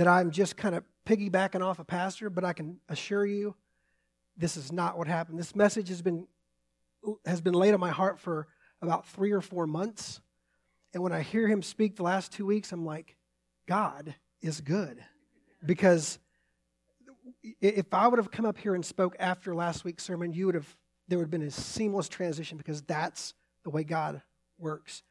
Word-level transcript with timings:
that 0.00 0.08
I'm 0.08 0.30
just 0.30 0.56
kind 0.56 0.74
of 0.74 0.82
piggybacking 1.04 1.60
off 1.60 1.78
a 1.78 1.84
pastor, 1.84 2.30
but 2.30 2.42
I 2.42 2.54
can 2.54 2.78
assure 2.88 3.26
you 3.26 3.54
this 4.34 4.56
is 4.56 4.72
not 4.72 4.96
what 4.96 5.06
happened. 5.06 5.38
This 5.38 5.54
message 5.54 5.90
has 5.90 6.00
been 6.00 6.26
has 7.26 7.42
been 7.42 7.52
laid 7.52 7.74
on 7.74 7.80
my 7.80 7.90
heart 7.90 8.18
for 8.18 8.48
about 8.80 9.06
3 9.08 9.32
or 9.32 9.42
4 9.42 9.66
months. 9.66 10.22
And 10.94 11.02
when 11.02 11.12
I 11.12 11.20
hear 11.20 11.46
him 11.46 11.60
speak 11.60 11.96
the 11.96 12.02
last 12.02 12.32
2 12.32 12.46
weeks, 12.46 12.72
I'm 12.72 12.86
like, 12.86 13.14
God 13.66 14.14
is 14.40 14.62
good. 14.62 15.04
Because 15.66 16.18
if 17.60 17.92
I 17.92 18.08
would 18.08 18.18
have 18.18 18.30
come 18.30 18.46
up 18.46 18.56
here 18.56 18.74
and 18.74 18.82
spoke 18.82 19.14
after 19.18 19.54
last 19.54 19.84
week's 19.84 20.02
sermon, 20.02 20.32
you 20.32 20.46
would 20.46 20.54
have 20.54 20.76
there 21.08 21.18
would 21.18 21.24
have 21.24 21.30
been 21.30 21.42
a 21.42 21.50
seamless 21.50 22.08
transition 22.08 22.56
because 22.56 22.80
that's 22.80 23.34
the 23.64 23.70
way 23.70 23.84
God 23.84 24.22
works. 24.56 25.02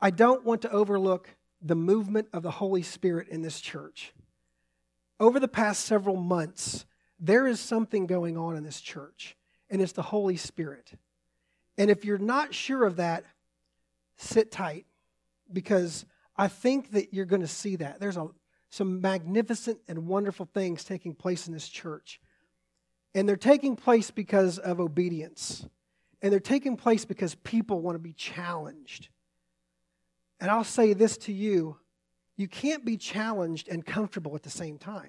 I 0.00 0.10
don't 0.10 0.44
want 0.44 0.62
to 0.62 0.70
overlook 0.70 1.28
the 1.64 1.74
movement 1.74 2.28
of 2.32 2.42
the 2.42 2.50
Holy 2.50 2.82
Spirit 2.82 3.28
in 3.28 3.42
this 3.42 3.60
church. 3.60 4.12
Over 5.18 5.40
the 5.40 5.48
past 5.48 5.86
several 5.86 6.16
months, 6.16 6.84
there 7.18 7.46
is 7.46 7.58
something 7.58 8.06
going 8.06 8.36
on 8.36 8.56
in 8.56 8.64
this 8.64 8.80
church, 8.80 9.36
and 9.70 9.80
it's 9.80 9.92
the 9.92 10.02
Holy 10.02 10.36
Spirit. 10.36 10.92
And 11.78 11.90
if 11.90 12.04
you're 12.04 12.18
not 12.18 12.52
sure 12.52 12.84
of 12.84 12.96
that, 12.96 13.24
sit 14.16 14.52
tight 14.52 14.84
because 15.52 16.04
I 16.36 16.48
think 16.48 16.92
that 16.92 17.14
you're 17.14 17.24
going 17.24 17.42
to 17.42 17.48
see 17.48 17.76
that. 17.76 17.98
There's 17.98 18.16
a, 18.16 18.28
some 18.68 19.00
magnificent 19.00 19.78
and 19.88 20.06
wonderful 20.06 20.48
things 20.52 20.84
taking 20.84 21.14
place 21.14 21.46
in 21.46 21.54
this 21.54 21.68
church. 21.68 22.20
And 23.14 23.28
they're 23.28 23.36
taking 23.36 23.76
place 23.76 24.10
because 24.10 24.58
of 24.58 24.80
obedience. 24.80 25.66
And 26.20 26.32
they're 26.32 26.40
taking 26.40 26.76
place 26.76 27.04
because 27.04 27.34
people 27.36 27.80
want 27.80 27.94
to 27.94 28.00
be 28.00 28.12
challenged. 28.12 29.08
And 30.44 30.50
I'll 30.50 30.62
say 30.62 30.92
this 30.92 31.16
to 31.16 31.32
you 31.32 31.78
you 32.36 32.48
can't 32.48 32.84
be 32.84 32.98
challenged 32.98 33.66
and 33.66 33.82
comfortable 33.82 34.34
at 34.34 34.42
the 34.42 34.50
same 34.50 34.76
time. 34.76 35.08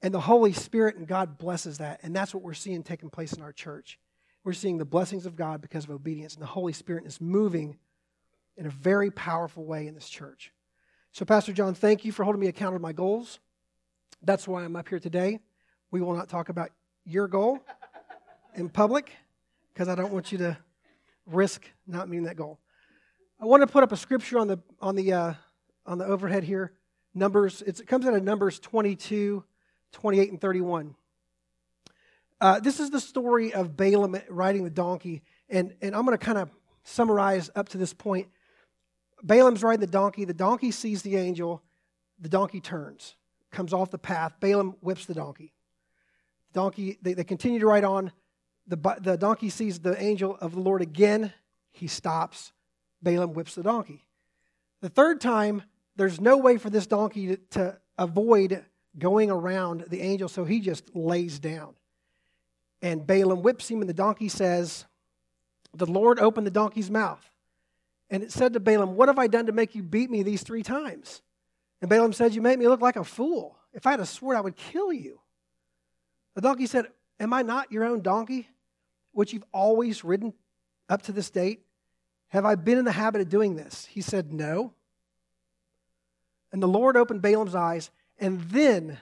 And 0.00 0.14
the 0.14 0.20
Holy 0.20 0.54
Spirit 0.54 0.96
and 0.96 1.06
God 1.06 1.36
blesses 1.36 1.76
that. 1.76 2.00
And 2.02 2.16
that's 2.16 2.32
what 2.32 2.42
we're 2.42 2.54
seeing 2.54 2.82
taking 2.82 3.10
place 3.10 3.34
in 3.34 3.42
our 3.42 3.52
church. 3.52 3.98
We're 4.42 4.54
seeing 4.54 4.78
the 4.78 4.86
blessings 4.86 5.26
of 5.26 5.36
God 5.36 5.60
because 5.60 5.84
of 5.84 5.90
obedience. 5.90 6.32
And 6.32 6.40
the 6.40 6.46
Holy 6.46 6.72
Spirit 6.72 7.04
is 7.04 7.20
moving 7.20 7.76
in 8.56 8.64
a 8.64 8.70
very 8.70 9.10
powerful 9.10 9.66
way 9.66 9.86
in 9.86 9.94
this 9.94 10.08
church. 10.08 10.50
So, 11.12 11.26
Pastor 11.26 11.52
John, 11.52 11.74
thank 11.74 12.06
you 12.06 12.12
for 12.12 12.24
holding 12.24 12.40
me 12.40 12.46
accountable 12.46 12.78
to 12.78 12.82
my 12.82 12.94
goals. 12.94 13.38
That's 14.22 14.48
why 14.48 14.64
I'm 14.64 14.76
up 14.76 14.88
here 14.88 14.98
today. 14.98 15.40
We 15.90 16.00
will 16.00 16.14
not 16.14 16.30
talk 16.30 16.48
about 16.48 16.70
your 17.04 17.28
goal 17.28 17.60
in 18.54 18.70
public 18.70 19.12
because 19.74 19.88
I 19.88 19.94
don't 19.94 20.10
want 20.10 20.32
you 20.32 20.38
to 20.38 20.56
risk 21.26 21.70
not 21.86 22.08
meeting 22.08 22.24
that 22.24 22.36
goal. 22.36 22.60
I 23.38 23.44
want 23.44 23.60
to 23.60 23.66
put 23.66 23.82
up 23.82 23.92
a 23.92 23.96
scripture 23.98 24.38
on 24.38 24.48
the 24.48 24.58
on 24.80 24.96
the 24.96 25.12
uh, 25.12 25.34
on 25.84 25.98
the 25.98 26.06
overhead 26.06 26.42
here. 26.42 26.72
Numbers. 27.14 27.62
it 27.62 27.86
comes 27.86 28.06
out 28.06 28.14
of 28.14 28.22
Numbers 28.22 28.58
22, 28.58 29.42
28, 29.92 30.30
and 30.30 30.40
31. 30.40 30.94
Uh, 32.40 32.60
this 32.60 32.78
is 32.78 32.90
the 32.90 33.00
story 33.00 33.54
of 33.54 33.74
Balaam 33.76 34.16
riding 34.28 34.64
the 34.64 34.70
donkey, 34.70 35.22
and 35.50 35.74
and 35.82 35.94
I'm 35.94 36.06
going 36.06 36.16
to 36.16 36.24
kind 36.24 36.38
of 36.38 36.50
summarize 36.82 37.50
up 37.54 37.68
to 37.70 37.78
this 37.78 37.92
point. 37.92 38.28
Balaam's 39.22 39.62
riding 39.62 39.80
the 39.80 39.86
donkey. 39.86 40.24
The 40.24 40.34
donkey 40.34 40.70
sees 40.70 41.02
the 41.02 41.16
angel. 41.16 41.62
The 42.18 42.30
donkey 42.30 42.60
turns, 42.60 43.16
comes 43.50 43.74
off 43.74 43.90
the 43.90 43.98
path. 43.98 44.32
Balaam 44.40 44.76
whips 44.80 45.04
the 45.04 45.12
donkey 45.12 45.52
The 46.52 46.60
donkey, 46.60 46.98
they, 47.02 47.12
they 47.12 47.24
continue 47.24 47.58
to 47.58 47.66
ride 47.66 47.84
on. 47.84 48.12
The, 48.66 48.76
the 49.00 49.16
donkey 49.18 49.50
sees 49.50 49.80
the 49.80 50.00
angel 50.02 50.38
of 50.40 50.52
the 50.52 50.60
Lord 50.60 50.80
again. 50.80 51.34
He 51.72 51.86
stops. 51.86 52.52
Balaam 53.02 53.32
whips 53.34 53.54
the 53.54 53.62
donkey. 53.62 54.04
The 54.80 54.88
third 54.88 55.20
time, 55.20 55.62
there's 55.96 56.20
no 56.20 56.36
way 56.36 56.58
for 56.58 56.70
this 56.70 56.86
donkey 56.86 57.28
to, 57.28 57.36
to 57.50 57.78
avoid 57.98 58.64
going 58.98 59.30
around 59.30 59.86
the 59.88 60.00
angel, 60.00 60.28
so 60.28 60.44
he 60.44 60.60
just 60.60 60.94
lays 60.94 61.38
down. 61.38 61.74
And 62.82 63.06
Balaam 63.06 63.42
whips 63.42 63.68
him, 63.68 63.80
and 63.80 63.88
the 63.88 63.94
donkey 63.94 64.28
says, 64.28 64.84
The 65.74 65.86
Lord 65.86 66.18
opened 66.18 66.46
the 66.46 66.52
donkey's 66.52 66.90
mouth. 66.90 67.28
And 68.10 68.22
it 68.22 68.30
said 68.30 68.52
to 68.52 68.60
Balaam, 68.60 68.96
What 68.96 69.08
have 69.08 69.18
I 69.18 69.26
done 69.26 69.46
to 69.46 69.52
make 69.52 69.74
you 69.74 69.82
beat 69.82 70.10
me 70.10 70.22
these 70.22 70.42
three 70.42 70.62
times? 70.62 71.22
And 71.80 71.90
Balaam 71.90 72.12
said, 72.12 72.34
You 72.34 72.42
make 72.42 72.58
me 72.58 72.68
look 72.68 72.80
like 72.80 72.96
a 72.96 73.04
fool. 73.04 73.56
If 73.72 73.86
I 73.86 73.92
had 73.92 74.00
a 74.00 74.06
sword, 74.06 74.36
I 74.36 74.40
would 74.40 74.56
kill 74.56 74.92
you. 74.92 75.20
The 76.34 76.40
donkey 76.40 76.66
said, 76.66 76.86
Am 77.18 77.32
I 77.32 77.42
not 77.42 77.72
your 77.72 77.84
own 77.84 78.02
donkey, 78.02 78.48
which 79.12 79.32
you've 79.32 79.44
always 79.52 80.04
ridden 80.04 80.34
up 80.88 81.02
to 81.02 81.12
this 81.12 81.30
date? 81.30 81.65
Have 82.28 82.44
I 82.44 82.54
been 82.54 82.78
in 82.78 82.84
the 82.84 82.92
habit 82.92 83.20
of 83.20 83.28
doing 83.28 83.56
this? 83.56 83.86
He 83.86 84.00
said, 84.00 84.32
No. 84.32 84.72
And 86.52 86.62
the 86.62 86.68
Lord 86.68 86.96
opened 86.96 87.22
Balaam's 87.22 87.54
eyes, 87.54 87.90
and 88.18 88.40
then 88.42 88.98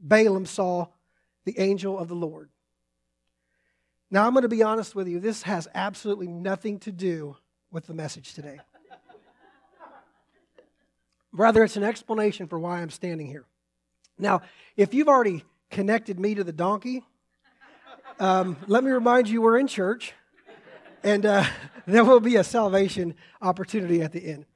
Balaam 0.00 0.46
saw 0.46 0.86
the 1.44 1.58
angel 1.58 1.98
of 1.98 2.08
the 2.08 2.14
Lord. 2.14 2.50
Now, 4.10 4.26
I'm 4.26 4.32
going 4.32 4.42
to 4.42 4.48
be 4.48 4.62
honest 4.62 4.94
with 4.94 5.08
you, 5.08 5.18
this 5.18 5.42
has 5.42 5.66
absolutely 5.74 6.28
nothing 6.28 6.78
to 6.80 6.92
do 6.92 7.36
with 7.70 7.86
the 7.86 7.94
message 7.94 8.34
today. 8.34 8.60
Rather, 11.32 11.64
it's 11.64 11.76
an 11.76 11.82
explanation 11.82 12.46
for 12.46 12.58
why 12.58 12.80
I'm 12.80 12.90
standing 12.90 13.26
here. 13.26 13.44
Now, 14.18 14.42
if 14.76 14.94
you've 14.94 15.08
already 15.08 15.42
connected 15.74 16.20
me 16.20 16.36
to 16.36 16.44
the 16.44 16.52
donkey. 16.52 17.02
Um, 18.20 18.56
let 18.68 18.84
me 18.84 18.92
remind 18.92 19.28
you, 19.28 19.42
we're 19.42 19.58
in 19.58 19.66
church, 19.66 20.14
and 21.04 21.26
uh, 21.26 21.44
there 21.86 22.04
will 22.04 22.20
be 22.20 22.36
a 22.36 22.44
salvation 22.44 23.14
opportunity 23.40 24.02
at 24.02 24.10
the 24.10 24.26
end. 24.26 24.46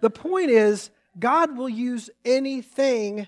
The 0.00 0.10
point 0.10 0.50
is, 0.50 0.90
God 1.18 1.56
will 1.56 1.68
use 1.68 2.10
anything 2.24 3.26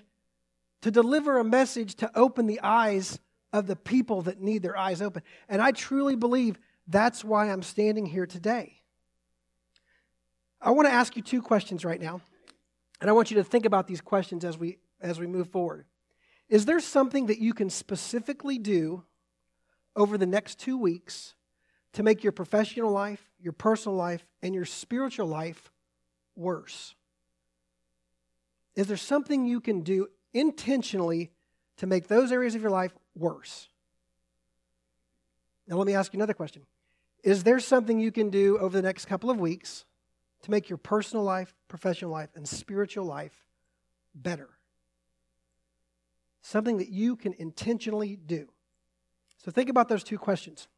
to 0.81 0.91
deliver 0.91 1.39
a 1.39 1.43
message 1.43 1.95
to 1.95 2.11
open 2.15 2.45
the 2.45 2.61
eyes 2.61 3.19
of 3.51 3.65
the 3.65 3.75
people 3.75 4.21
that 4.23 4.41
need 4.41 4.61
their 4.61 4.77
eyes 4.77 5.01
open. 5.01 5.23
And 5.49 5.61
I 5.61 5.71
truly 5.71 6.15
believe 6.15 6.59
that's 6.87 7.23
why 7.23 7.49
I'm 7.49 7.63
standing 7.63 8.05
here 8.05 8.25
today. 8.25 8.81
I 10.61 10.71
want 10.71 10.87
to 10.87 10.93
ask 10.93 11.15
you 11.15 11.21
two 11.21 11.41
questions 11.41 11.85
right 11.85 11.99
now, 11.99 12.21
and 12.99 13.09
I 13.09 13.13
want 13.13 13.31
you 13.31 13.37
to 13.37 13.43
think 13.43 13.65
about 13.65 13.87
these 13.87 14.01
questions 14.01 14.43
as 14.43 14.57
we 14.57 14.77
as 14.99 15.19
we 15.19 15.27
move 15.27 15.49
forward. 15.49 15.85
Is 16.49 16.65
there 16.65 16.79
something 16.79 17.27
that 17.27 17.37
you 17.37 17.53
can 17.53 17.69
specifically 17.69 18.57
do 18.57 19.03
over 19.95 20.17
the 20.17 20.25
next 20.25 20.59
two 20.59 20.77
weeks 20.77 21.35
to 21.97 22.03
make 22.03 22.23
your 22.23 22.31
professional 22.31 22.91
life, 22.91 23.27
your 23.41 23.53
personal 23.53 23.97
life, 23.97 24.23
and 24.43 24.53
your 24.53 24.65
spiritual 24.65 25.25
life 25.25 25.71
worse? 26.35 26.93
Is 28.75 28.85
there 28.85 28.97
something 28.97 29.47
you 29.47 29.59
can 29.59 29.81
do 29.81 30.07
intentionally 30.31 31.31
to 31.77 31.87
make 31.87 32.07
those 32.07 32.31
areas 32.31 32.53
of 32.53 32.61
your 32.61 32.69
life 32.69 32.93
worse? 33.15 33.67
Now, 35.67 35.77
let 35.77 35.87
me 35.87 35.95
ask 35.95 36.13
you 36.13 36.17
another 36.17 36.35
question. 36.35 36.61
Is 37.23 37.43
there 37.43 37.59
something 37.59 37.99
you 37.99 38.11
can 38.11 38.29
do 38.29 38.59
over 38.59 38.77
the 38.77 38.83
next 38.83 39.05
couple 39.05 39.31
of 39.31 39.39
weeks 39.39 39.83
to 40.43 40.51
make 40.51 40.69
your 40.69 40.77
personal 40.77 41.23
life, 41.23 41.55
professional 41.67 42.11
life, 42.11 42.29
and 42.35 42.47
spiritual 42.47 43.05
life 43.05 43.43
better? 44.13 44.49
something 46.47 46.77
that 46.77 46.87
you 46.87 47.17
can 47.17 47.33
intentionally 47.33 48.15
do. 48.15 48.47
So 49.43 49.51
think 49.51 49.69
about 49.69 49.89
those 49.89 50.03
two 50.03 50.17
questions. 50.17 50.69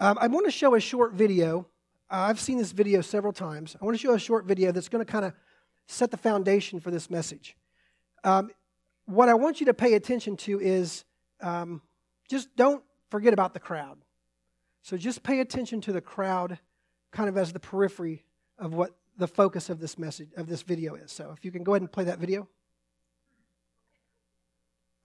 Um, 0.00 0.18
I 0.20 0.26
want 0.26 0.46
to 0.46 0.52
show 0.52 0.74
a 0.74 0.80
short 0.80 1.12
video. 1.12 1.66
Uh, 2.10 2.26
I've 2.28 2.40
seen 2.40 2.58
this 2.58 2.72
video 2.72 3.00
several 3.00 3.32
times. 3.32 3.76
I 3.80 3.84
want 3.84 3.96
to 3.96 4.02
show 4.02 4.14
a 4.14 4.18
short 4.18 4.44
video 4.44 4.72
that's 4.72 4.88
going 4.88 5.04
to 5.04 5.10
kind 5.10 5.24
of 5.24 5.32
set 5.86 6.10
the 6.10 6.16
foundation 6.16 6.80
for 6.80 6.90
this 6.90 7.10
message. 7.10 7.56
Um, 8.24 8.50
what 9.06 9.28
I 9.28 9.34
want 9.34 9.60
you 9.60 9.66
to 9.66 9.74
pay 9.74 9.94
attention 9.94 10.36
to 10.38 10.60
is 10.60 11.04
um, 11.40 11.82
just 12.28 12.54
don't 12.56 12.82
forget 13.10 13.32
about 13.32 13.54
the 13.54 13.60
crowd. 13.60 13.98
So 14.82 14.96
just 14.96 15.22
pay 15.22 15.40
attention 15.40 15.80
to 15.82 15.92
the 15.92 16.00
crowd 16.00 16.58
kind 17.12 17.28
of 17.28 17.36
as 17.36 17.52
the 17.52 17.60
periphery 17.60 18.24
of 18.58 18.74
what 18.74 18.90
the 19.16 19.28
focus 19.28 19.70
of 19.70 19.78
this 19.78 19.98
message 19.98 20.30
of 20.36 20.48
this 20.48 20.62
video 20.62 20.94
is. 20.94 21.12
So 21.12 21.32
if 21.36 21.44
you 21.44 21.52
can 21.52 21.62
go 21.62 21.74
ahead 21.74 21.82
and 21.82 21.92
play 21.92 22.04
that 22.04 22.18
video. 22.18 22.48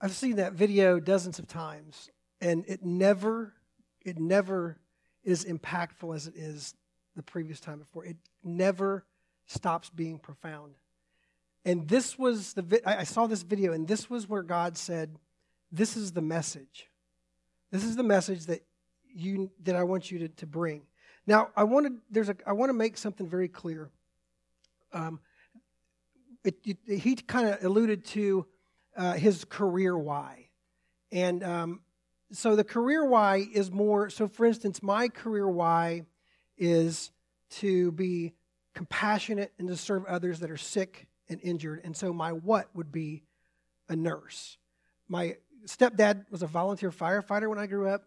I've 0.02 0.14
seen 0.14 0.38
that 0.38 0.54
video 0.54 1.00
dozens 1.00 1.40
of 1.40 1.48
times, 1.48 2.10
and 2.40 2.64
it 2.68 2.86
never, 2.86 3.54
it 4.06 4.18
never 4.18 4.78
is 5.24 5.46
impactful 5.46 6.16
as 6.16 6.28
it 6.28 6.36
is 6.36 6.74
the 7.16 7.24
previous 7.24 7.60
time 7.60 7.80
before. 7.80 8.06
It 8.06 8.18
never 8.44 9.06
stops 9.46 9.90
being 9.90 10.20
profound. 10.20 10.76
And 11.66 11.88
this 11.88 12.18
was 12.18 12.54
the, 12.54 12.82
I 12.86 13.04
saw 13.04 13.28
this 13.28 13.44
video, 13.44 13.74
and 13.74 13.88
this 13.88 14.10
was 14.10 14.30
where 14.30 14.44
God 14.44 14.78
said, 14.78 15.18
This 15.72 15.98
is 15.98 16.14
the 16.14 16.22
message. 16.22 16.88
This 17.72 17.84
is 17.84 17.96
the 17.96 18.04
message 18.04 18.46
that 18.46 18.64
you 19.14 19.52
that 19.64 19.76
I 19.76 19.84
want 19.84 20.12
you 20.12 20.20
to, 20.20 20.28
to 20.30 20.48
bring. 20.48 20.84
Now, 21.28 21.50
I 21.56 21.64
wanted 21.66 21.94
there's 22.10 22.30
a 22.30 22.36
I 22.48 22.54
want 22.54 22.70
to 22.70 22.74
make 22.74 22.98
something 22.98 23.28
very 23.28 23.48
clear. 23.48 23.90
Um, 24.94 25.20
it, 26.44 26.56
it, 26.64 26.78
he 27.00 27.16
kind 27.16 27.50
of 27.50 27.64
alluded 27.64 28.06
to 28.06 28.46
uh, 28.96 29.14
his 29.14 29.46
career 29.46 29.98
why. 29.98 30.48
And 31.12 31.44
um, 31.44 31.82
so 32.32 32.56
the 32.56 32.64
career 32.64 33.04
why 33.06 33.48
is 33.54 33.72
more, 33.72 34.10
so 34.10 34.28
for 34.28 34.46
instance, 34.46 34.84
my 34.84 35.08
career 35.08 35.48
why 35.48 36.06
is 36.58 37.12
to 37.52 37.92
be 37.94 38.34
compassionate 38.76 39.52
and 39.58 39.68
to 39.68 39.76
serve 39.76 40.06
others 40.06 40.40
that 40.40 40.52
are 40.52 40.58
sick 40.58 41.08
and 41.28 41.40
injured. 41.42 41.82
And 41.84 41.96
so 41.96 42.14
my 42.14 42.32
what 42.32 42.70
would 42.76 42.92
be 42.92 43.24
a 43.88 43.96
nurse. 43.96 44.58
My 45.08 45.38
stepdad 45.66 46.26
was 46.30 46.44
a 46.44 46.48
volunteer 46.48 46.92
firefighter 46.92 47.50
when 47.50 47.60
I 47.60 47.66
grew 47.66 47.90
up, 47.90 48.04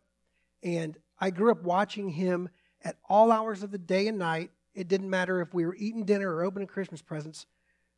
and 0.63 0.97
I 1.19 1.31
grew 1.31 1.51
up 1.51 1.63
watching 1.63 2.09
him 2.09 2.49
at 2.85 2.97
all 3.09 3.33
hours 3.33 3.63
of 3.63 3.71
the 3.71 3.79
day 3.79 4.07
and 4.07 4.19
night. 4.19 4.51
It 4.75 4.89
didn't 4.89 5.11
matter 5.11 5.41
if 5.41 5.53
we 5.53 5.67
were 5.67 5.75
eating 5.75 6.05
dinner 6.05 6.33
or 6.33 6.45
opening 6.45 6.69
Christmas 6.69 7.03
presents. 7.03 7.47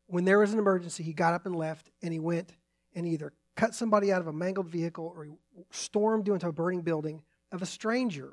When 0.06 0.24
there 0.24 0.38
was 0.38 0.52
an 0.52 0.58
emergency, 0.58 1.02
he 1.02 1.12
got 1.12 1.34
up 1.34 1.46
and 1.46 1.54
left, 1.54 1.90
and 2.02 2.12
he 2.12 2.18
went 2.18 2.54
and 2.94 3.06
either 3.06 3.32
cut 3.56 3.74
somebody 3.74 4.12
out 4.12 4.20
of 4.20 4.26
a 4.26 4.32
mangled 4.32 4.68
vehicle 4.68 5.12
or 5.16 5.28
stormed 5.70 6.28
into 6.28 6.48
a 6.48 6.52
burning 6.52 6.82
building 6.82 7.22
of 7.52 7.62
a 7.62 7.66
stranger. 7.66 8.32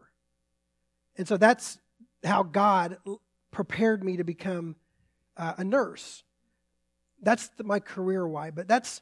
And 1.17 1.27
so 1.27 1.37
that's 1.37 1.77
how 2.23 2.43
God 2.43 2.97
prepared 3.51 4.03
me 4.03 4.17
to 4.17 4.23
become 4.23 4.75
uh, 5.37 5.53
a 5.57 5.63
nurse. 5.63 6.23
That's 7.21 7.49
the, 7.49 7.63
my 7.63 7.79
career 7.79 8.27
why, 8.27 8.51
but 8.51 8.67
that's 8.67 9.01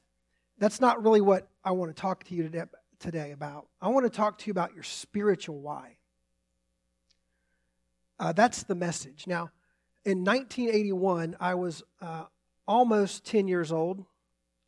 that's 0.57 0.81
not 0.81 1.01
really 1.03 1.21
what 1.21 1.47
I 1.63 1.71
want 1.71 1.95
to 1.95 1.99
talk 1.99 2.25
to 2.25 2.35
you 2.35 2.43
today, 2.43 2.63
today 2.99 3.31
about. 3.31 3.67
I 3.81 3.87
want 3.87 4.05
to 4.05 4.09
talk 4.09 4.37
to 4.39 4.47
you 4.47 4.51
about 4.51 4.73
your 4.73 4.83
spiritual 4.83 5.59
why. 5.59 5.95
Uh, 8.19 8.33
that's 8.33 8.63
the 8.63 8.75
message. 8.75 9.25
Now, 9.25 9.51
in 10.03 10.25
1981, 10.25 11.37
I 11.39 11.55
was 11.55 11.81
uh, 12.01 12.25
almost 12.67 13.25
10 13.25 13.47
years 13.47 13.71
old. 13.71 14.03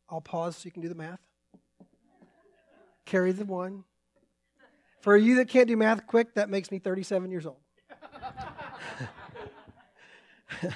I'll 0.08 0.22
pause 0.22 0.56
so 0.56 0.66
you 0.66 0.70
can 0.70 0.80
do 0.80 0.88
the 0.88 0.94
math. 0.94 1.20
Carry 3.04 3.32
the 3.32 3.44
one. 3.44 3.84
For 5.00 5.16
you 5.16 5.36
that 5.36 5.48
can't 5.48 5.66
do 5.66 5.76
math 5.76 6.06
quick, 6.06 6.34
that 6.34 6.48
makes 6.48 6.70
me 6.70 6.78
37 6.78 7.30
years 7.30 7.44
old. 7.44 7.56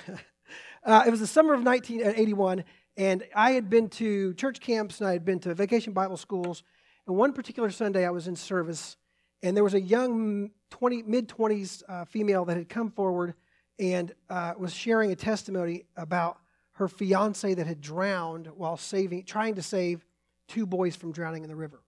uh, 0.84 1.04
it 1.06 1.10
was 1.10 1.20
the 1.20 1.26
summer 1.26 1.54
of 1.54 1.62
1981, 1.62 2.64
and 2.96 3.22
I 3.34 3.52
had 3.52 3.70
been 3.70 3.88
to 3.90 4.34
church 4.34 4.60
camps 4.60 5.00
and 5.00 5.08
I 5.08 5.12
had 5.12 5.24
been 5.24 5.38
to 5.40 5.54
vacation 5.54 5.92
Bible 5.92 6.16
schools. 6.16 6.64
And 7.06 7.16
one 7.16 7.32
particular 7.32 7.70
Sunday, 7.70 8.04
I 8.04 8.10
was 8.10 8.26
in 8.26 8.34
service, 8.34 8.96
and 9.42 9.56
there 9.56 9.62
was 9.62 9.74
a 9.74 9.80
young 9.80 10.50
20, 10.70 11.04
mid 11.04 11.28
20s 11.28 11.82
uh, 11.88 12.04
female 12.04 12.44
that 12.46 12.56
had 12.56 12.68
come 12.68 12.90
forward 12.90 13.34
and 13.78 14.12
uh, 14.28 14.54
was 14.58 14.74
sharing 14.74 15.12
a 15.12 15.16
testimony 15.16 15.84
about 15.96 16.38
her 16.72 16.88
fiance 16.88 17.54
that 17.54 17.66
had 17.66 17.80
drowned 17.80 18.48
while 18.48 18.76
saving, 18.76 19.24
trying 19.24 19.54
to 19.54 19.62
save 19.62 20.04
two 20.48 20.66
boys 20.66 20.96
from 20.96 21.12
drowning 21.12 21.42
in 21.42 21.48
the 21.48 21.56
river. 21.56 21.80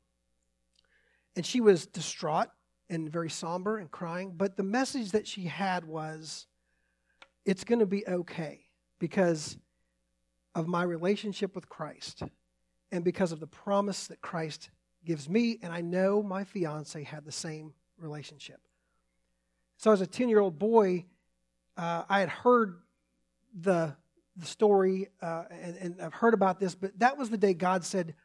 And 1.38 1.46
she 1.46 1.60
was 1.60 1.86
distraught 1.86 2.48
and 2.90 3.08
very 3.08 3.30
somber 3.30 3.78
and 3.78 3.88
crying. 3.88 4.32
But 4.36 4.56
the 4.56 4.64
message 4.64 5.12
that 5.12 5.24
she 5.24 5.42
had 5.42 5.84
was 5.84 6.48
it's 7.44 7.62
going 7.62 7.78
to 7.78 7.86
be 7.86 8.04
okay 8.08 8.62
because 8.98 9.56
of 10.56 10.66
my 10.66 10.82
relationship 10.82 11.54
with 11.54 11.68
Christ 11.68 12.24
and 12.90 13.04
because 13.04 13.30
of 13.30 13.38
the 13.38 13.46
promise 13.46 14.08
that 14.08 14.20
Christ 14.20 14.70
gives 15.04 15.28
me. 15.28 15.60
And 15.62 15.72
I 15.72 15.80
know 15.80 16.24
my 16.24 16.42
fiance 16.42 17.04
had 17.04 17.24
the 17.24 17.30
same 17.30 17.72
relationship. 17.98 18.58
So, 19.76 19.92
as 19.92 20.00
a 20.00 20.08
10 20.08 20.28
year 20.28 20.40
old 20.40 20.58
boy, 20.58 21.04
uh, 21.76 22.02
I 22.08 22.18
had 22.18 22.30
heard 22.30 22.80
the, 23.56 23.94
the 24.36 24.46
story 24.46 25.06
uh, 25.22 25.44
and, 25.52 25.76
and 25.76 26.02
I've 26.02 26.14
heard 26.14 26.34
about 26.34 26.58
this, 26.58 26.74
but 26.74 26.98
that 26.98 27.16
was 27.16 27.30
the 27.30 27.38
day 27.38 27.54
God 27.54 27.84
said, 27.84 28.16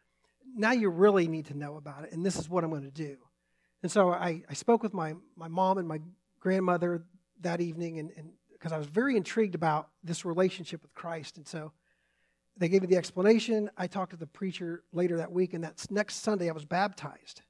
Now 0.56 0.72
you 0.72 0.90
really 0.90 1.28
need 1.28 1.48
to 1.48 1.58
know 1.58 1.78
about 1.78 2.04
it, 2.04 2.12
and 2.12 2.26
this 2.26 2.38
is 2.38 2.50
what 2.50 2.64
I'm 2.64 2.70
going 2.70 2.84
to 2.84 2.92
do. 2.92 3.18
And 3.82 3.92
so 3.92 4.12
I, 4.12 4.44
I 4.50 4.54
spoke 4.54 4.84
with 4.84 4.94
my, 4.94 5.14
my 5.36 5.48
mom 5.48 5.78
and 5.78 5.88
my 5.88 6.00
grandmother 6.40 7.04
that 7.42 7.60
evening, 7.60 8.00
and 8.00 8.12
because 8.52 8.72
I 8.72 8.78
was 8.78 8.88
very 8.88 9.18
intrigued 9.18 9.56
about 9.56 9.90
this 10.04 10.24
relationship 10.24 10.82
with 10.82 10.94
Christ. 10.94 11.36
And 11.38 11.46
so 11.46 11.74
they 12.56 12.70
gave 12.70 12.82
me 12.82 12.88
the 12.88 12.96
explanation. 12.96 13.70
I 13.78 13.88
talked 13.88 14.12
to 14.12 14.18
the 14.18 14.28
preacher 14.28 14.84
later 14.94 15.18
that 15.18 15.34
week, 15.34 15.54
and 15.54 15.66
that 15.66 15.86
next 15.90 16.24
Sunday 16.24 16.50
I 16.50 16.54
was 16.54 16.64
baptized. 16.64 17.42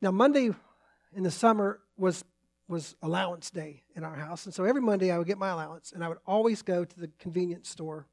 Now, 0.00 0.12
Monday 0.12 0.50
in 1.14 1.22
the 1.22 1.30
summer 1.30 1.80
was, 1.98 2.24
was 2.68 2.96
allowance 3.02 3.50
day 3.50 3.82
in 3.94 4.02
our 4.02 4.14
house. 4.14 4.46
And 4.46 4.54
so 4.54 4.64
every 4.64 4.80
Monday 4.80 5.10
I 5.10 5.18
would 5.18 5.26
get 5.26 5.36
my 5.36 5.50
allowance, 5.50 5.92
and 5.92 6.02
I 6.02 6.08
would 6.08 6.18
always 6.26 6.62
go 6.62 6.86
to 6.86 7.00
the 7.00 7.10
convenience 7.18 7.68
store 7.68 8.06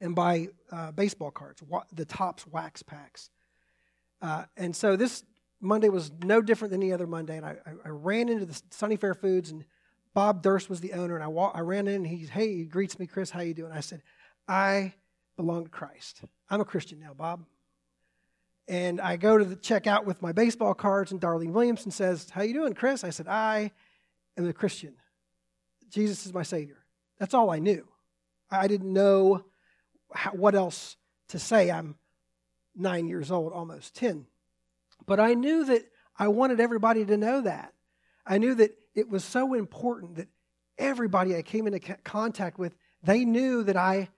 and 0.00 0.14
buy 0.14 0.48
uh, 0.70 0.92
baseball 0.92 1.30
cards, 1.30 1.62
wa- 1.62 1.84
the 1.92 2.04
Topps 2.04 2.46
wax 2.46 2.82
packs. 2.82 3.30
Uh, 4.20 4.44
and 4.56 4.74
so 4.74 4.96
this 4.96 5.22
Monday 5.60 5.88
was 5.88 6.10
no 6.22 6.40
different 6.40 6.72
than 6.72 6.82
any 6.82 6.92
other 6.92 7.06
Monday. 7.06 7.36
And 7.36 7.46
I, 7.46 7.56
I, 7.66 7.70
I 7.86 7.88
ran 7.88 8.28
into 8.28 8.46
the 8.46 8.60
Sunny 8.70 8.96
Fair 8.96 9.14
Foods, 9.14 9.50
and 9.50 9.64
Bob 10.14 10.42
Durst 10.42 10.70
was 10.70 10.80
the 10.80 10.92
owner. 10.92 11.14
And 11.14 11.24
I, 11.24 11.28
walk, 11.28 11.52
I 11.54 11.60
ran 11.60 11.88
in, 11.88 11.96
and 11.96 12.06
he's, 12.06 12.28
hey, 12.28 12.56
he 12.56 12.64
greets 12.64 12.98
me, 12.98 13.06
Chris, 13.06 13.30
how 13.30 13.40
you 13.40 13.54
doing? 13.54 13.72
I 13.72 13.80
said, 13.80 14.02
I 14.46 14.94
belong 15.36 15.64
to 15.64 15.70
Christ. 15.70 16.22
I'm 16.50 16.60
a 16.60 16.64
Christian 16.64 17.00
now, 17.00 17.14
Bob. 17.14 17.44
And 18.66 19.00
I 19.00 19.16
go 19.16 19.38
to 19.38 19.44
the 19.44 19.56
checkout 19.56 20.04
with 20.04 20.20
my 20.20 20.32
baseball 20.32 20.74
cards, 20.74 21.10
and 21.10 21.20
Darlene 21.20 21.52
Williamson 21.52 21.90
says, 21.90 22.28
How 22.28 22.42
you 22.42 22.52
doing, 22.52 22.74
Chris? 22.74 23.02
I 23.02 23.10
said, 23.10 23.26
I 23.26 23.72
am 24.36 24.46
a 24.46 24.52
Christian. 24.52 24.94
Jesus 25.88 26.26
is 26.26 26.34
my 26.34 26.42
Savior. 26.42 26.76
That's 27.18 27.32
all 27.32 27.50
I 27.50 27.58
knew. 27.60 27.88
I 28.50 28.68
didn't 28.68 28.92
know 28.92 29.44
how, 30.12 30.30
what 30.32 30.54
else 30.54 30.96
to 31.28 31.38
say. 31.38 31.70
I'm 31.70 31.96
nine 32.74 33.06
years 33.06 33.30
old, 33.30 33.52
almost 33.52 33.94
10. 33.96 34.26
But 35.06 35.20
I 35.20 35.34
knew 35.34 35.64
that 35.64 35.82
I 36.18 36.28
wanted 36.28 36.60
everybody 36.60 37.04
to 37.04 37.16
know 37.16 37.42
that. 37.42 37.72
I 38.26 38.38
knew 38.38 38.54
that 38.56 38.76
it 38.94 39.08
was 39.08 39.24
so 39.24 39.54
important 39.54 40.16
that 40.16 40.28
everybody 40.76 41.36
I 41.36 41.42
came 41.42 41.66
into 41.66 41.80
contact 42.04 42.58
with, 42.58 42.74
they 43.02 43.24
knew 43.24 43.62
that 43.64 43.76
I 43.76 44.08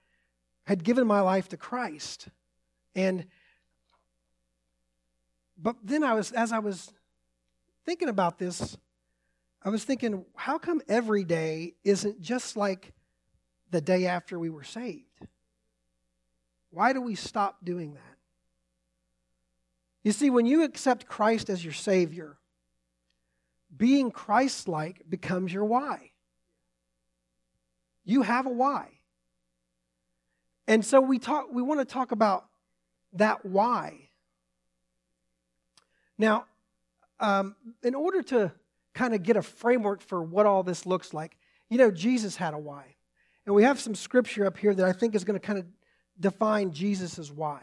had 0.64 0.84
given 0.84 1.06
my 1.06 1.20
life 1.20 1.48
to 1.48 1.56
Christ. 1.56 2.28
And 2.94 3.26
but 5.62 5.76
then 5.82 6.02
I 6.02 6.14
was 6.14 6.32
as 6.32 6.52
I 6.52 6.58
was 6.58 6.90
thinking 7.84 8.08
about 8.08 8.38
this, 8.38 8.76
I 9.62 9.68
was 9.68 9.84
thinking, 9.84 10.24
how 10.34 10.58
come 10.58 10.80
every 10.88 11.24
day 11.24 11.74
isn't 11.84 12.20
just 12.20 12.56
like 12.56 12.92
the 13.70 13.80
day 13.80 14.06
after 14.06 14.38
we 14.38 14.48
were 14.48 14.64
saved? 14.64 15.09
Why 16.70 16.92
do 16.92 17.00
we 17.00 17.14
stop 17.14 17.64
doing 17.64 17.94
that? 17.94 18.16
You 20.02 20.12
see, 20.12 20.30
when 20.30 20.46
you 20.46 20.62
accept 20.64 21.06
Christ 21.06 21.50
as 21.50 21.62
your 21.64 21.74
Savior, 21.74 22.38
being 23.76 24.10
Christ 24.10 24.68
like 24.68 25.02
becomes 25.08 25.52
your 25.52 25.64
why. 25.64 26.10
You 28.04 28.22
have 28.22 28.46
a 28.46 28.50
why. 28.50 28.88
And 30.66 30.84
so 30.84 31.00
we 31.00 31.18
talk 31.18 31.52
we 31.52 31.62
want 31.62 31.80
to 31.80 31.84
talk 31.84 32.12
about 32.12 32.46
that 33.14 33.44
why. 33.44 34.08
Now, 36.16 36.46
um, 37.18 37.56
in 37.82 37.94
order 37.94 38.22
to 38.22 38.52
kind 38.94 39.14
of 39.14 39.22
get 39.22 39.36
a 39.36 39.42
framework 39.42 40.00
for 40.00 40.22
what 40.22 40.46
all 40.46 40.62
this 40.62 40.86
looks 40.86 41.12
like, 41.14 41.36
you 41.68 41.78
know, 41.78 41.90
Jesus 41.90 42.36
had 42.36 42.54
a 42.54 42.58
why. 42.58 42.96
And 43.46 43.54
we 43.54 43.62
have 43.62 43.80
some 43.80 43.94
scripture 43.94 44.46
up 44.46 44.56
here 44.56 44.74
that 44.74 44.86
I 44.86 44.92
think 44.92 45.14
is 45.14 45.24
going 45.24 45.38
to 45.38 45.44
kind 45.44 45.58
of 45.58 45.66
define 46.20 46.72
Jesus' 46.72 47.30
why. 47.30 47.62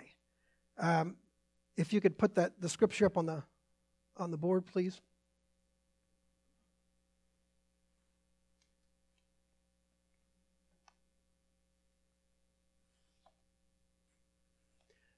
Um, 0.78 1.16
if 1.76 1.94
you 1.94 2.02
could 2.02 2.18
put 2.18 2.36
that 2.36 2.60
the 2.60 2.70
scripture 2.70 3.06
up 3.06 3.18
on 3.18 3.26
the 3.26 3.44
on 4.18 4.32
the 4.32 4.38
board, 4.38 4.66
please. 4.66 5.00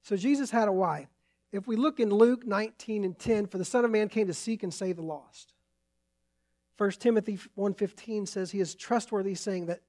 So 0.10 0.18
Jesus 0.18 0.50
had 0.50 0.68
a 0.68 0.72
why. 0.72 1.08
If 1.52 1.68
we 1.68 1.76
look 1.76 2.00
in 2.00 2.10
Luke 2.10 2.46
19 2.46 3.04
and 3.04 3.18
10, 3.18 3.46
for 3.46 3.60
the 3.60 3.66
Son 3.66 3.86
of 3.86 3.92
Man 3.92 4.10
came 4.10 4.26
to 4.26 4.34
seek 4.34 4.64
and 4.64 4.74
save 4.74 4.96
the 4.96 5.04
lost. 5.04 5.54
1 6.78 6.92
Timothy 6.92 7.38
1:15 7.56 8.28
says 8.28 8.52
he 8.52 8.60
is 8.60 8.74
trustworthy, 8.74 9.36
saying 9.36 9.68
that 9.68 9.82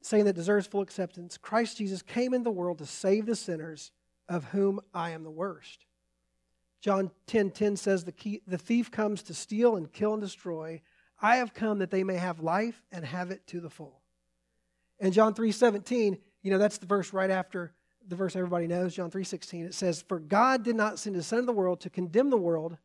saying 0.00 0.24
that 0.24 0.34
deserves 0.34 0.66
full 0.66 0.80
acceptance. 0.80 1.36
Christ 1.36 1.78
Jesus 1.78 2.02
came 2.02 2.34
in 2.34 2.42
the 2.42 2.50
world 2.50 2.78
to 2.78 2.86
save 2.86 3.26
the 3.26 3.36
sinners, 3.36 3.90
of 4.28 4.44
whom 4.44 4.80
I 4.92 5.10
am 5.10 5.24
the 5.24 5.30
worst. 5.30 5.86
John 6.80 7.08
10:10 7.08 7.10
10, 7.26 7.50
10 7.50 7.76
says 7.76 8.04
the, 8.04 8.12
key, 8.12 8.42
the 8.46 8.58
thief 8.58 8.90
comes 8.90 9.22
to 9.24 9.34
steal 9.34 9.76
and 9.76 9.92
kill 9.92 10.12
and 10.12 10.22
destroy. 10.22 10.80
I 11.20 11.36
have 11.36 11.54
come 11.54 11.78
that 11.78 11.90
they 11.90 12.04
may 12.04 12.16
have 12.16 12.40
life 12.40 12.84
and 12.92 13.04
have 13.04 13.30
it 13.30 13.46
to 13.48 13.60
the 13.60 13.70
full. 13.70 14.00
And 15.00 15.12
John 15.12 15.34
3:17, 15.34 16.18
you 16.42 16.50
know, 16.50 16.58
that's 16.58 16.78
the 16.78 16.86
verse 16.86 17.12
right 17.12 17.30
after 17.30 17.72
the 18.06 18.16
verse 18.16 18.36
everybody 18.36 18.66
knows, 18.66 18.94
John 18.94 19.10
3:16, 19.10 19.66
it 19.66 19.74
says, 19.74 20.02
"For 20.02 20.18
God 20.18 20.62
did 20.62 20.76
not 20.76 20.98
send 20.98 21.14
his 21.16 21.26
son 21.26 21.40
to 21.40 21.46
the 21.46 21.52
world 21.52 21.80
to 21.80 21.90
condemn 21.90 22.30
the 22.30 22.38
world, 22.38 22.78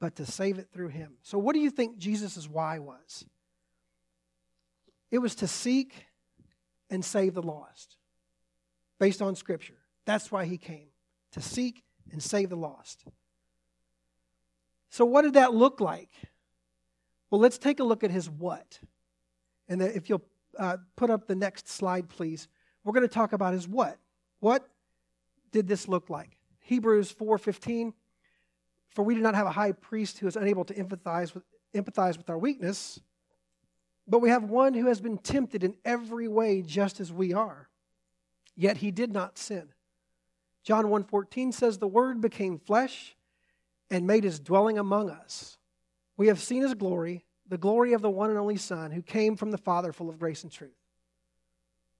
but 0.00 0.16
to 0.16 0.26
save 0.26 0.58
it 0.58 0.70
through 0.72 0.88
him." 0.88 1.18
So 1.22 1.38
what 1.38 1.52
do 1.52 1.60
you 1.60 1.70
think 1.70 1.98
Jesus' 1.98 2.48
why 2.48 2.78
was? 2.78 3.24
It 5.10 5.18
was 5.18 5.36
to 5.36 5.46
seek 5.46 6.06
and 6.94 7.04
save 7.04 7.34
the 7.34 7.42
lost. 7.42 7.96
Based 8.98 9.20
on 9.20 9.34
scripture. 9.34 9.74
That's 10.06 10.30
why 10.30 10.44
he 10.44 10.56
came, 10.56 10.88
to 11.32 11.42
seek 11.42 11.82
and 12.12 12.22
save 12.22 12.50
the 12.50 12.56
lost. 12.56 13.04
So 14.90 15.04
what 15.04 15.22
did 15.22 15.34
that 15.34 15.52
look 15.52 15.80
like? 15.80 16.10
Well, 17.30 17.40
let's 17.40 17.58
take 17.58 17.80
a 17.80 17.84
look 17.84 18.04
at 18.04 18.12
his 18.12 18.30
what. 18.30 18.78
And 19.68 19.82
if 19.82 20.08
you'll 20.08 20.24
uh, 20.56 20.76
put 20.94 21.10
up 21.10 21.26
the 21.26 21.34
next 21.34 21.68
slide, 21.68 22.08
please, 22.08 22.46
we're 22.84 22.92
going 22.92 23.08
to 23.08 23.12
talk 23.12 23.32
about 23.32 23.54
his 23.54 23.66
what? 23.66 23.98
What 24.38 24.68
did 25.50 25.66
this 25.66 25.88
look 25.88 26.10
like? 26.10 26.36
Hebrews 26.60 27.12
4:15 27.12 27.92
For 28.90 29.02
we 29.02 29.14
do 29.14 29.20
not 29.20 29.34
have 29.34 29.46
a 29.46 29.50
high 29.50 29.72
priest 29.72 30.18
who 30.18 30.28
is 30.28 30.36
unable 30.36 30.64
to 30.66 30.74
empathize 30.74 31.34
with, 31.34 31.42
empathize 31.74 32.16
with 32.16 32.30
our 32.30 32.38
weakness, 32.38 33.00
but 34.06 34.20
we 34.20 34.30
have 34.30 34.44
one 34.44 34.74
who 34.74 34.86
has 34.86 35.00
been 35.00 35.18
tempted 35.18 35.64
in 35.64 35.76
every 35.84 36.28
way 36.28 36.62
just 36.62 37.00
as 37.00 37.12
we 37.12 37.32
are, 37.32 37.68
yet 38.56 38.78
he 38.78 38.90
did 38.90 39.12
not 39.12 39.38
sin. 39.38 39.68
John 40.62 40.86
1:14 40.86 41.52
says 41.52 41.78
the 41.78 41.86
word 41.86 42.20
became 42.20 42.58
flesh 42.58 43.16
and 43.90 44.06
made 44.06 44.24
his 44.24 44.40
dwelling 44.40 44.78
among 44.78 45.10
us. 45.10 45.58
We 46.16 46.28
have 46.28 46.40
seen 46.40 46.62
his 46.62 46.74
glory, 46.74 47.24
the 47.46 47.58
glory 47.58 47.92
of 47.92 48.02
the 48.02 48.10
one 48.10 48.30
and 48.30 48.38
only 48.38 48.56
Son 48.56 48.90
who 48.90 49.02
came 49.02 49.36
from 49.36 49.50
the 49.50 49.58
Father 49.58 49.92
full 49.92 50.08
of 50.08 50.18
grace 50.18 50.42
and 50.42 50.50
truth. 50.50 50.72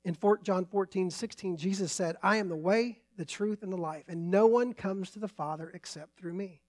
In 0.04 0.16
John 0.42 0.66
14, 0.66 1.10
16, 1.10 1.56
Jesus 1.56 1.90
said, 1.90 2.16
I 2.22 2.36
am 2.36 2.48
the 2.48 2.56
way, 2.56 3.00
the 3.16 3.24
truth, 3.24 3.62
and 3.62 3.72
the 3.72 3.78
life, 3.78 4.04
and 4.08 4.30
no 4.30 4.46
one 4.46 4.74
comes 4.74 5.10
to 5.10 5.18
the 5.18 5.28
Father 5.28 5.70
except 5.72 6.18
through 6.18 6.34
me. 6.34 6.60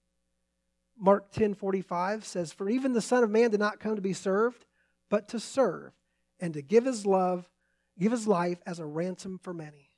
Mark 0.98 1.30
10, 1.32 1.54
45 1.54 2.24
says, 2.24 2.52
For 2.52 2.68
even 2.68 2.94
the 2.94 3.02
Son 3.02 3.22
of 3.22 3.30
Man 3.30 3.50
did 3.50 3.60
not 3.60 3.78
come 3.78 3.96
to 3.96 4.02
be 4.02 4.14
served, 4.14 4.64
but 5.08 5.28
to 5.28 5.40
serve, 5.40 5.92
and 6.40 6.54
to 6.54 6.62
give 6.62 6.84
his 6.84 7.06
love, 7.06 7.48
give 7.98 8.12
his 8.12 8.26
life 8.26 8.58
as 8.66 8.78
a 8.78 8.86
ransom 8.86 9.38
for 9.42 9.54
many. 9.54 9.90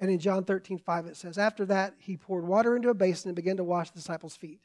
And 0.00 0.10
in 0.10 0.18
John 0.18 0.44
13, 0.44 0.78
5, 0.78 1.06
it 1.06 1.16
says, 1.16 1.38
After 1.38 1.64
that, 1.66 1.94
he 1.98 2.16
poured 2.16 2.46
water 2.46 2.76
into 2.76 2.90
a 2.90 2.94
basin 2.94 3.28
and 3.28 3.36
began 3.36 3.56
to 3.56 3.64
wash 3.64 3.90
the 3.90 3.98
disciples' 3.98 4.36
feet, 4.36 4.60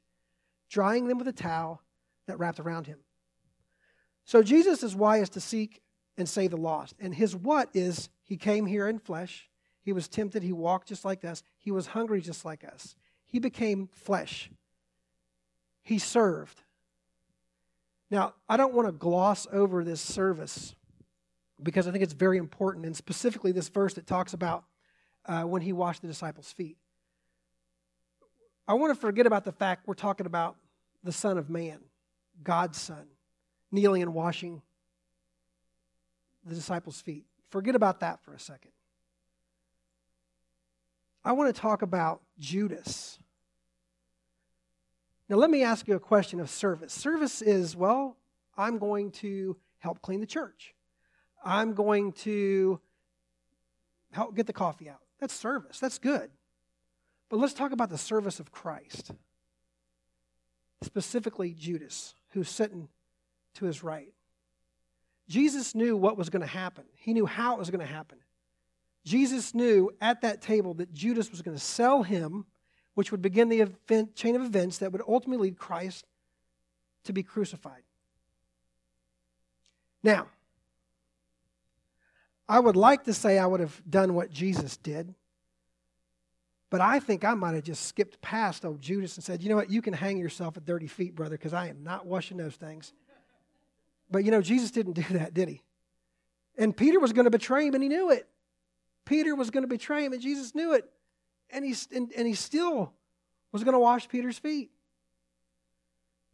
drying 0.70 1.08
them 1.08 1.18
with 1.18 1.28
a 1.28 1.34
towel 1.34 1.82
that 2.28 2.38
wrapped 2.38 2.60
around 2.60 2.88
him. 2.88 3.00
So 4.26 4.44
Jesus 4.44 4.84
is 4.84 4.96
why 4.96 5.18
is 5.18 5.30
to 5.30 5.42
seek 5.42 5.82
and 6.18 6.30
save 6.30 6.52
the 6.52 6.58
lost. 6.58 6.96
And 7.00 7.14
his 7.14 7.36
what 7.36 7.70
is 7.74 8.10
he 8.24 8.38
came 8.38 8.66
here 8.66 8.88
in 8.88 9.00
flesh. 9.00 9.50
He 9.82 9.92
was 9.92 10.08
tempted. 10.08 10.44
He 10.44 10.54
walked 10.54 10.88
just 10.88 11.04
like 11.04 11.26
us. 11.26 11.44
He 11.58 11.72
was 11.72 11.88
hungry 11.88 12.22
just 12.22 12.46
like 12.46 12.64
us. 12.64 12.96
He 13.26 13.40
became 13.40 13.90
flesh. 13.92 14.50
He 15.82 16.00
served. 16.00 16.62
Now, 18.14 18.36
I 18.48 18.58
don't 18.58 18.76
want 18.76 18.88
to 18.88 18.92
gloss 18.92 19.48
over 19.52 19.84
this 19.84 20.00
service 20.00 20.76
because 21.64 21.88
I 21.88 21.92
think 21.92 22.04
it's 22.04 22.14
very 22.14 22.38
important, 22.38 22.86
and 22.86 22.96
specifically 22.96 23.52
this 23.52 23.70
verse 23.70 23.96
that 23.96 24.06
talks 24.06 24.36
about 24.36 24.66
uh, 25.26 25.42
when 25.42 25.64
he 25.64 25.74
washed 25.74 26.04
the 26.04 26.08
disciples' 26.08 26.52
feet. 26.52 26.78
I 28.68 28.76
want 28.76 28.94
to 28.94 29.02
forget 29.02 29.26
about 29.26 29.46
the 29.46 29.52
fact 29.52 29.88
we're 29.88 29.96
talking 29.96 30.28
about 30.28 30.58
the 31.04 31.12
Son 31.12 31.40
of 31.40 31.50
Man, 31.50 31.80
God's 32.44 32.80
Son, 32.80 33.08
kneeling 33.72 34.04
and 34.04 34.14
washing 34.14 34.62
the 36.46 36.54
disciples' 36.54 37.02
feet. 37.02 37.26
Forget 37.50 37.74
about 37.74 38.02
that 38.02 38.24
for 38.24 38.36
a 38.36 38.40
second. 38.40 38.74
I 41.26 41.32
want 41.32 41.56
to 41.56 41.60
talk 41.60 41.82
about 41.82 42.22
Judas. 42.38 43.18
Now, 45.30 45.38
let 45.38 45.50
me 45.50 45.64
ask 45.64 45.88
you 45.88 45.96
a 45.96 46.00
question 46.00 46.40
of 46.40 46.50
service. 46.50 46.94
Service 46.94 47.42
is, 47.42 47.76
well, 47.76 48.18
I'm 48.58 48.78
going 48.78 49.12
to 49.12 49.58
help 49.80 50.02
clean 50.02 50.20
the 50.20 50.28
church. 50.28 50.74
I'm 51.44 51.74
going 51.74 52.12
to 52.14 52.80
help 54.12 54.36
get 54.36 54.48
the 54.48 54.54
coffee 54.54 54.90
out. 54.90 55.00
That's 55.20 55.34
service. 55.34 55.80
That's 55.80 55.98
good. 55.98 56.30
But 57.30 57.40
let's 57.40 57.54
talk 57.54 57.72
about 57.72 57.90
the 57.90 57.98
service 57.98 58.40
of 58.40 58.52
Christ. 58.52 59.12
Specifically, 60.84 61.54
Judas, 61.54 62.16
who's 62.32 62.50
sitting 62.50 62.90
to 63.56 63.66
his 63.66 63.84
right. 63.84 64.14
Jesus 65.30 65.74
knew 65.74 65.96
what 65.96 66.18
was 66.18 66.30
going 66.30 66.42
to 66.42 66.48
happen, 66.48 66.84
he 66.96 67.14
knew 67.14 67.26
how 67.26 67.54
it 67.54 67.60
was 67.60 67.70
going 67.70 67.86
to 67.86 67.92
happen. 67.92 68.20
Jesus 69.06 69.54
knew 69.54 69.90
at 70.00 70.22
that 70.22 70.42
table 70.42 70.74
that 70.76 70.94
Judas 70.94 71.30
was 71.30 71.42
going 71.42 71.58
to 71.58 71.64
sell 71.64 72.04
him, 72.04 72.46
which 72.96 73.12
would 73.12 73.22
begin 73.22 73.50
the 73.50 73.62
event, 73.62 74.16
chain 74.16 74.36
of 74.36 74.44
events 74.44 74.78
that 74.80 74.92
would 74.92 75.02
ultimately 75.08 75.50
lead 75.50 75.58
Christ 75.58 76.06
to 77.06 77.14
be 77.14 77.24
crucified. 77.24 77.82
Now, 80.04 80.28
I 82.48 82.60
would 82.60 82.76
like 82.76 83.06
to 83.06 83.14
say 83.14 83.40
I 83.40 83.46
would 83.46 83.62
have 83.62 83.82
done 83.90 84.14
what 84.14 84.30
Jesus 84.32 84.78
did, 84.78 85.14
but 86.70 86.82
I 86.82 87.00
think 87.00 87.24
I 87.24 87.34
might 87.34 87.56
have 87.56 87.64
just 87.64 87.86
skipped 87.86 88.22
past 88.22 88.66
old 88.66 88.82
Judas 88.82 89.16
and 89.16 89.24
said, 89.24 89.42
you 89.42 89.50
know 89.50 89.56
what, 89.56 89.70
you 89.70 89.82
can 89.82 89.94
hang 89.94 90.18
yourself 90.18 90.58
at 90.58 90.66
30 90.66 90.88
feet, 90.88 91.16
brother, 91.16 91.38
because 91.38 91.54
I 91.54 91.68
am 91.68 91.84
not 91.84 92.06
washing 92.06 92.38
those 92.38 92.56
things. 92.56 92.94
But 94.12 94.24
you 94.24 94.32
know, 94.32 94.42
Jesus 94.42 94.72
didn't 94.72 94.94
do 94.94 95.06
that, 95.18 95.34
did 95.34 95.50
he? 95.50 95.62
And 96.58 96.76
Peter 96.76 97.00
was 97.00 97.14
going 97.14 97.26
to 97.26 97.32
betray 97.32 97.66
him, 97.66 97.74
and 97.74 97.82
he 97.82 97.90
knew 97.90 98.12
it. 98.12 98.28
Peter 99.06 99.36
was 99.36 99.50
going 99.50 99.64
to 99.64 99.68
betray 99.68 100.06
him, 100.06 100.14
and 100.14 100.22
Jesus 100.22 100.54
knew 100.54 100.74
it. 100.74 100.90
And 101.54 101.64
he, 101.64 101.76
and, 101.96 102.12
and 102.18 102.28
he 102.28 102.34
still 102.34 102.92
was 103.52 103.64
going 103.64 103.74
to 103.74 103.80
wash 103.80 104.10
Peter's 104.10 104.38
feet. 104.38 104.72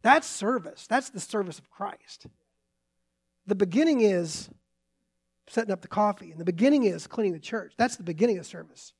That's 0.02 0.26
service. 0.26 0.86
That's 0.88 1.10
the 1.10 1.20
service 1.20 1.58
of 1.58 1.70
Christ. 1.70 2.26
The 3.46 3.54
beginning 3.54 4.00
is 4.00 4.48
setting 5.46 5.72
up 5.72 5.82
the 5.82 5.88
coffee, 5.88 6.30
and 6.30 6.40
the 6.40 6.44
beginning 6.44 6.84
is 6.84 7.06
cleaning 7.06 7.32
the 7.32 7.40
church. 7.40 7.74
That's 7.76 7.96
the 7.96 8.02
beginning 8.02 8.38
of 8.38 8.46
service. 8.46 8.94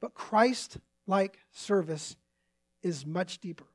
But 0.00 0.14
Christ 0.14 0.78
like 1.06 1.38
service 1.52 2.16
is 2.82 3.04
much 3.04 3.38
deeper. 3.40 3.66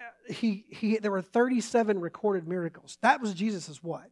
Uh, 0.00 0.32
he, 0.32 0.64
he, 0.70 0.98
there 0.98 1.10
were 1.10 1.22
37 1.22 2.00
recorded 2.00 2.48
miracles. 2.48 2.96
That 3.02 3.20
was 3.20 3.34
Jesus' 3.34 3.82
what? 3.82 4.08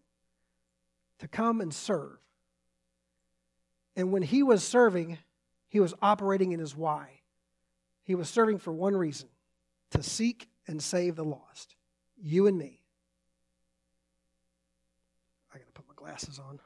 To 1.20 1.28
come 1.28 1.60
and 1.60 1.72
serve. 1.72 2.18
And 3.96 4.12
when 4.12 4.22
he 4.22 4.42
was 4.42 4.64
serving, 4.64 5.18
he 5.68 5.80
was 5.80 5.94
operating 6.02 6.52
in 6.52 6.60
his 6.60 6.76
why. 6.76 7.20
He 8.02 8.14
was 8.14 8.28
serving 8.28 8.58
for 8.58 8.72
one 8.72 8.96
reason 8.96 9.28
to 9.90 10.02
seek 10.02 10.48
and 10.66 10.82
save 10.82 11.16
the 11.16 11.24
lost. 11.24 11.76
You 12.16 12.46
and 12.46 12.58
me. 12.58 12.80
I 15.52 15.58
got 15.58 15.66
to 15.66 15.72
put 15.72 15.88
my 15.88 15.94
glasses 15.94 16.38
on. 16.38 16.58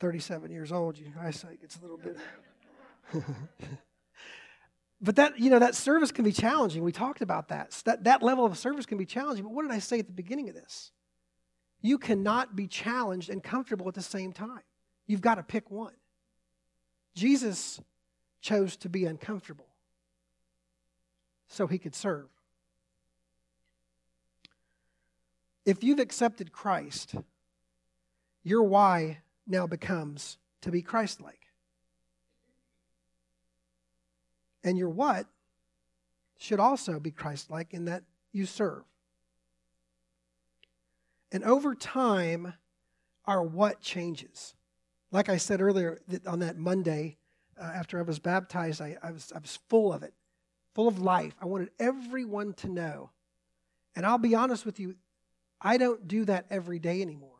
37 0.00 0.50
years 0.50 0.70
old, 0.70 0.98
your 0.98 1.10
eyesight 1.20 1.60
gets 1.60 1.76
a 1.76 1.80
little 1.80 1.98
bit. 1.98 2.16
But 5.00 5.16
that, 5.16 5.38
you 5.38 5.50
know, 5.50 5.60
that 5.60 5.74
service 5.74 6.10
can 6.10 6.24
be 6.24 6.32
challenging. 6.32 6.82
We 6.82 6.92
talked 6.92 7.20
about 7.20 7.48
that. 7.48 7.72
So 7.72 7.82
that. 7.86 8.04
That 8.04 8.22
level 8.22 8.44
of 8.44 8.58
service 8.58 8.86
can 8.86 8.98
be 8.98 9.06
challenging. 9.06 9.44
But 9.44 9.52
what 9.52 9.62
did 9.62 9.70
I 9.70 9.78
say 9.78 9.98
at 10.00 10.06
the 10.06 10.12
beginning 10.12 10.48
of 10.48 10.54
this? 10.54 10.90
You 11.80 11.98
cannot 11.98 12.56
be 12.56 12.66
challenged 12.66 13.30
and 13.30 13.42
comfortable 13.42 13.86
at 13.86 13.94
the 13.94 14.02
same 14.02 14.32
time. 14.32 14.62
You've 15.06 15.20
got 15.20 15.36
to 15.36 15.44
pick 15.44 15.70
one. 15.70 15.94
Jesus 17.18 17.80
chose 18.40 18.76
to 18.76 18.88
be 18.88 19.04
uncomfortable 19.04 19.66
so 21.48 21.66
he 21.66 21.78
could 21.78 21.94
serve. 21.94 22.28
If 25.66 25.82
you've 25.82 25.98
accepted 25.98 26.52
Christ, 26.52 27.16
your 28.44 28.62
why 28.62 29.18
now 29.48 29.66
becomes 29.66 30.38
to 30.60 30.70
be 30.70 30.80
Christ 30.80 31.20
like. 31.20 31.40
And 34.62 34.78
your 34.78 34.88
what 34.88 35.26
should 36.38 36.60
also 36.60 37.00
be 37.00 37.10
Christ 37.10 37.50
like 37.50 37.74
in 37.74 37.86
that 37.86 38.04
you 38.32 38.46
serve. 38.46 38.84
And 41.32 41.42
over 41.42 41.74
time, 41.74 42.54
our 43.26 43.42
what 43.42 43.80
changes. 43.80 44.54
Like 45.10 45.28
I 45.28 45.36
said 45.36 45.60
earlier, 45.60 46.00
on 46.26 46.40
that 46.40 46.58
Monday, 46.58 47.16
uh, 47.60 47.64
after 47.64 47.98
I 47.98 48.02
was 48.02 48.18
baptized, 48.18 48.80
I, 48.80 48.96
I, 49.02 49.10
was, 49.10 49.32
I 49.34 49.38
was 49.38 49.58
full 49.68 49.92
of 49.92 50.02
it, 50.02 50.12
full 50.74 50.88
of 50.88 51.00
life. 51.00 51.34
I 51.40 51.46
wanted 51.46 51.70
everyone 51.78 52.52
to 52.54 52.68
know. 52.68 53.10
And 53.96 54.04
I'll 54.04 54.18
be 54.18 54.34
honest 54.34 54.66
with 54.66 54.78
you, 54.78 54.96
I 55.60 55.76
don't 55.76 56.06
do 56.06 56.24
that 56.26 56.46
every 56.50 56.78
day 56.78 57.02
anymore. 57.02 57.30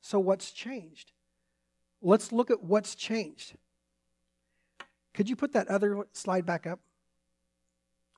So, 0.00 0.18
what's 0.18 0.50
changed? 0.50 1.12
Let's 2.02 2.32
look 2.32 2.50
at 2.50 2.62
what's 2.62 2.94
changed. 2.94 3.54
Could 5.12 5.28
you 5.28 5.36
put 5.36 5.52
that 5.52 5.68
other 5.68 6.06
slide 6.12 6.46
back 6.46 6.66
up? 6.66 6.80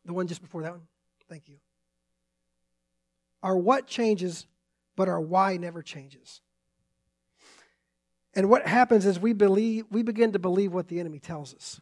The 0.04 0.12
one 0.12 0.28
just 0.28 0.40
before 0.40 0.62
that 0.62 0.73
one? 0.73 0.82
Thank 1.28 1.49
you. 1.49 1.56
Our 3.42 3.56
what 3.56 3.87
changes, 3.87 4.47
but 4.94 5.09
our 5.09 5.21
why 5.21 5.56
never 5.56 5.82
changes. 5.82 6.42
And 8.35 8.49
what 8.49 8.67
happens 8.67 9.05
is 9.05 9.19
we 9.19 9.33
believe 9.33 9.85
we 9.91 10.03
begin 10.03 10.33
to 10.33 10.39
believe 10.39 10.73
what 10.73 10.89
the 10.89 11.01
enemy 11.01 11.19
tells 11.19 11.55
us. 11.55 11.81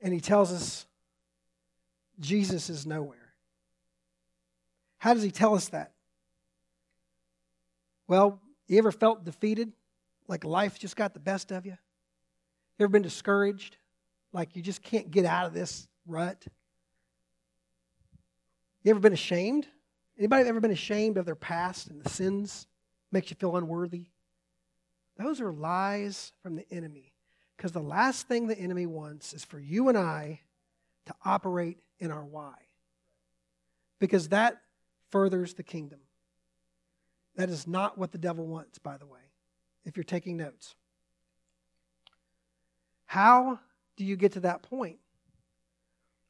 And 0.00 0.12
he 0.12 0.20
tells 0.20 0.52
us 0.52 0.86
Jesus 2.18 2.70
is 2.70 2.86
nowhere. 2.86 3.18
How 4.98 5.12
does 5.12 5.22
he 5.22 5.30
tell 5.30 5.54
us 5.54 5.68
that? 5.68 5.92
Well, 8.06 8.40
you 8.66 8.78
ever 8.78 8.92
felt 8.92 9.24
defeated? 9.24 9.72
Like 10.28 10.44
life 10.44 10.78
just 10.78 10.96
got 10.96 11.12
the 11.12 11.20
best 11.20 11.52
of 11.52 11.66
you? 11.66 11.76
You 12.78 12.84
ever 12.84 12.88
been 12.88 13.02
discouraged? 13.02 13.76
Like 14.32 14.56
you 14.56 14.62
just 14.62 14.82
can't 14.82 15.10
get 15.10 15.26
out 15.26 15.46
of 15.46 15.54
this 15.54 15.86
rut? 16.06 16.42
You 18.82 18.90
ever 18.90 19.00
been 19.00 19.12
ashamed? 19.12 19.66
Anybody 20.18 20.48
ever 20.48 20.60
been 20.60 20.70
ashamed 20.70 21.18
of 21.18 21.26
their 21.26 21.34
past 21.34 21.88
and 21.88 22.02
the 22.02 22.08
sins? 22.08 22.66
Makes 23.10 23.30
you 23.30 23.36
feel 23.36 23.56
unworthy? 23.56 24.06
Those 25.16 25.40
are 25.40 25.52
lies 25.52 26.32
from 26.42 26.56
the 26.56 26.66
enemy. 26.70 27.12
Because 27.56 27.72
the 27.72 27.80
last 27.80 28.26
thing 28.26 28.46
the 28.46 28.58
enemy 28.58 28.86
wants 28.86 29.32
is 29.32 29.44
for 29.44 29.58
you 29.58 29.88
and 29.88 29.96
I 29.96 30.40
to 31.06 31.14
operate 31.24 31.78
in 31.98 32.10
our 32.10 32.24
why. 32.24 32.54
Because 34.00 34.28
that 34.30 34.60
furthers 35.10 35.54
the 35.54 35.62
kingdom. 35.62 36.00
That 37.36 37.48
is 37.48 37.66
not 37.66 37.96
what 37.96 38.12
the 38.12 38.18
devil 38.18 38.46
wants, 38.46 38.78
by 38.78 38.96
the 38.96 39.06
way, 39.06 39.20
if 39.84 39.96
you're 39.96 40.04
taking 40.04 40.36
notes. 40.36 40.74
How 43.06 43.60
do 43.96 44.04
you 44.04 44.16
get 44.16 44.32
to 44.32 44.40
that 44.40 44.62
point? 44.62 44.98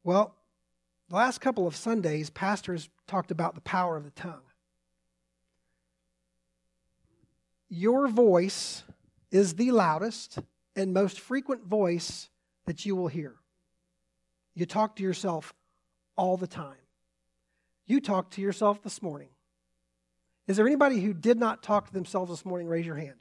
Well, 0.03 0.35
the 1.09 1.17
last 1.17 1.41
couple 1.41 1.67
of 1.67 1.77
Sundays, 1.77 2.31
pastors 2.31 2.89
talked 3.07 3.31
about 3.31 3.55
the 3.55 3.61
power 3.63 3.97
of 3.97 4.05
the 4.05 4.11
tongue. 4.11 4.44
Your 7.69 8.09
voice 8.09 8.85
is 9.31 9.55
the 9.55 9.71
loudest 9.71 10.39
and 10.77 10.93
most 10.93 11.21
frequent 11.21 11.65
voice 11.65 12.29
that 12.67 12.85
you 12.87 12.97
will 12.97 13.09
hear. 13.09 13.35
You 14.55 14.67
talk 14.67 14.97
to 14.97 15.03
yourself 15.03 15.53
all 16.17 16.37
the 16.37 16.47
time. 16.47 16.77
You 17.87 18.01
talked 18.01 18.35
to 18.35 18.41
yourself 18.41 18.83
this 18.83 19.03
morning. 19.03 19.29
Is 20.47 20.57
there 20.57 20.67
anybody 20.67 21.01
who 21.01 21.13
did 21.13 21.39
not 21.39 21.63
talk 21.63 21.87
to 21.87 21.93
themselves 21.93 22.31
this 22.31 22.45
morning? 22.45 22.69
Raise 22.69 22.87
your 22.87 22.97
hand. 22.97 23.17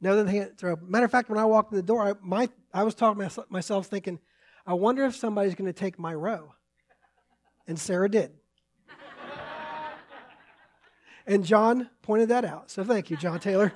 No, 0.00 0.16
then 0.16 0.26
hand. 0.26 0.52
Matter 0.86 1.04
of 1.04 1.10
fact, 1.10 1.28
when 1.28 1.38
I 1.38 1.44
walked 1.44 1.72
in 1.72 1.76
the 1.76 1.82
door, 1.82 2.02
I, 2.02 2.14
my, 2.20 2.48
I 2.72 2.82
was 2.82 2.94
talking 2.94 3.26
to 3.28 3.44
myself 3.48 3.86
thinking, 3.86 4.18
I 4.66 4.74
wonder 4.74 5.04
if 5.04 5.16
somebody's 5.16 5.54
going 5.54 5.72
to 5.72 5.78
take 5.78 5.98
my 5.98 6.14
row. 6.14 6.54
And 7.66 7.78
Sarah 7.78 8.08
did. 8.08 8.32
And 11.26 11.44
John 11.44 11.88
pointed 12.02 12.28
that 12.28 12.44
out. 12.44 12.70
So 12.70 12.84
thank 12.84 13.10
you, 13.10 13.16
John 13.16 13.40
Taylor. 13.40 13.72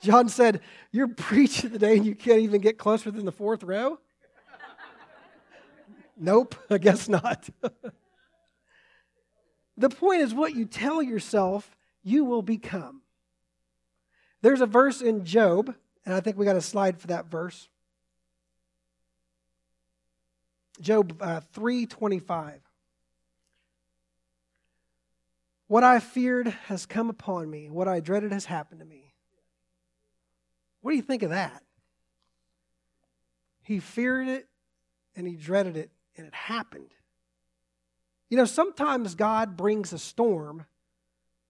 John 0.00 0.28
said, 0.28 0.60
You're 0.92 1.08
preaching 1.08 1.70
today 1.70 1.96
and 1.96 2.06
you 2.06 2.14
can't 2.14 2.40
even 2.40 2.60
get 2.60 2.78
closer 2.78 3.10
than 3.10 3.24
the 3.24 3.32
fourth 3.32 3.62
row? 3.62 3.98
nope, 6.16 6.54
I 6.70 6.78
guess 6.78 7.08
not. 7.08 7.48
the 9.76 9.88
point 9.88 10.22
is, 10.22 10.34
what 10.34 10.54
you 10.54 10.64
tell 10.64 11.02
yourself, 11.02 11.76
you 12.02 12.24
will 12.24 12.42
become. 12.42 13.02
There's 14.40 14.60
a 14.60 14.66
verse 14.66 15.00
in 15.00 15.24
Job, 15.24 15.74
and 16.06 16.14
I 16.14 16.20
think 16.20 16.36
we 16.36 16.44
got 16.44 16.56
a 16.56 16.60
slide 16.60 17.00
for 17.00 17.08
that 17.08 17.26
verse. 17.26 17.68
Job 20.80 21.20
uh, 21.20 21.40
325. 21.52 22.60
What 25.68 25.84
I 25.84 26.00
feared 26.00 26.48
has 26.66 26.86
come 26.86 27.10
upon 27.10 27.48
me, 27.48 27.70
what 27.70 27.88
I 27.88 28.00
dreaded 28.00 28.32
has 28.32 28.46
happened 28.46 28.80
to 28.80 28.86
me. 28.86 29.12
What 30.80 30.90
do 30.92 30.96
you 30.96 31.02
think 31.02 31.22
of 31.22 31.30
that? 31.30 31.62
He 33.62 33.78
feared 33.78 34.28
it 34.28 34.48
and 35.14 35.26
he 35.26 35.34
dreaded 35.34 35.76
it, 35.76 35.90
and 36.16 36.26
it 36.26 36.34
happened. 36.34 36.94
You 38.30 38.36
know, 38.36 38.44
sometimes 38.44 39.14
God 39.14 39.56
brings 39.56 39.92
a 39.92 39.98
storm 39.98 40.64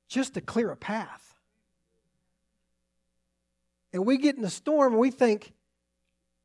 just 0.08 0.34
to 0.34 0.40
clear 0.40 0.70
a 0.70 0.76
path. 0.76 1.34
And 3.92 4.06
we 4.06 4.16
get 4.16 4.36
in 4.36 4.44
a 4.44 4.50
storm 4.50 4.94
and 4.94 5.00
we 5.00 5.10
think 5.10 5.52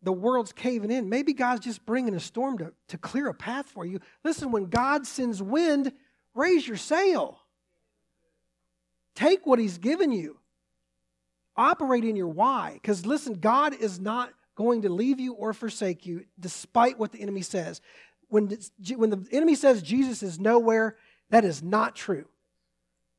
the 0.01 0.11
world's 0.11 0.51
caving 0.51 0.91
in. 0.91 1.07
Maybe 1.07 1.33
God's 1.33 1.63
just 1.63 1.85
bringing 1.85 2.13
a 2.13 2.19
storm 2.19 2.57
to, 2.57 2.73
to 2.89 2.97
clear 2.97 3.29
a 3.29 3.33
path 3.33 3.67
for 3.67 3.85
you. 3.85 3.99
Listen, 4.23 4.51
when 4.51 4.65
God 4.65 5.07
sends 5.07 5.41
wind, 5.41 5.93
raise 6.35 6.67
your 6.67 6.77
sail. 6.77 7.39
Take 9.15 9.45
what 9.45 9.59
He's 9.59 9.77
given 9.77 10.11
you. 10.11 10.37
Operate 11.55 12.03
in 12.03 12.15
your 12.15 12.27
why. 12.27 12.73
Because 12.73 13.05
listen, 13.05 13.35
God 13.35 13.75
is 13.75 13.99
not 13.99 14.33
going 14.55 14.83
to 14.83 14.89
leave 14.89 15.19
you 15.19 15.33
or 15.33 15.53
forsake 15.53 16.05
you 16.05 16.25
despite 16.39 16.97
what 16.97 17.11
the 17.11 17.21
enemy 17.21 17.41
says. 17.41 17.81
When, 18.29 18.57
when 18.95 19.09
the 19.09 19.25
enemy 19.31 19.55
says 19.55 19.81
Jesus 19.81 20.23
is 20.23 20.39
nowhere, 20.39 20.97
that 21.29 21.45
is 21.45 21.61
not 21.61 21.95
true. 21.95 22.25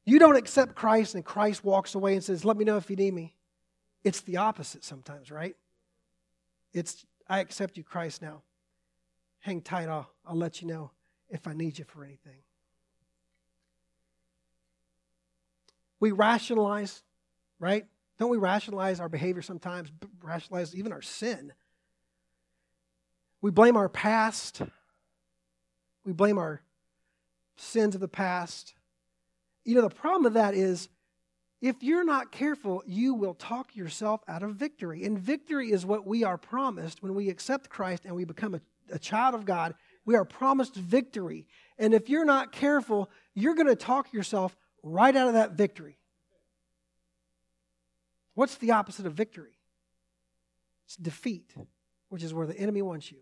You 0.05 0.19
don't 0.19 0.37
accept 0.37 0.75
Christ 0.75 1.15
and 1.15 1.25
Christ 1.25 1.65
walks 1.65 1.95
away 1.95 2.15
and 2.15 2.23
says, 2.23 2.45
Let 2.45 2.57
me 2.57 2.65
know 2.65 2.77
if 2.77 2.91
you 2.91 2.97
need 2.97 3.15
me. 3.15 3.35
It's 4.03 4.21
the 4.21 4.37
opposite 4.37 4.85
sometimes, 4.85 5.31
right? 5.31 5.57
It's, 6.73 7.07
I 7.29 7.41
accept 7.41 7.77
you, 7.77 7.85
Christ, 7.85 8.21
now. 8.21 8.43
Hang 9.41 9.63
tight, 9.63 9.89
I'll, 9.89 10.11
I'll 10.27 10.37
let 10.37 10.61
you 10.61 10.69
know 10.69 10.91
if 11.31 11.47
I 11.47 11.55
need 11.55 11.79
you 11.79 11.85
for 11.85 12.05
anything. 12.05 12.39
We 16.05 16.13
rationalize, 16.13 17.03
right? 17.59 17.87
Don't 18.19 18.29
we 18.29 18.37
rationalize 18.37 19.01
our 19.01 19.09
behavior 19.09 19.41
sometimes, 19.41 19.91
rationalize 20.23 20.77
even 20.77 20.93
our 20.93 21.01
sin? 21.01 21.55
We 23.41 23.51
blame 23.51 23.75
our 23.75 23.89
past. 23.89 24.61
We 26.05 26.13
blame 26.13 26.37
our 26.37 26.61
sins 27.57 27.95
of 27.95 28.03
the 28.03 28.09
past. 28.09 28.75
You 29.65 29.77
know, 29.77 29.81
the 29.81 29.89
problem 29.89 30.25
with 30.25 30.35
that 30.35 30.53
is 30.53 30.91
if 31.63 31.83
you're 31.83 32.05
not 32.05 32.31
careful, 32.31 32.83
you 32.85 33.15
will 33.15 33.33
talk 33.33 33.75
yourself 33.75 34.21
out 34.29 34.43
of 34.43 34.57
victory. 34.57 35.05
And 35.05 35.19
victory 35.19 35.73
is 35.73 35.87
what 35.87 36.07
we 36.07 36.23
are 36.23 36.37
promised 36.37 37.03
when 37.03 37.15
we 37.15 37.31
accept 37.31 37.71
Christ 37.71 38.05
and 38.05 38.15
we 38.15 38.27
become 38.27 38.55
a, 38.55 38.61
a 38.93 38.99
child 38.99 39.35
of 39.35 39.47
God. 39.47 39.75
We 40.05 40.17
are 40.17 40.27
promised 40.27 40.75
victory. 40.75 41.47
And 41.79 41.95
if 41.95 42.11
you're 42.11 42.27
not 42.27 42.53
careful, 42.53 43.09
you're 43.35 43.55
going 43.55 43.69
to 43.69 43.75
talk 43.75 44.13
yourself 44.13 44.55
right 44.85 45.17
out 45.17 45.29
of 45.29 45.35
that 45.35 45.53
victory. 45.53 45.99
What's 48.35 48.57
the 48.57 48.73
opposite 48.73 49.07
of 49.07 49.15
victory? 49.15 49.59
It's 50.87 50.97
defeat, 50.97 51.55
which 52.11 52.23
is 52.23 52.35
where 52.35 52.47
the 52.47 52.57
enemy 52.57 52.83
wants 52.83 53.11
you. 53.11 53.19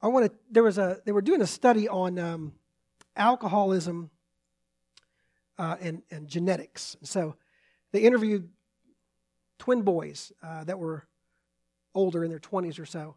I 0.00 0.08
want 0.08 0.26
to. 0.26 0.38
There 0.50 0.62
was 0.62 0.78
a. 0.78 0.98
They 1.04 1.12
were 1.12 1.22
doing 1.22 1.42
a 1.42 1.46
study 1.46 1.88
on 1.88 2.18
um, 2.18 2.52
alcoholism 3.16 4.10
uh, 5.58 5.76
and 5.80 6.02
and 6.10 6.28
genetics. 6.28 6.96
So 7.02 7.36
they 7.92 8.00
interviewed 8.00 8.48
twin 9.58 9.82
boys 9.82 10.32
uh, 10.42 10.64
that 10.64 10.78
were 10.78 11.06
older 11.94 12.24
in 12.24 12.30
their 12.30 12.40
twenties 12.40 12.78
or 12.78 12.86
so, 12.86 13.16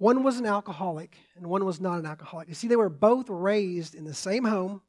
one 0.00 0.22
was 0.22 0.38
an 0.38 0.46
alcoholic 0.46 1.14
and 1.36 1.46
one 1.46 1.66
was 1.66 1.78
not 1.78 1.98
an 1.98 2.06
alcoholic. 2.06 2.48
You 2.48 2.54
see, 2.54 2.68
they 2.68 2.76
were 2.76 2.88
both 2.88 3.28
raised 3.28 3.94
in 3.94 4.04
the 4.04 4.14
same 4.14 4.44
home 4.44 4.80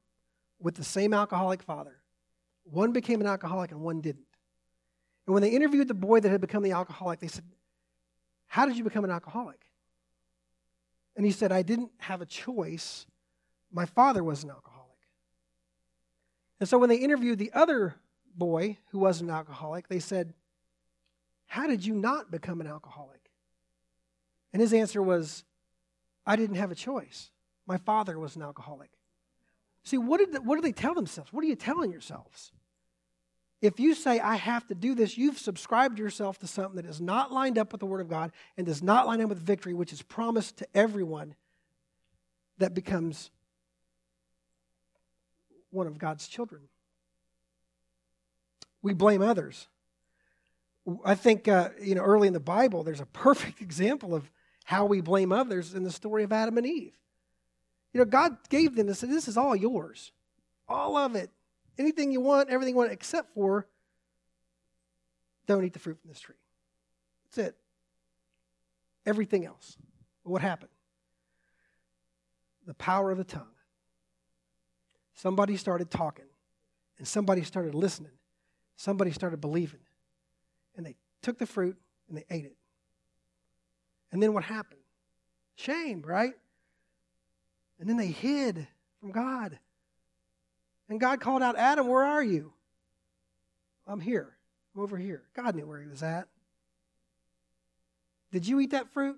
with 0.57 0.75
the 0.75 0.85
same 0.85 1.13
alcoholic 1.13 1.61
father. 1.61 1.97
One 2.63 2.93
became 2.93 3.19
an 3.19 3.27
alcoholic 3.27 3.71
and 3.71 3.81
one 3.81 3.99
didn't. 3.99 4.23
And 5.27 5.33
when 5.33 5.43
they 5.43 5.49
interviewed 5.49 5.89
the 5.89 5.93
boy 5.93 6.21
that 6.21 6.29
had 6.29 6.39
become 6.39 6.63
the 6.63 6.71
alcoholic, 6.71 7.19
they 7.19 7.27
said, 7.27 7.43
How 8.47 8.65
did 8.65 8.77
you 8.77 8.85
become 8.85 9.03
an 9.03 9.11
alcoholic? 9.11 9.59
And 11.17 11.25
he 11.25 11.33
said, 11.33 11.51
I 11.51 11.61
didn't 11.61 11.91
have 11.97 12.21
a 12.21 12.25
choice. 12.25 13.05
My 13.69 13.85
father 13.85 14.23
was 14.23 14.45
an 14.45 14.49
alcoholic. 14.49 14.91
And 16.61 16.69
so 16.69 16.77
when 16.77 16.87
they 16.87 16.95
interviewed 16.95 17.37
the 17.37 17.51
other 17.53 17.95
boy 18.33 18.77
who 18.91 18.99
was 18.99 19.19
an 19.19 19.29
alcoholic, 19.29 19.89
they 19.89 19.99
said, 19.99 20.33
How 21.47 21.67
did 21.67 21.85
you 21.85 21.95
not 21.95 22.31
become 22.31 22.61
an 22.61 22.67
alcoholic? 22.67 23.20
And 24.53 24.61
his 24.61 24.73
answer 24.73 25.01
was, 25.01 25.43
I 26.25 26.35
didn't 26.35 26.57
have 26.57 26.71
a 26.71 26.75
choice. 26.75 27.31
My 27.65 27.77
father 27.77 28.19
was 28.19 28.35
an 28.35 28.41
alcoholic. 28.41 28.89
See, 29.83 29.97
what, 29.97 30.19
did 30.19 30.33
the, 30.33 30.41
what 30.41 30.55
do 30.55 30.61
they 30.61 30.71
tell 30.71 30.93
themselves? 30.93 31.33
What 31.33 31.43
are 31.43 31.47
you 31.47 31.55
telling 31.55 31.91
yourselves? 31.91 32.51
If 33.61 33.79
you 33.79 33.93
say, 33.93 34.19
I 34.19 34.35
have 34.35 34.67
to 34.67 34.75
do 34.75 34.95
this, 34.95 35.17
you've 35.17 35.37
subscribed 35.37 35.99
yourself 35.99 36.39
to 36.39 36.47
something 36.47 36.77
that 36.77 36.89
is 36.89 36.99
not 36.99 37.31
lined 37.31 37.57
up 37.57 37.71
with 37.71 37.79
the 37.79 37.85
Word 37.85 38.01
of 38.01 38.09
God 38.09 38.31
and 38.57 38.65
does 38.65 38.81
not 38.81 39.05
line 39.05 39.21
up 39.21 39.29
with 39.29 39.37
victory, 39.37 39.73
which 39.73 39.93
is 39.93 40.01
promised 40.01 40.57
to 40.57 40.67
everyone 40.73 41.35
that 42.57 42.73
becomes 42.73 43.29
one 45.69 45.87
of 45.87 45.97
God's 45.97 46.27
children. 46.27 46.63
We 48.81 48.93
blame 48.93 49.21
others. 49.21 49.67
I 51.05 51.13
think, 51.13 51.47
uh, 51.47 51.69
you 51.79 51.93
know, 51.93 52.01
early 52.01 52.27
in 52.27 52.33
the 52.33 52.39
Bible, 52.39 52.83
there's 52.83 52.99
a 52.99 53.05
perfect 53.05 53.61
example 53.61 54.15
of 54.15 54.29
how 54.63 54.85
we 54.85 55.01
blame 55.01 55.31
others 55.31 55.73
in 55.73 55.83
the 55.83 55.91
story 55.91 56.23
of 56.23 56.31
Adam 56.31 56.57
and 56.57 56.65
Eve. 56.65 56.97
You 57.93 57.99
know, 57.99 58.05
God 58.05 58.37
gave 58.49 58.75
them 58.75 58.87
this, 58.87 59.01
this 59.01 59.27
is 59.27 59.37
all 59.37 59.55
yours. 59.55 60.11
All 60.67 60.95
of 60.95 61.15
it. 61.15 61.29
Anything 61.77 62.11
you 62.11 62.21
want, 62.21 62.49
everything 62.49 62.73
you 62.73 62.77
want, 62.77 62.91
except 62.91 63.33
for 63.33 63.67
don't 65.47 65.65
eat 65.65 65.73
the 65.73 65.79
fruit 65.79 65.99
from 65.99 66.09
this 66.09 66.19
tree. 66.19 66.35
That's 67.25 67.49
it. 67.49 67.55
Everything 69.05 69.45
else. 69.45 69.77
What 70.23 70.41
happened? 70.41 70.69
The 72.65 72.73
power 72.75 73.11
of 73.11 73.17
the 73.17 73.23
tongue. 73.23 73.47
Somebody 75.15 75.57
started 75.57 75.91
talking, 75.91 76.25
and 76.97 77.07
somebody 77.07 77.43
started 77.43 77.75
listening. 77.75 78.11
Somebody 78.75 79.11
started 79.11 79.41
believing. 79.41 79.81
And 80.75 80.85
they 80.85 80.95
took 81.21 81.37
the 81.37 81.45
fruit 81.45 81.77
and 82.07 82.17
they 82.17 82.25
ate 82.29 82.45
it. 82.45 82.55
And 84.11 84.21
then 84.21 84.33
what 84.33 84.43
happened? 84.43 84.81
Shame, 85.55 86.03
right? 86.05 86.33
And 87.79 87.89
then 87.89 87.97
they 87.97 88.07
hid 88.07 88.67
from 88.99 89.11
God. 89.11 89.57
And 90.89 90.99
God 90.99 91.21
called 91.21 91.41
out, 91.41 91.55
Adam, 91.55 91.87
where 91.87 92.03
are 92.03 92.23
you? 92.23 92.53
I'm 93.87 93.99
here. 93.99 94.35
I'm 94.75 94.81
over 94.81 94.97
here. 94.97 95.23
God 95.35 95.55
knew 95.55 95.65
where 95.65 95.81
he 95.81 95.87
was 95.87 96.03
at. 96.03 96.27
Did 98.31 98.47
you 98.47 98.59
eat 98.59 98.71
that 98.71 98.91
fruit? 98.93 99.17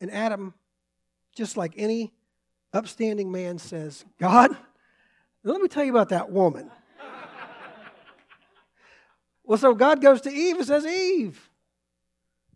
And 0.00 0.10
Adam, 0.10 0.54
just 1.34 1.56
like 1.56 1.74
any 1.76 2.12
upstanding 2.72 3.30
man, 3.30 3.58
says, 3.58 4.04
God, 4.18 4.56
let 5.42 5.60
me 5.60 5.68
tell 5.68 5.84
you 5.84 5.90
about 5.90 6.10
that 6.10 6.30
woman. 6.30 6.70
well, 9.44 9.58
so 9.58 9.74
God 9.74 10.00
goes 10.00 10.20
to 10.22 10.32
Eve 10.32 10.56
and 10.56 10.66
says, 10.66 10.86
Eve, 10.86 11.50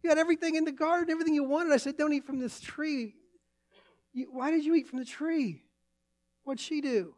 you 0.03 0.11
had 0.11 0.19
everything 0.19 0.55
in 0.55 0.65
the 0.65 0.73
garden, 0.73 1.11
everything 1.11 1.35
you 1.35 1.45
wanted. 1.45 1.73
I 1.73 1.77
said, 1.77 1.97
don't 1.97 2.13
eat 2.13 2.25
from 2.25 2.39
this 2.39 2.61
tree. 2.61 3.15
You, 4.13 4.29
why 4.31 4.51
did 4.51 4.65
you 4.65 4.75
eat 4.75 4.89
from 4.89 4.99
the 4.99 5.05
tree? 5.05 5.63
What'd 6.45 6.61
she 6.61 6.81
do? 6.81 7.15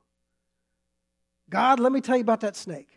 God, 1.49 1.81
let 1.81 1.93
me 1.93 2.01
tell 2.01 2.17
you 2.17 2.23
about 2.23 2.41
that 2.41 2.57
snake. 2.57 2.89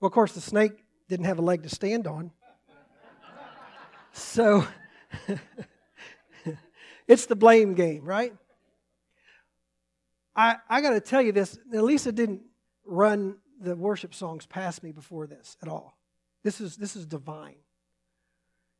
Well, 0.00 0.08
of 0.08 0.12
course, 0.12 0.32
the 0.32 0.40
snake 0.40 0.72
didn't 1.08 1.26
have 1.26 1.38
a 1.38 1.42
leg 1.42 1.62
to 1.62 1.68
stand 1.68 2.06
on. 2.06 2.32
So 4.12 4.66
it's 7.08 7.26
the 7.26 7.36
blame 7.36 7.74
game, 7.74 8.04
right? 8.04 8.34
I, 10.34 10.56
I 10.68 10.80
got 10.80 10.90
to 10.90 11.00
tell 11.00 11.22
you 11.22 11.32
this. 11.32 11.58
Lisa 11.70 12.12
didn't 12.12 12.42
run 12.84 13.36
the 13.60 13.74
worship 13.74 14.14
songs 14.14 14.46
past 14.46 14.82
me 14.82 14.92
before 14.92 15.26
this 15.26 15.56
at 15.62 15.68
all. 15.68 15.98
This 16.44 16.60
is, 16.60 16.76
this 16.76 16.94
is 16.94 17.06
divine. 17.06 17.56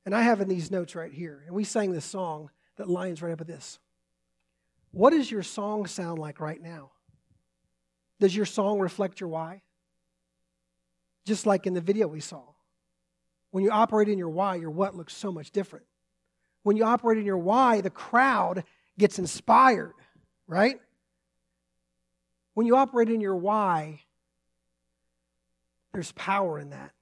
And 0.09 0.15
I 0.15 0.23
have 0.23 0.41
in 0.41 0.49
these 0.49 0.71
notes 0.71 0.95
right 0.95 1.13
here, 1.13 1.43
and 1.45 1.55
we 1.55 1.65
sang 1.65 1.93
this 1.93 2.07
song 2.07 2.49
that 2.79 2.89
lines 2.89 3.21
right 3.21 3.31
up 3.31 3.41
with 3.41 3.49
this. 3.49 3.79
What 4.91 5.11
does 5.11 5.31
your 5.31 5.43
song 5.43 5.87
sound 5.87 6.19
like 6.19 6.41
right 6.41 6.63
now? 6.63 6.93
Does 8.19 8.35
your 8.35 8.47
song 8.47 8.79
reflect 8.79 9.21
your 9.21 9.29
why? 9.29 9.61
Just 11.27 11.45
like 11.45 11.67
in 11.67 11.75
the 11.75 11.83
video 11.83 12.07
we 12.07 12.21
saw. 12.21 12.43
When 13.51 13.63
you 13.63 13.71
operate 13.71 14.09
in 14.09 14.17
your 14.17 14.31
why, 14.31 14.55
your 14.55 14.71
what 14.71 14.97
looks 14.97 15.15
so 15.15 15.31
much 15.31 15.51
different. 15.51 15.85
When 16.63 16.79
you 16.79 16.85
operate 16.85 17.19
in 17.19 17.27
your 17.27 17.37
why, 17.37 17.83
the 17.83 17.91
crowd 17.91 18.65
gets 18.99 19.19
inspired, 19.19 19.93
right? 20.47 20.81
When 22.55 22.67
you 22.67 22.77
operate 22.77 23.11
in 23.11 23.21
your 23.21 23.37
why, 23.37 24.01
there's 25.93 26.13
power 26.13 26.59
in 26.59 26.71
that. 26.71 26.93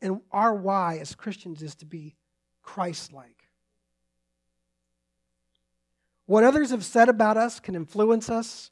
And 0.00 0.22
our 0.32 0.54
why 0.54 0.96
as 0.96 1.14
Christians 1.14 1.60
is 1.60 1.74
to 1.74 1.84
be 1.84 2.14
Christ 2.68 3.14
like. 3.14 3.48
What 6.26 6.44
others 6.44 6.68
have 6.68 6.84
said 6.84 7.08
about 7.08 7.38
us 7.38 7.60
can 7.60 7.74
influence 7.74 8.28
us, 8.28 8.70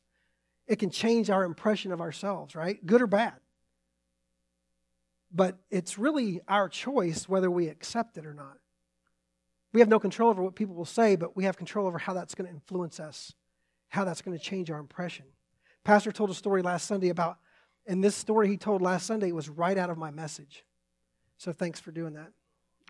it 0.67 0.79
can 0.79 0.91
change 0.91 1.31
our 1.31 1.45
impression 1.45 1.93
of 1.93 2.03
ourselves, 2.03 2.55
right? 2.55 2.85
Good 2.85 3.01
or 3.01 3.07
bad. 3.07 3.33
But 5.33 5.57
it's 5.71 5.97
really 5.97 6.43
our 6.47 6.69
choice 6.69 7.27
whether 7.27 7.51
we 7.51 7.69
accept 7.69 8.19
it 8.19 8.27
or 8.27 8.35
not. 8.35 8.59
We 9.73 9.81
have 9.81 9.89
no 9.89 9.99
control 9.99 10.29
over 10.29 10.43
what 10.43 10.57
people 10.57 10.75
will 10.75 10.85
say, 10.85 11.17
but 11.17 11.35
we 11.35 11.45
have 11.45 11.57
control 11.57 11.87
over 11.87 11.97
how 11.97 12.13
that's 12.13 12.35
going 12.35 12.49
to 12.49 12.55
influence 12.55 13.01
us, 13.01 13.33
how 13.89 14.05
that's 14.05 14.21
going 14.21 14.37
to 14.37 14.45
change 14.45 14.71
our 14.71 14.79
impression. 14.79 15.25
Pastor 15.85 16.13
told 16.13 16.29
a 16.29 16.35
story 16.35 16.61
last 16.61 16.87
Sunday 16.87 17.09
about, 17.09 17.39
and 17.87 18.05
this 18.05 18.15
story 18.15 18.49
he 18.49 18.59
told 18.59 18.83
last 18.83 19.07
Sunday 19.07 19.33
was 19.33 19.49
right 19.49 19.79
out 19.79 19.89
of 19.89 19.97
my 19.97 20.11
message. 20.11 20.67
So 21.39 21.51
thanks 21.51 21.81
for 21.81 21.93
doing 21.93 22.13
that. 22.13 22.33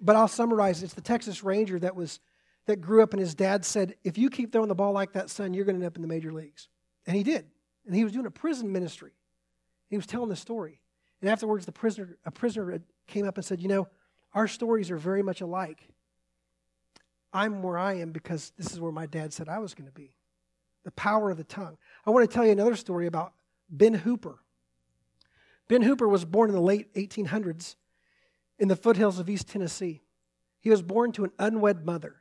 But 0.02 0.16
I'll 0.16 0.28
summarize 0.28 0.82
it's 0.82 0.94
the 0.94 1.00
Texas 1.00 1.42
Ranger 1.42 1.78
that 1.78 1.96
was 1.96 2.20
that 2.66 2.80
grew 2.80 3.02
up 3.02 3.12
and 3.12 3.20
his 3.20 3.34
dad 3.34 3.64
said, 3.64 3.94
if 4.04 4.18
you 4.18 4.28
keep 4.28 4.52
throwing 4.52 4.68
the 4.68 4.74
ball 4.74 4.92
like 4.92 5.12
that, 5.12 5.30
son, 5.30 5.54
you're 5.54 5.64
going 5.64 5.78
to 5.78 5.84
end 5.84 5.92
up 5.92 5.96
in 5.96 6.02
the 6.02 6.08
major 6.08 6.32
leagues. 6.32 6.68
And 7.06 7.16
he 7.16 7.22
did. 7.22 7.46
And 7.86 7.94
he 7.94 8.02
was 8.02 8.12
doing 8.12 8.26
a 8.26 8.30
prison 8.30 8.72
ministry. 8.72 9.12
He 9.88 9.96
was 9.96 10.06
telling 10.06 10.28
the 10.28 10.36
story. 10.36 10.80
And 11.20 11.30
afterwards, 11.30 11.64
the 11.64 11.72
prisoner, 11.72 12.18
a 12.24 12.30
prisoner 12.30 12.80
came 13.06 13.26
up 13.26 13.36
and 13.36 13.44
said, 13.44 13.60
You 13.60 13.68
know, 13.68 13.88
our 14.34 14.48
stories 14.48 14.90
are 14.90 14.96
very 14.96 15.22
much 15.22 15.40
alike. 15.40 15.88
I'm 17.32 17.62
where 17.62 17.78
I 17.78 17.94
am 17.94 18.12
because 18.12 18.52
this 18.58 18.72
is 18.72 18.80
where 18.80 18.92
my 18.92 19.06
dad 19.06 19.32
said 19.32 19.48
I 19.48 19.58
was 19.58 19.74
going 19.74 19.86
to 19.86 19.92
be. 19.92 20.16
The 20.84 20.90
power 20.92 21.30
of 21.30 21.36
the 21.36 21.44
tongue. 21.44 21.78
I 22.04 22.10
want 22.10 22.28
to 22.28 22.34
tell 22.34 22.44
you 22.44 22.52
another 22.52 22.76
story 22.76 23.06
about 23.06 23.32
Ben 23.70 23.94
Hooper. 23.94 24.38
Ben 25.68 25.82
Hooper 25.82 26.08
was 26.08 26.24
born 26.24 26.50
in 26.50 26.54
the 26.54 26.62
late 26.62 26.92
1800s 26.94 27.76
in 28.58 28.68
the 28.68 28.76
foothills 28.76 29.18
of 29.18 29.28
East 29.28 29.48
Tennessee. 29.48 30.02
He 30.60 30.70
was 30.70 30.82
born 30.82 31.12
to 31.12 31.24
an 31.24 31.32
unwed 31.38 31.84
mother. 31.84 32.16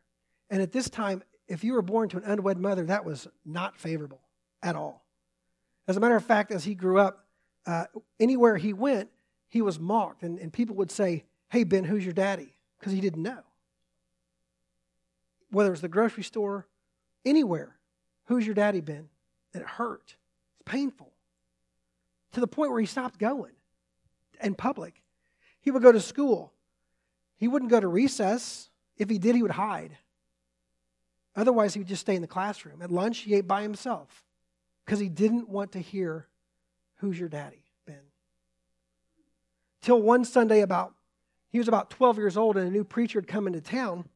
And 0.49 0.61
at 0.61 0.71
this 0.71 0.89
time, 0.89 1.23
if 1.47 1.63
you 1.63 1.73
were 1.73 1.81
born 1.81 2.09
to 2.09 2.17
an 2.17 2.23
unwed 2.23 2.57
mother, 2.57 2.85
that 2.85 3.05
was 3.05 3.27
not 3.45 3.77
favorable 3.77 4.21
at 4.61 4.75
all. 4.75 5.05
As 5.87 5.97
a 5.97 5.99
matter 5.99 6.15
of 6.15 6.25
fact, 6.25 6.51
as 6.51 6.63
he 6.63 6.75
grew 6.75 6.99
up, 6.99 7.25
uh, 7.65 7.85
anywhere 8.19 8.57
he 8.57 8.73
went, 8.73 9.09
he 9.47 9.61
was 9.61 9.79
mocked. 9.79 10.23
And, 10.23 10.39
and 10.39 10.51
people 10.51 10.75
would 10.77 10.91
say, 10.91 11.23
Hey, 11.49 11.63
Ben, 11.63 11.83
who's 11.83 12.03
your 12.03 12.13
daddy? 12.13 12.55
Because 12.79 12.91
he 12.91 13.01
didn't 13.01 13.23
know. 13.23 13.39
Whether 15.51 15.69
it 15.69 15.71
was 15.71 15.81
the 15.81 15.87
grocery 15.87 16.23
store, 16.23 16.67
anywhere, 17.23 17.75
who's 18.25 18.45
your 18.45 18.55
daddy, 18.55 18.81
Ben? 18.81 19.09
And 19.53 19.61
it 19.61 19.67
hurt. 19.67 20.15
It's 20.55 20.63
painful. 20.65 21.11
To 22.33 22.39
the 22.39 22.47
point 22.47 22.71
where 22.71 22.79
he 22.79 22.85
stopped 22.85 23.19
going 23.19 23.53
in 24.43 24.55
public. 24.55 25.01
He 25.65 25.71
would 25.71 25.81
go 25.81 25.91
to 25.91 25.99
school. 25.99 26.53
He 27.37 27.47
wouldn't 27.47 27.71
go 27.71 27.79
to 27.79 27.87
recess. 27.87 28.69
If 28.97 29.09
he 29.09 29.17
did, 29.17 29.35
he 29.35 29.41
would 29.41 29.51
hide. 29.51 29.97
Otherwise, 31.35 31.73
he 31.73 31.79
would 31.79 31.87
just 31.87 32.01
stay 32.01 32.15
in 32.15 32.21
the 32.21 32.27
classroom. 32.27 32.83
At 32.83 32.91
lunch, 32.91 33.19
he 33.19 33.33
ate 33.33 33.47
by 33.47 33.63
himself 33.63 34.23
because 34.85 34.99
he 34.99 35.09
didn't 35.09 35.49
want 35.49 35.71
to 35.71 35.79
hear, 35.79 36.27
Who's 36.99 37.19
your 37.19 37.27
daddy, 37.27 37.63
Ben? 37.85 37.99
Till 39.81 40.01
one 40.01 40.23
Sunday, 40.23 40.61
about 40.61 40.93
he 41.49 41.57
was 41.57 41.67
about 41.67 41.89
12 41.89 42.17
years 42.17 42.37
old, 42.37 42.57
and 42.57 42.67
a 42.67 42.71
new 42.71 42.83
preacher 42.83 43.19
had 43.19 43.27
come 43.27 43.47
into 43.47 43.59
town, 43.59 44.07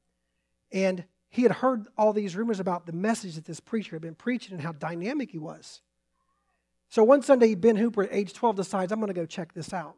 and 0.71 1.03
he 1.29 1.41
had 1.41 1.51
heard 1.51 1.87
all 1.97 2.13
these 2.13 2.35
rumors 2.35 2.59
about 2.59 2.85
the 2.85 2.93
message 2.93 3.35
that 3.35 3.45
this 3.45 3.59
preacher 3.59 3.95
had 3.95 4.01
been 4.01 4.15
preaching 4.15 4.53
and 4.53 4.61
how 4.61 4.71
dynamic 4.71 5.31
he 5.31 5.39
was. 5.39 5.81
So 6.89 7.03
one 7.03 7.23
Sunday, 7.23 7.55
Ben 7.55 7.75
Hooper, 7.75 8.03
at 8.03 8.09
age 8.13 8.33
12, 8.33 8.55
decides, 8.55 8.91
I'm 8.91 8.99
going 8.99 9.07
to 9.07 9.13
go 9.13 9.25
check 9.25 9.53
this 9.53 9.73
out. 9.73 9.95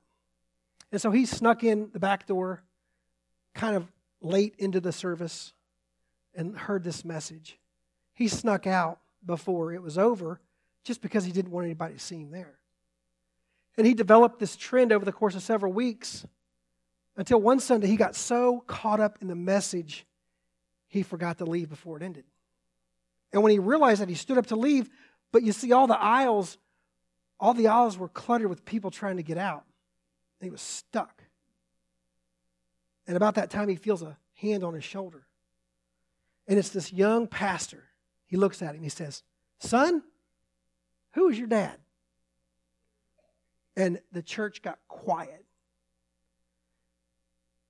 And 0.91 0.99
so 0.99 1.11
he 1.11 1.25
snuck 1.25 1.63
in 1.63 1.89
the 1.93 1.99
back 1.99 2.27
door, 2.27 2.63
kind 3.53 3.75
of 3.75 3.91
late 4.21 4.55
into 4.57 4.79
the 4.79 4.91
service, 4.91 5.53
and 6.35 6.57
heard 6.57 6.83
this 6.83 7.05
message. 7.05 7.57
He 8.13 8.27
snuck 8.27 8.67
out 8.67 8.99
before 9.25 9.73
it 9.73 9.81
was 9.81 9.97
over 9.97 10.39
just 10.83 11.01
because 11.01 11.23
he 11.23 11.31
didn't 11.31 11.51
want 11.51 11.65
anybody 11.65 11.93
to 11.93 11.99
see 11.99 12.17
him 12.17 12.31
there. 12.31 12.55
And 13.77 13.87
he 13.87 13.93
developed 13.93 14.39
this 14.39 14.55
trend 14.55 14.91
over 14.91 15.05
the 15.05 15.11
course 15.11 15.35
of 15.35 15.43
several 15.43 15.71
weeks 15.71 16.25
until 17.15 17.39
one 17.39 17.59
Sunday 17.59 17.87
he 17.87 17.95
got 17.95 18.15
so 18.15 18.63
caught 18.67 18.99
up 18.99 19.17
in 19.21 19.27
the 19.27 19.35
message 19.35 20.05
he 20.87 21.03
forgot 21.03 21.37
to 21.37 21.45
leave 21.45 21.69
before 21.69 21.97
it 21.97 22.03
ended. 22.03 22.25
And 23.31 23.41
when 23.43 23.51
he 23.51 23.59
realized 23.59 24.01
that, 24.01 24.09
he 24.09 24.15
stood 24.15 24.37
up 24.37 24.47
to 24.47 24.57
leave, 24.57 24.89
but 25.31 25.43
you 25.43 25.53
see 25.53 25.71
all 25.71 25.87
the 25.87 25.99
aisles, 25.99 26.57
all 27.39 27.53
the 27.53 27.67
aisles 27.67 27.97
were 27.97 28.09
cluttered 28.09 28.49
with 28.49 28.65
people 28.65 28.91
trying 28.91 29.17
to 29.17 29.23
get 29.23 29.37
out. 29.37 29.63
He 30.41 30.49
was 30.49 30.61
stuck. 30.61 31.23
And 33.07 33.15
about 33.17 33.35
that 33.35 33.49
time, 33.49 33.67
he 33.67 33.75
feels 33.75 34.01
a 34.01 34.17
hand 34.35 34.63
on 34.63 34.73
his 34.73 34.83
shoulder. 34.83 35.25
And 36.47 36.57
it's 36.57 36.69
this 36.69 36.91
young 36.91 37.27
pastor. 37.27 37.83
He 38.25 38.37
looks 38.37 38.61
at 38.61 38.75
him. 38.75 38.83
He 38.83 38.89
says, 38.89 39.23
Son, 39.59 40.01
who 41.13 41.29
is 41.29 41.37
your 41.37 41.47
dad? 41.47 41.77
And 43.75 43.99
the 44.11 44.21
church 44.21 44.61
got 44.61 44.79
quiet. 44.87 45.45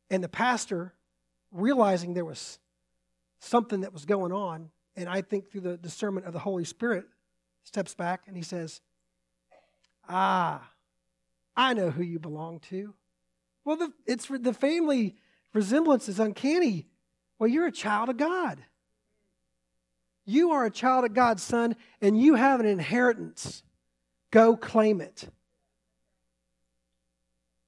And 0.09 0.23
the 0.23 0.29
pastor, 0.29 0.93
realizing 1.51 2.13
there 2.13 2.25
was 2.25 2.59
something 3.39 3.81
that 3.81 3.93
was 3.93 4.05
going 4.05 4.31
on, 4.31 4.69
and 4.95 5.07
I 5.07 5.21
think 5.21 5.49
through 5.49 5.61
the 5.61 5.77
discernment 5.77 6.25
of 6.25 6.33
the 6.33 6.39
Holy 6.39 6.65
Spirit, 6.65 7.05
steps 7.63 7.93
back 7.93 8.23
and 8.27 8.35
he 8.35 8.43
says, 8.43 8.81
Ah, 10.07 10.70
I 11.55 11.73
know 11.73 11.91
who 11.91 12.03
you 12.03 12.19
belong 12.19 12.59
to. 12.69 12.93
Well, 13.63 13.77
the, 13.77 13.91
it's 14.05 14.27
the 14.27 14.53
family 14.53 15.15
resemblance 15.53 16.09
is 16.09 16.19
uncanny. 16.19 16.87
Well, 17.37 17.49
you're 17.49 17.67
a 17.67 17.71
child 17.71 18.09
of 18.09 18.17
God. 18.17 18.63
You 20.25 20.51
are 20.51 20.65
a 20.65 20.71
child 20.71 21.05
of 21.05 21.13
God's 21.13 21.43
son, 21.43 21.75
and 22.01 22.19
you 22.19 22.35
have 22.35 22.59
an 22.59 22.65
inheritance. 22.65 23.63
Go 24.29 24.55
claim 24.55 25.01
it. 25.01 25.27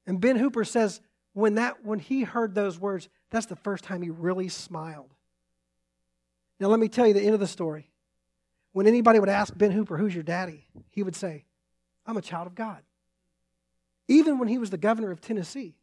And 0.06 0.20
Ben 0.20 0.38
Hooper 0.38 0.64
says 0.64 1.02
when 1.34 1.56
that 1.56 1.84
when 1.84 2.00
he 2.00 2.24
heard 2.24 2.54
those 2.54 2.80
words, 2.80 3.10
that's 3.32 3.48
the 3.48 3.56
first 3.56 3.84
time 3.84 4.02
he 4.02 4.10
really 4.10 4.50
smiled. 4.50 5.14
Now 6.60 6.68
let 6.68 6.80
me 6.80 6.88
tell 6.88 7.08
you 7.08 7.14
the 7.14 7.22
end 7.22 7.34
of 7.34 7.40
the 7.40 7.48
story. 7.48 7.90
When 8.72 8.88
anybody 8.88 9.20
would 9.20 9.30
ask 9.30 9.56
Ben 9.58 9.72
Hooper, 9.72 9.98
"Who's 9.98 10.14
your 10.14 10.24
daddy?" 10.24 10.68
he 10.90 11.04
would 11.04 11.16
say, 11.16 11.46
"I'm 12.06 12.18
a 12.18 12.22
child 12.22 12.48
of 12.48 12.56
God." 12.56 12.84
Even 14.08 14.38
when 14.38 14.48
he 14.48 14.58
was 14.58 14.70
the 14.70 14.78
governor 14.78 15.12
of 15.12 15.22
Tennessee. 15.22 15.76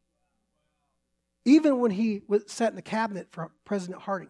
Even 1.45 1.81
when 1.81 1.91
he 1.91 2.23
was 2.29 2.45
sat 2.47 2.71
in 2.71 2.77
the 2.77 2.83
cabinet 2.83 3.29
for 3.31 3.51
President 3.65 4.03
Harding, 4.03 4.29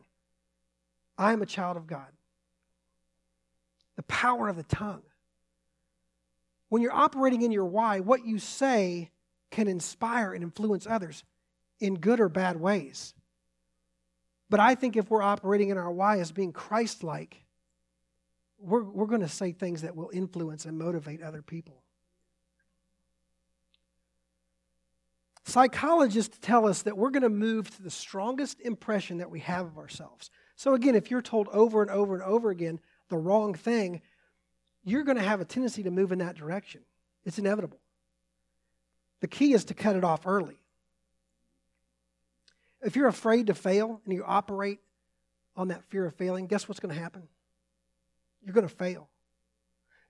I 1.18 1.32
am 1.32 1.42
a 1.42 1.46
child 1.46 1.76
of 1.76 1.86
God. 1.86 2.06
The 3.96 4.02
power 4.04 4.48
of 4.48 4.56
the 4.56 4.62
tongue. 4.62 5.02
When 6.68 6.82
you're 6.82 6.92
operating 6.92 7.42
in 7.42 7.50
your 7.50 7.64
why, 7.64 8.00
what 8.00 8.24
you 8.24 8.38
say 8.38 9.10
can 9.50 9.66
inspire 9.66 10.32
and 10.32 10.44
influence 10.44 10.86
others 10.86 11.24
in 11.80 11.96
good 11.96 12.20
or 12.20 12.28
bad 12.28 12.60
ways. 12.60 13.12
But 14.48 14.60
I 14.60 14.74
think 14.74 14.96
if 14.96 15.10
we're 15.10 15.22
operating 15.22 15.70
in 15.70 15.78
our 15.78 15.90
why 15.90 16.18
as 16.20 16.30
being 16.30 16.52
Christ 16.52 17.02
like, 17.02 17.44
we're, 18.58 18.84
we're 18.84 19.06
going 19.06 19.22
to 19.22 19.28
say 19.28 19.52
things 19.52 19.82
that 19.82 19.96
will 19.96 20.10
influence 20.12 20.64
and 20.64 20.78
motivate 20.78 21.22
other 21.22 21.42
people. 21.42 21.79
Psychologists 25.50 26.38
tell 26.40 26.64
us 26.64 26.82
that 26.82 26.96
we're 26.96 27.10
going 27.10 27.24
to 27.24 27.28
move 27.28 27.68
to 27.74 27.82
the 27.82 27.90
strongest 27.90 28.60
impression 28.60 29.18
that 29.18 29.32
we 29.32 29.40
have 29.40 29.66
of 29.66 29.78
ourselves. 29.78 30.30
So, 30.54 30.74
again, 30.74 30.94
if 30.94 31.10
you're 31.10 31.20
told 31.20 31.48
over 31.48 31.82
and 31.82 31.90
over 31.90 32.14
and 32.14 32.22
over 32.22 32.50
again 32.50 32.78
the 33.08 33.16
wrong 33.16 33.54
thing, 33.54 34.00
you're 34.84 35.02
going 35.02 35.16
to 35.16 35.24
have 35.24 35.40
a 35.40 35.44
tendency 35.44 35.82
to 35.82 35.90
move 35.90 36.12
in 36.12 36.20
that 36.20 36.36
direction. 36.36 36.82
It's 37.24 37.36
inevitable. 37.40 37.80
The 39.22 39.26
key 39.26 39.52
is 39.52 39.64
to 39.64 39.74
cut 39.74 39.96
it 39.96 40.04
off 40.04 40.24
early. 40.24 40.60
If 42.80 42.94
you're 42.94 43.08
afraid 43.08 43.48
to 43.48 43.54
fail 43.54 44.00
and 44.04 44.14
you 44.14 44.22
operate 44.24 44.78
on 45.56 45.68
that 45.68 45.82
fear 45.82 46.06
of 46.06 46.14
failing, 46.14 46.46
guess 46.46 46.68
what's 46.68 46.78
going 46.78 46.94
to 46.94 47.00
happen? 47.00 47.24
You're 48.44 48.54
going 48.54 48.68
to 48.68 48.74
fail. 48.74 49.08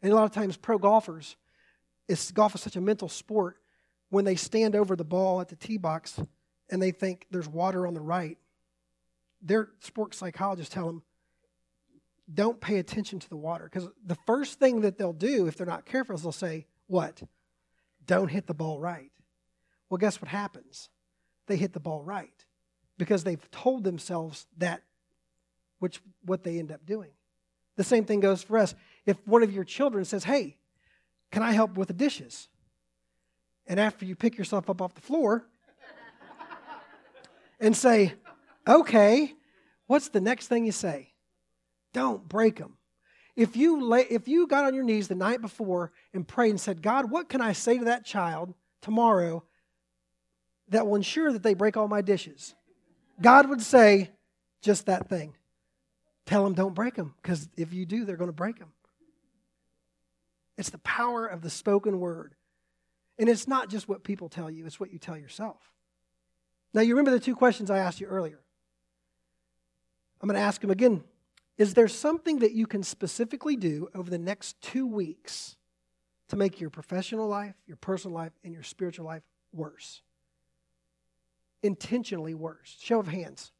And 0.02 0.12
a 0.12 0.14
lot 0.14 0.24
of 0.24 0.32
times, 0.32 0.58
pro 0.58 0.76
golfers, 0.76 1.36
it's, 2.08 2.30
golf 2.30 2.54
is 2.54 2.60
such 2.60 2.76
a 2.76 2.80
mental 2.82 3.08
sport. 3.08 3.56
When 4.10 4.24
they 4.24 4.36
stand 4.36 4.76
over 4.76 4.96
the 4.96 5.04
ball 5.04 5.40
at 5.40 5.48
the 5.48 5.56
tee 5.56 5.78
box 5.78 6.20
and 6.68 6.82
they 6.82 6.90
think 6.90 7.26
there's 7.30 7.48
water 7.48 7.86
on 7.86 7.94
the 7.94 8.00
right, 8.00 8.36
their 9.42 9.70
sports 9.80 10.18
psychologists 10.18 10.72
tell 10.72 10.86
them, 10.86 11.02
don't 12.32 12.60
pay 12.60 12.78
attention 12.78 13.18
to 13.18 13.28
the 13.28 13.36
water. 13.36 13.64
Because 13.64 13.88
the 14.04 14.16
first 14.26 14.58
thing 14.58 14.82
that 14.82 14.98
they'll 14.98 15.12
do 15.12 15.46
if 15.46 15.56
they're 15.56 15.66
not 15.66 15.84
careful 15.84 16.14
is 16.14 16.22
they'll 16.22 16.32
say, 16.32 16.66
What? 16.86 17.22
Don't 18.06 18.28
hit 18.28 18.46
the 18.46 18.54
ball 18.54 18.80
right. 18.80 19.10
Well, 19.88 19.98
guess 19.98 20.20
what 20.20 20.28
happens? 20.28 20.88
They 21.46 21.56
hit 21.56 21.72
the 21.72 21.80
ball 21.80 22.02
right 22.02 22.44
because 22.96 23.24
they've 23.24 23.50
told 23.50 23.84
themselves 23.84 24.46
that, 24.58 24.82
which 25.78 26.00
what 26.24 26.44
they 26.44 26.58
end 26.58 26.70
up 26.70 26.84
doing. 26.86 27.10
The 27.76 27.84
same 27.84 28.04
thing 28.04 28.20
goes 28.20 28.42
for 28.42 28.58
us. 28.58 28.74
If 29.06 29.16
one 29.26 29.42
of 29.42 29.52
your 29.52 29.64
children 29.64 30.04
says, 30.04 30.24
Hey, 30.24 30.58
can 31.30 31.42
I 31.42 31.52
help 31.52 31.76
with 31.76 31.88
the 31.88 31.94
dishes? 31.94 32.48
And 33.70 33.78
after 33.78 34.04
you 34.04 34.16
pick 34.16 34.36
yourself 34.36 34.68
up 34.68 34.82
off 34.82 34.96
the 34.96 35.00
floor 35.00 35.46
and 37.60 37.76
say, 37.76 38.14
Okay, 38.66 39.32
what's 39.86 40.08
the 40.08 40.20
next 40.20 40.48
thing 40.48 40.66
you 40.66 40.72
say? 40.72 41.12
Don't 41.94 42.28
break 42.28 42.56
them. 42.56 42.78
If 43.36 43.56
you, 43.56 43.80
lay, 43.80 44.06
if 44.10 44.26
you 44.26 44.48
got 44.48 44.64
on 44.64 44.74
your 44.74 44.82
knees 44.82 45.06
the 45.06 45.14
night 45.14 45.40
before 45.40 45.92
and 46.12 46.26
prayed 46.26 46.50
and 46.50 46.60
said, 46.60 46.82
God, 46.82 47.12
what 47.12 47.28
can 47.28 47.40
I 47.40 47.52
say 47.52 47.78
to 47.78 47.84
that 47.84 48.04
child 48.04 48.54
tomorrow 48.82 49.44
that 50.68 50.84
will 50.84 50.96
ensure 50.96 51.32
that 51.32 51.44
they 51.44 51.54
break 51.54 51.76
all 51.76 51.86
my 51.86 52.00
dishes? 52.00 52.56
God 53.22 53.48
would 53.48 53.62
say 53.62 54.10
just 54.62 54.86
that 54.86 55.08
thing. 55.08 55.34
Tell 56.26 56.42
them 56.42 56.54
don't 56.54 56.74
break 56.74 56.96
them, 56.96 57.14
because 57.22 57.48
if 57.56 57.72
you 57.72 57.86
do, 57.86 58.04
they're 58.04 58.16
going 58.16 58.28
to 58.28 58.32
break 58.32 58.58
them. 58.58 58.72
It's 60.58 60.70
the 60.70 60.78
power 60.78 61.24
of 61.24 61.40
the 61.40 61.50
spoken 61.50 62.00
word. 62.00 62.34
And 63.20 63.28
it's 63.28 63.46
not 63.46 63.68
just 63.68 63.86
what 63.86 64.02
people 64.02 64.30
tell 64.30 64.50
you, 64.50 64.64
it's 64.64 64.80
what 64.80 64.90
you 64.90 64.98
tell 64.98 65.16
yourself. 65.16 65.58
Now, 66.72 66.80
you 66.80 66.94
remember 66.94 67.10
the 67.10 67.22
two 67.22 67.36
questions 67.36 67.70
I 67.70 67.76
asked 67.76 68.00
you 68.00 68.06
earlier. 68.06 68.40
I'm 70.20 70.28
going 70.28 70.40
to 70.40 70.44
ask 70.44 70.60
them 70.60 70.70
again 70.70 71.04
is 71.58 71.74
there 71.74 71.88
something 71.88 72.38
that 72.38 72.52
you 72.52 72.66
can 72.66 72.82
specifically 72.82 73.54
do 73.54 73.90
over 73.94 74.08
the 74.08 74.16
next 74.16 74.58
two 74.62 74.86
weeks 74.86 75.56
to 76.28 76.36
make 76.36 76.58
your 76.58 76.70
professional 76.70 77.28
life, 77.28 77.54
your 77.66 77.76
personal 77.76 78.16
life, 78.16 78.32
and 78.42 78.54
your 78.54 78.62
spiritual 78.62 79.04
life 79.04 79.22
worse? 79.52 80.00
Intentionally 81.62 82.32
worse. 82.32 82.78
Show 82.80 83.00
of 83.00 83.08
hands. 83.08 83.52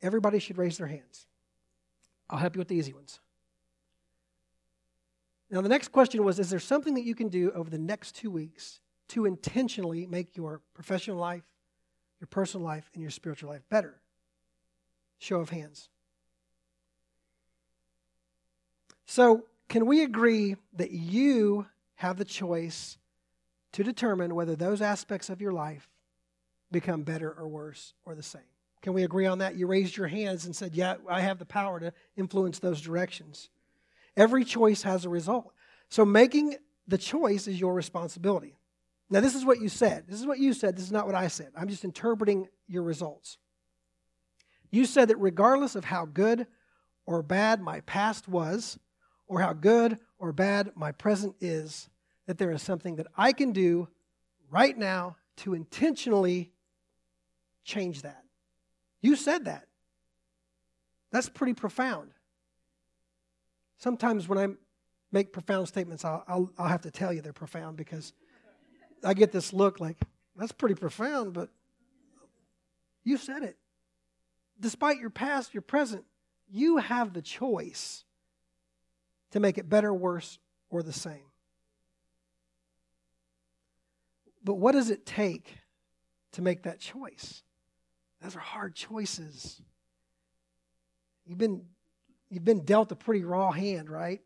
Everybody 0.00 0.38
should 0.38 0.56
raise 0.56 0.78
their 0.78 0.86
hands. 0.86 1.26
I'll 2.30 2.38
help 2.38 2.56
you 2.56 2.60
with 2.60 2.68
the 2.68 2.76
easy 2.76 2.94
ones. 2.94 3.20
Now, 5.50 5.62
the 5.62 5.68
next 5.68 5.88
question 5.88 6.24
was 6.24 6.38
Is 6.38 6.50
there 6.50 6.60
something 6.60 6.94
that 6.94 7.04
you 7.04 7.14
can 7.14 7.28
do 7.28 7.50
over 7.52 7.70
the 7.70 7.78
next 7.78 8.14
two 8.14 8.30
weeks 8.30 8.80
to 9.08 9.24
intentionally 9.24 10.06
make 10.06 10.36
your 10.36 10.60
professional 10.74 11.16
life, 11.16 11.44
your 12.20 12.28
personal 12.28 12.66
life, 12.66 12.90
and 12.92 13.02
your 13.02 13.10
spiritual 13.10 13.50
life 13.50 13.62
better? 13.70 14.00
Show 15.18 15.40
of 15.40 15.50
hands. 15.50 15.88
So, 19.06 19.44
can 19.68 19.86
we 19.86 20.02
agree 20.02 20.56
that 20.74 20.90
you 20.90 21.66
have 21.96 22.18
the 22.18 22.24
choice 22.24 22.98
to 23.72 23.82
determine 23.82 24.34
whether 24.34 24.54
those 24.54 24.80
aspects 24.80 25.28
of 25.28 25.40
your 25.40 25.52
life 25.52 25.88
become 26.70 27.02
better 27.02 27.32
or 27.32 27.48
worse 27.48 27.94
or 28.04 28.14
the 28.14 28.22
same? 28.22 28.42
Can 28.82 28.92
we 28.92 29.02
agree 29.02 29.26
on 29.26 29.38
that? 29.38 29.56
You 29.56 29.66
raised 29.66 29.96
your 29.96 30.06
hands 30.06 30.44
and 30.44 30.54
said, 30.54 30.74
Yeah, 30.74 30.96
I 31.08 31.22
have 31.22 31.38
the 31.38 31.46
power 31.46 31.80
to 31.80 31.92
influence 32.16 32.58
those 32.58 32.80
directions. 32.80 33.48
Every 34.18 34.44
choice 34.44 34.82
has 34.82 35.06
a 35.06 35.08
result. 35.08 35.52
So, 35.88 36.04
making 36.04 36.56
the 36.86 36.98
choice 36.98 37.46
is 37.46 37.58
your 37.58 37.72
responsibility. 37.72 38.58
Now, 39.08 39.20
this 39.20 39.34
is 39.34 39.44
what 39.44 39.60
you 39.60 39.70
said. 39.70 40.04
This 40.06 40.20
is 40.20 40.26
what 40.26 40.38
you 40.38 40.52
said. 40.52 40.76
This 40.76 40.84
is 40.84 40.92
not 40.92 41.06
what 41.06 41.14
I 41.14 41.28
said. 41.28 41.52
I'm 41.56 41.68
just 41.68 41.84
interpreting 41.84 42.48
your 42.66 42.82
results. 42.82 43.38
You 44.70 44.84
said 44.84 45.08
that 45.08 45.16
regardless 45.16 45.76
of 45.76 45.84
how 45.84 46.04
good 46.04 46.46
or 47.06 47.22
bad 47.22 47.62
my 47.62 47.80
past 47.80 48.28
was, 48.28 48.78
or 49.28 49.40
how 49.40 49.52
good 49.52 49.98
or 50.18 50.32
bad 50.32 50.72
my 50.74 50.92
present 50.92 51.36
is, 51.40 51.88
that 52.26 52.36
there 52.36 52.50
is 52.50 52.60
something 52.60 52.96
that 52.96 53.06
I 53.16 53.32
can 53.32 53.52
do 53.52 53.88
right 54.50 54.76
now 54.76 55.16
to 55.36 55.54
intentionally 55.54 56.50
change 57.64 58.02
that. 58.02 58.24
You 59.00 59.16
said 59.16 59.44
that. 59.44 59.68
That's 61.12 61.28
pretty 61.28 61.54
profound. 61.54 62.10
Sometimes 63.78 64.28
when 64.28 64.38
I 64.38 64.48
make 65.10 65.32
profound 65.32 65.68
statements, 65.68 66.04
I'll, 66.04 66.24
I'll, 66.28 66.50
I'll, 66.58 66.68
have 66.68 66.82
to 66.82 66.90
tell 66.90 67.12
you 67.12 67.22
they're 67.22 67.32
profound 67.32 67.76
because 67.76 68.12
I 69.02 69.14
get 69.14 69.32
this 69.32 69.52
look 69.52 69.80
like, 69.80 69.96
that's 70.36 70.52
pretty 70.52 70.74
profound, 70.74 71.32
but 71.32 71.48
you 73.04 73.16
said 73.16 73.42
it. 73.42 73.56
Despite 74.60 74.98
your 74.98 75.10
past, 75.10 75.54
your 75.54 75.62
present, 75.62 76.04
you 76.50 76.78
have 76.78 77.12
the 77.12 77.22
choice 77.22 78.04
to 79.30 79.40
make 79.40 79.58
it 79.58 79.68
better, 79.68 79.94
worse, 79.94 80.38
or 80.70 80.82
the 80.82 80.92
same. 80.92 81.22
But 84.42 84.54
what 84.54 84.72
does 84.72 84.90
it 84.90 85.06
take 85.06 85.58
to 86.32 86.42
make 86.42 86.62
that 86.62 86.80
choice? 86.80 87.42
Those 88.22 88.34
are 88.34 88.40
hard 88.40 88.74
choices. 88.74 89.60
You've 91.26 91.38
been, 91.38 91.62
you've 92.30 92.44
been 92.44 92.64
dealt 92.64 92.92
a 92.92 92.96
pretty 92.96 93.24
raw 93.24 93.50
hand, 93.50 93.90
right? 93.90 94.20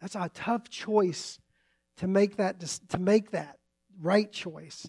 That's 0.00 0.14
a 0.14 0.30
tough 0.32 0.68
choice 0.68 1.38
to 1.98 2.06
make 2.06 2.36
that, 2.36 2.60
to 2.88 2.98
make 2.98 3.32
that 3.32 3.58
right 4.00 4.30
choice. 4.32 4.88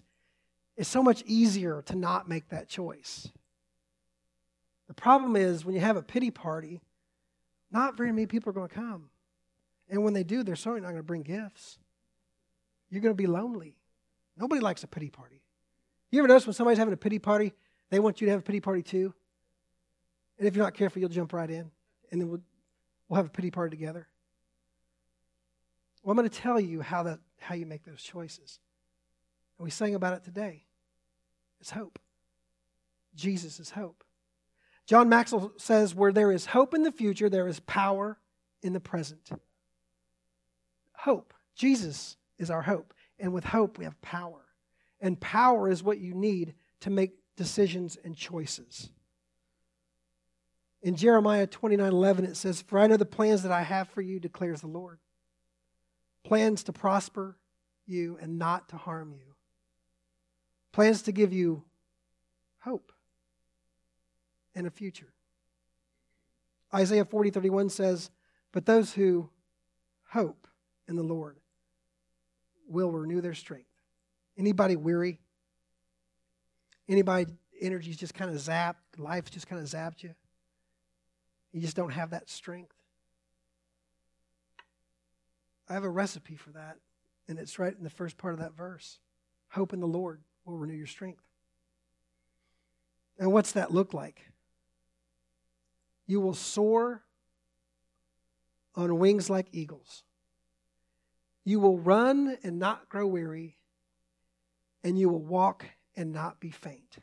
It's 0.76 0.88
so 0.88 1.02
much 1.02 1.22
easier 1.26 1.82
to 1.86 1.96
not 1.96 2.28
make 2.28 2.48
that 2.48 2.68
choice. 2.68 3.30
The 4.88 4.94
problem 4.94 5.36
is 5.36 5.64
when 5.64 5.74
you 5.74 5.80
have 5.80 5.96
a 5.96 6.02
pity 6.02 6.30
party, 6.30 6.80
not 7.70 7.96
very 7.96 8.12
many 8.12 8.26
people 8.26 8.50
are 8.50 8.54
going 8.54 8.68
to 8.68 8.74
come. 8.74 9.10
And 9.88 10.02
when 10.02 10.14
they 10.14 10.24
do, 10.24 10.42
they're 10.42 10.56
certainly 10.56 10.80
not 10.80 10.88
going 10.88 10.98
to 10.98 11.02
bring 11.02 11.22
gifts. 11.22 11.78
You're 12.90 13.02
going 13.02 13.14
to 13.14 13.22
be 13.22 13.26
lonely. 13.26 13.76
Nobody 14.36 14.60
likes 14.60 14.82
a 14.82 14.86
pity 14.86 15.10
party. 15.10 15.42
You 16.10 16.18
ever 16.18 16.28
notice 16.28 16.46
when 16.46 16.54
somebody's 16.54 16.78
having 16.78 16.94
a 16.94 16.98
pity 16.98 17.18
party, 17.18 17.52
they 17.90 18.00
want 18.00 18.20
you 18.20 18.26
to 18.26 18.30
have 18.30 18.40
a 18.40 18.44
pity 18.44 18.60
party 18.60 18.82
too? 18.82 19.14
And 20.38 20.48
if 20.48 20.56
you're 20.56 20.64
not 20.64 20.74
careful, 20.74 21.00
you'll 21.00 21.10
jump 21.10 21.32
right 21.32 21.50
in, 21.50 21.70
and 22.12 22.20
then 22.20 22.28
we'll, 22.28 22.42
we'll 23.08 23.16
have 23.16 23.26
a 23.26 23.30
pity 23.30 23.50
party 23.50 23.76
together. 23.76 24.06
Well, 26.02 26.12
I'm 26.12 26.16
going 26.16 26.28
to 26.28 26.38
tell 26.38 26.60
you 26.60 26.80
how, 26.80 27.02
that, 27.04 27.18
how 27.40 27.56
you 27.56 27.66
make 27.66 27.84
those 27.84 28.02
choices. 28.02 28.60
And 29.58 29.64
we 29.64 29.70
sang 29.70 29.94
about 29.94 30.14
it 30.14 30.24
today. 30.24 30.64
It's 31.60 31.70
hope. 31.70 31.98
Jesus 33.16 33.58
is 33.58 33.70
hope. 33.70 34.04
John 34.86 35.08
Maxwell 35.08 35.52
says, 35.58 35.94
Where 35.94 36.12
there 36.12 36.32
is 36.32 36.46
hope 36.46 36.74
in 36.74 36.82
the 36.82 36.92
future, 36.92 37.28
there 37.28 37.48
is 37.48 37.60
power 37.60 38.18
in 38.62 38.72
the 38.72 38.80
present 38.80 39.30
hope. 41.02 41.34
Jesus 41.56 42.16
is 42.38 42.50
our 42.50 42.62
hope. 42.62 42.94
And 43.18 43.32
with 43.32 43.44
hope, 43.44 43.76
we 43.76 43.84
have 43.84 44.00
power. 44.02 44.40
And 45.00 45.20
power 45.20 45.68
is 45.68 45.82
what 45.82 45.98
you 45.98 46.14
need 46.14 46.54
to 46.80 46.90
make 46.90 47.14
decisions 47.36 47.98
and 48.04 48.16
choices. 48.16 48.90
In 50.82 50.96
Jeremiah 50.96 51.46
29 51.46 51.86
11, 51.86 52.24
it 52.24 52.36
says, 52.36 52.60
For 52.60 52.78
I 52.78 52.86
know 52.86 52.96
the 52.96 53.04
plans 53.04 53.42
that 53.42 53.52
I 53.52 53.62
have 53.62 53.88
for 53.88 54.00
you, 54.00 54.18
declares 54.18 54.60
the 54.60 54.66
Lord. 54.66 54.98
Plans 56.24 56.64
to 56.64 56.72
prosper 56.72 57.36
you 57.86 58.18
and 58.20 58.38
not 58.38 58.68
to 58.70 58.76
harm 58.76 59.12
you. 59.12 59.34
Plans 60.72 61.02
to 61.02 61.12
give 61.12 61.32
you 61.32 61.62
hope 62.60 62.92
and 64.54 64.66
a 64.66 64.70
future. 64.70 65.12
Isaiah 66.74 67.04
40 67.04 67.30
31 67.30 67.68
says, 67.68 68.10
But 68.50 68.66
those 68.66 68.92
who 68.92 69.28
hope 70.08 70.46
in 70.88 70.96
the 70.96 71.02
Lord 71.02 71.36
will 72.68 72.90
renew 72.90 73.20
their 73.20 73.34
strength. 73.34 73.68
Anybody 74.36 74.76
weary? 74.76 75.20
Anybody 76.88 77.26
energy's 77.60 77.96
just 77.96 78.14
kind 78.14 78.30
of 78.30 78.36
zapped, 78.36 78.74
life's 78.98 79.30
just 79.30 79.46
kind 79.46 79.62
of 79.62 79.68
zapped 79.68 80.02
you? 80.02 80.14
You 81.52 81.60
just 81.60 81.76
don't 81.76 81.92
have 81.92 82.10
that 82.10 82.30
strength. 82.30 82.74
I 85.68 85.74
have 85.74 85.84
a 85.84 85.90
recipe 85.90 86.36
for 86.36 86.50
that, 86.50 86.76
and 87.28 87.38
it's 87.38 87.58
right 87.58 87.74
in 87.76 87.84
the 87.84 87.90
first 87.90 88.18
part 88.18 88.34
of 88.34 88.40
that 88.40 88.56
verse. 88.56 88.98
Hope 89.50 89.72
in 89.72 89.80
the 89.80 89.86
Lord 89.86 90.22
will 90.44 90.56
renew 90.56 90.74
your 90.74 90.86
strength. 90.86 91.22
And 93.18 93.32
what's 93.32 93.52
that 93.52 93.72
look 93.72 93.94
like? 93.94 94.22
You 96.06 96.20
will 96.20 96.34
soar 96.34 97.02
on 98.74 98.98
wings 98.98 99.30
like 99.30 99.46
eagles. 99.52 100.02
You 101.44 101.60
will 101.60 101.78
run 101.78 102.38
and 102.42 102.58
not 102.58 102.88
grow 102.88 103.06
weary, 103.06 103.56
and 104.82 104.98
you 104.98 105.08
will 105.08 105.22
walk 105.22 105.66
and 105.96 106.12
not 106.12 106.40
be 106.40 106.50
faint. 106.50 106.96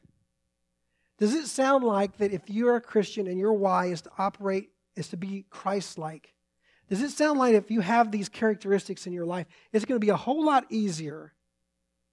Does 1.19 1.33
it 1.33 1.47
sound 1.47 1.83
like 1.83 2.17
that 2.17 2.31
if 2.31 2.49
you're 2.49 2.77
a 2.77 2.81
Christian 2.81 3.27
and 3.27 3.37
your 3.37 3.53
why 3.53 3.87
is 3.87 4.01
to 4.03 4.11
operate, 4.17 4.69
is 4.95 5.09
to 5.09 5.17
be 5.17 5.45
Christ 5.49 5.97
like, 5.97 6.33
does 6.89 7.01
it 7.01 7.11
sound 7.11 7.37
like 7.37 7.53
if 7.53 7.69
you 7.69 7.81
have 7.81 8.09
these 8.09 8.29
characteristics 8.29 9.05
in 9.05 9.13
your 9.13 9.25
life, 9.25 9.45
it's 9.73 9.85
going 9.85 9.99
to 9.99 10.05
be 10.05 10.11
a 10.11 10.15
whole 10.15 10.43
lot 10.43 10.65
easier 10.69 11.33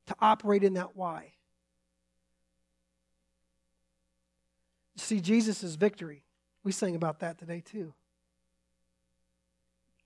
to 0.07 0.17
operate 0.21 0.65
in 0.65 0.75
that 0.75 0.97
why? 0.97 1.33
See 4.97 5.21
Jesus' 5.21 5.77
victory. 5.77 6.25
We 6.65 6.73
sang 6.73 6.97
about 6.97 7.21
that 7.21 7.39
today 7.39 7.63
too. 7.65 7.95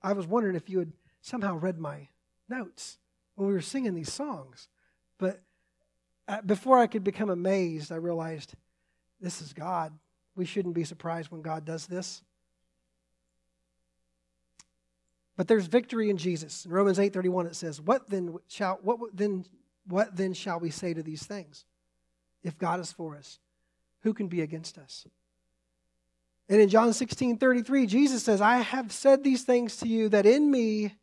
I 0.03 0.13
was 0.13 0.27
wondering 0.27 0.57
if 0.57 0.69
you 0.69 0.79
had 0.79 0.93
somehow 1.23 1.57
read 1.57 1.79
my 1.79 2.09
notes 2.51 2.99
when 3.35 3.49
we 3.49 3.55
were 3.55 3.61
singing 3.63 3.95
these 3.95 4.13
songs. 4.13 4.69
But 5.19 5.41
uh, 6.29 6.43
before 6.43 6.79
I 6.79 6.87
could 6.87 7.03
become 7.03 7.31
amazed, 7.31 7.91
I 7.91 7.97
realized 7.97 8.55
this 9.21 9.41
is 9.43 9.53
God. 9.53 9.93
We 10.35 10.45
shouldn't 10.45 10.75
be 10.75 10.85
surprised 10.85 11.31
when 11.31 11.43
God 11.43 11.65
does 11.65 11.87
this. 11.87 12.23
But 15.37 15.49
there's 15.49 15.67
victory 15.67 16.11
in 16.11 16.19
Jesus. 16.19 16.67
In 16.67 16.71
Romans 16.71 16.99
8:31 16.99 17.47
it 17.47 17.57
says, 17.57 17.81
"What 17.81 18.09
then 18.09 18.37
shall 18.47 18.79
what 18.83 19.17
then 19.17 19.47
what 19.87 20.15
then 20.17 20.35
shall 20.35 20.61
we 20.61 20.71
say 20.71 20.93
to 20.93 21.03
these 21.03 21.25
things? 21.25 21.65
If 22.43 22.59
God 22.59 22.81
is 22.81 22.93
for 22.93 23.17
us, 23.17 23.39
who 24.01 24.13
can 24.13 24.29
be 24.29 24.43
against 24.43 24.77
us?" 24.79 25.07
And 26.49 26.61
in 26.61 26.69
John 26.69 26.93
16:33, 26.93 27.87
Jesus 27.87 28.23
says, 28.23 28.41
"I 28.41 28.59
have 28.59 28.93
said 28.93 29.25
these 29.25 29.45
things 29.45 29.77
to 29.79 29.89
you 29.89 30.09
that 30.11 30.27
in 30.27 30.51
me 30.51 30.99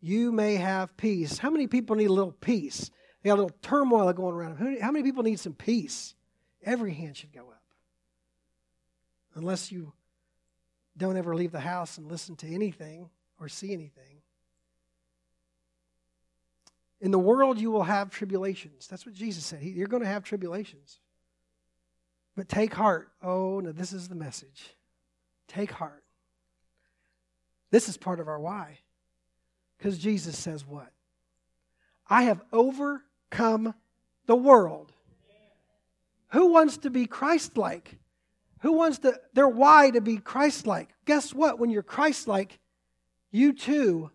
you 0.00 0.32
may 0.32 0.56
have 0.56 0.96
peace." 0.96 1.38
How 1.38 1.50
many 1.50 1.66
people 1.66 1.96
need 1.96 2.10
a 2.10 2.12
little 2.12 2.32
peace? 2.32 2.90
They 3.22 3.28
got 3.28 3.38
a 3.38 3.42
little 3.42 3.58
turmoil 3.62 4.12
going 4.12 4.34
around. 4.34 4.56
How 4.80 4.90
many 4.90 5.02
people 5.02 5.22
need 5.22 5.40
some 5.40 5.54
peace? 5.54 6.14
Every 6.62 6.92
hand 6.92 7.16
should 7.16 7.32
go 7.32 7.48
up. 7.50 7.57
Unless 9.38 9.70
you 9.70 9.92
don't 10.96 11.16
ever 11.16 11.36
leave 11.36 11.52
the 11.52 11.60
house 11.60 11.96
and 11.96 12.10
listen 12.10 12.34
to 12.36 12.52
anything 12.52 13.08
or 13.40 13.48
see 13.48 13.72
anything. 13.72 14.20
In 17.00 17.12
the 17.12 17.20
world, 17.20 17.60
you 17.60 17.70
will 17.70 17.84
have 17.84 18.10
tribulations. 18.10 18.88
That's 18.88 19.06
what 19.06 19.14
Jesus 19.14 19.44
said. 19.44 19.62
You're 19.62 19.86
going 19.86 20.02
to 20.02 20.08
have 20.08 20.24
tribulations. 20.24 20.98
But 22.34 22.48
take 22.48 22.74
heart. 22.74 23.10
Oh, 23.22 23.60
no, 23.60 23.70
this 23.70 23.92
is 23.92 24.08
the 24.08 24.16
message. 24.16 24.74
Take 25.46 25.70
heart. 25.70 26.02
This 27.70 27.88
is 27.88 27.96
part 27.96 28.18
of 28.18 28.26
our 28.26 28.40
why. 28.40 28.80
Because 29.76 29.98
Jesus 29.98 30.36
says 30.36 30.66
what? 30.66 30.90
I 32.10 32.24
have 32.24 32.42
overcome 32.52 33.72
the 34.26 34.34
world. 34.34 34.92
Who 36.30 36.52
wants 36.52 36.78
to 36.78 36.90
be 36.90 37.06
Christ 37.06 37.56
like? 37.56 37.97
Who 38.60 38.72
wants 38.72 38.98
to, 39.00 39.20
their 39.34 39.48
why 39.48 39.90
to 39.90 40.00
be 40.00 40.18
Christ 40.18 40.66
like? 40.66 40.88
Guess 41.04 41.32
what? 41.32 41.58
When 41.58 41.70
you're 41.70 41.82
Christ 41.82 42.26
like, 42.26 42.58
you 43.30 43.52
too 43.52 44.10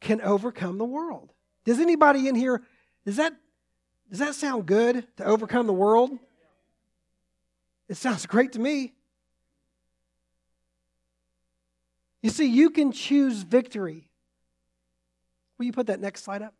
can 0.00 0.20
overcome 0.20 0.78
the 0.78 0.84
world. 0.84 1.32
Does 1.64 1.80
anybody 1.80 2.28
in 2.28 2.34
here, 2.34 2.62
does 3.04 3.16
that, 3.16 3.34
does 4.08 4.20
that 4.20 4.34
sound 4.34 4.66
good 4.66 5.06
to 5.16 5.24
overcome 5.24 5.66
the 5.66 5.72
world? 5.72 6.12
It 7.88 7.96
sounds 7.96 8.26
great 8.26 8.52
to 8.52 8.60
me. 8.60 8.94
You 12.22 12.30
see, 12.30 12.46
you 12.46 12.70
can 12.70 12.92
choose 12.92 13.42
victory. 13.42 14.08
Will 15.58 15.66
you 15.66 15.72
put 15.72 15.86
that 15.86 16.00
next 16.00 16.24
slide 16.24 16.42
up? 16.42 16.54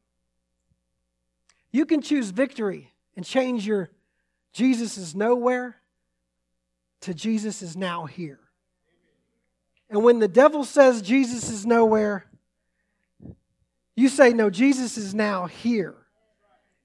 You 1.72 1.86
can 1.86 2.00
choose 2.00 2.30
victory 2.30 2.92
and 3.16 3.24
change 3.24 3.66
your 3.66 3.90
Jesus 4.52 4.96
is 4.96 5.14
nowhere 5.14 5.76
to 7.02 7.14
Jesus 7.14 7.62
is 7.62 7.76
now 7.76 8.06
here. 8.06 8.40
And 9.88 10.02
when 10.02 10.18
the 10.18 10.28
devil 10.28 10.64
says 10.64 11.02
Jesus 11.02 11.50
is 11.50 11.64
nowhere, 11.64 12.26
you 13.94 14.08
say, 14.08 14.32
No, 14.32 14.50
Jesus 14.50 14.96
is 14.96 15.14
now 15.14 15.46
here. 15.46 15.94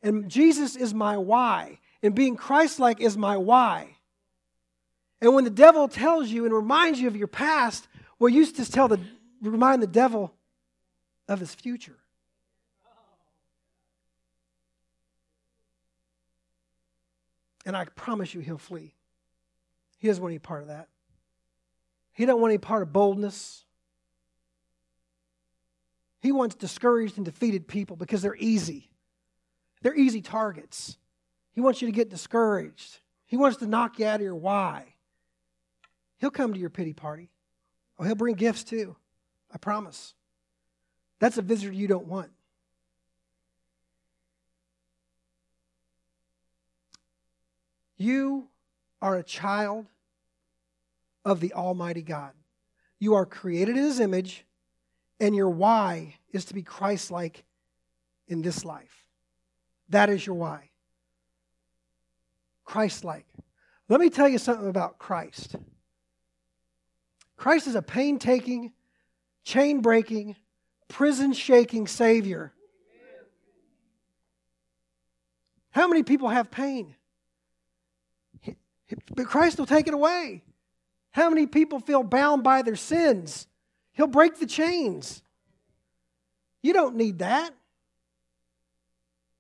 And 0.04 0.30
Jesus 0.30 0.76
is 0.76 0.94
my 0.94 1.18
why. 1.18 1.80
And 2.02 2.16
being 2.16 2.36
Christ 2.36 2.80
like 2.80 3.02
is 3.02 3.18
my 3.18 3.38
why. 3.38 3.96
And 5.22 5.36
when 5.36 5.44
the 5.44 5.52
devil 5.52 5.88
tells 5.88 6.30
you 6.30 6.46
and 6.46 6.54
reminds 6.54 7.00
you 7.00 7.08
of 7.08 7.16
your 7.16 7.28
past, 7.28 7.88
well, 8.18 8.30
you 8.30 8.40
used 8.40 8.56
to 8.56 8.70
tell 8.70 8.88
the 8.88 9.00
remind 9.42 9.82
the 9.82 9.88
devil 9.88 10.34
of 11.28 11.40
his 11.40 11.54
future. 11.54 11.98
And 17.66 17.78
I 17.78 17.86
promise 17.86 18.34
you 18.34 18.42
he'll 18.42 18.58
flee. 18.58 18.96
He 20.02 20.08
doesn't 20.08 20.22
want 20.22 20.32
any 20.32 20.40
part 20.40 20.64
of 20.64 20.70
that. 20.70 20.88
He 22.12 22.26
doesn't 22.26 22.42
want 22.42 22.50
any 22.50 22.58
part 22.58 22.82
of 22.82 22.92
boldness. 22.92 23.64
He 26.22 26.32
wants 26.32 26.56
discouraged 26.56 27.18
and 27.18 27.26
defeated 27.26 27.68
people 27.68 27.96
because 27.96 28.24
they're 28.24 28.36
easy. 28.36 28.90
They're 29.84 29.96
easy 29.96 30.24
targets. 30.24 30.98
He 31.54 31.62
wants 31.62 31.84
you 31.84 31.88
to 31.88 31.92
get 31.92 32.10
discouraged. 32.10 32.98
He 33.28 33.38
wants 33.38 33.58
to 33.58 33.68
knock 33.68 34.00
you 34.00 34.08
out 34.08 34.16
of 34.16 34.22
your 34.24 34.36
why. 34.36 34.96
He'll 36.18 36.32
come 36.32 36.52
to 36.54 36.60
your 36.60 36.72
pity 36.72 36.94
party. 36.94 37.30
Oh, 38.00 38.04
he'll 38.04 38.16
bring 38.16 38.34
gifts 38.34 38.64
too. 38.64 38.96
I 39.54 39.60
promise. 39.60 40.16
That's 41.20 41.38
a 41.38 41.44
visitor 41.44 41.72
you 41.72 41.88
don't 41.88 42.08
want. 42.08 42.32
You 47.98 48.48
are 49.02 49.16
a 49.16 49.24
child 49.24 49.88
of 51.26 51.40
the 51.40 51.54
Almighty 51.54 52.02
God. 52.02 52.32
You 53.00 53.16
are 53.16 53.26
created 53.26 53.78
in 53.78 53.84
His 53.84 54.00
image, 54.00 54.46
and 55.20 55.36
your 55.36 55.50
why 55.50 56.16
is 56.32 56.46
to 56.46 56.54
be 56.54 56.62
Christ 56.62 57.12
like 57.12 57.44
in 58.28 58.42
this 58.42 58.64
life. 58.64 59.06
That 59.90 60.10
is 60.10 60.26
your 60.26 60.36
why. 60.36 60.70
Christ 62.64 63.04
like. 63.04 63.26
Let 63.90 64.00
me 64.00 64.10
tell 64.10 64.30
you 64.30 64.38
something 64.38 64.70
about 64.70 64.98
Christ. 64.98 65.56
Christ 67.36 67.68
is 67.68 67.76
a 67.76 67.82
painstaking, 67.82 68.72
chain 69.44 69.82
breaking, 69.82 70.36
prison 70.88 71.34
shaking 71.34 71.88
Savior. 71.88 72.54
How 75.72 75.88
many 75.88 76.04
people 76.04 76.30
have 76.30 76.52
pain? 76.52 76.96
But 79.16 79.28
Christ 79.28 79.60
will 79.60 79.66
take 79.66 79.88
it 79.88 79.94
away. 79.94 80.44
How 81.12 81.30
many 81.30 81.46
people 81.46 81.80
feel 81.80 82.04
bound 82.04 82.44
by 82.44 82.62
their 82.62 82.76
sins? 82.76 83.48
He'll 83.94 84.08
break 84.08 84.40
the 84.40 84.46
chains. 84.46 85.22
You 86.62 86.74
don't 86.74 86.96
need 86.96 87.20
that. 87.20 87.54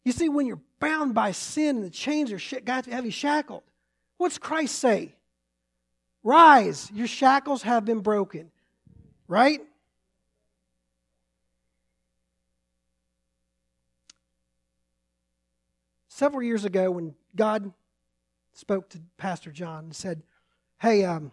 You 0.04 0.12
see, 0.12 0.30
when 0.30 0.48
you're 0.48 0.62
bound 0.80 1.14
by 1.14 1.32
sin 1.32 1.78
and 1.78 1.86
the 1.86 1.90
chains 1.90 2.32
are 2.32 2.40
sh- 2.40 2.56
got 2.66 2.86
to 2.86 2.92
have 2.92 3.06
you 3.06 3.12
shackled, 3.12 3.64
what's 4.18 4.38
Christ 4.38 4.80
say? 4.80 5.16
Rise, 6.24 6.90
your 6.94 7.08
shackles 7.08 7.64
have 7.64 7.86
been 7.86 8.00
broken. 8.00 8.52
Right? 9.28 9.62
Several 16.10 16.44
years 16.44 16.66
ago, 16.66 16.92
when 16.92 17.16
God 17.36 17.72
spoke 18.54 18.90
to 18.90 19.00
Pastor 19.18 19.52
John 19.52 19.86
and 19.86 19.96
said, 19.96 20.24
Hey, 20.80 21.06
um, 21.06 21.32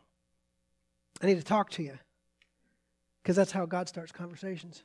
I 1.23 1.27
need 1.27 1.39
to 1.39 1.45
talk 1.45 1.71
to 1.71 1.83
you. 1.83 1.99
Because 3.23 3.37
that's 3.37 3.53
how 3.53 3.67
God 3.67 3.89
starts 3.89 4.13
conversations. 4.13 4.83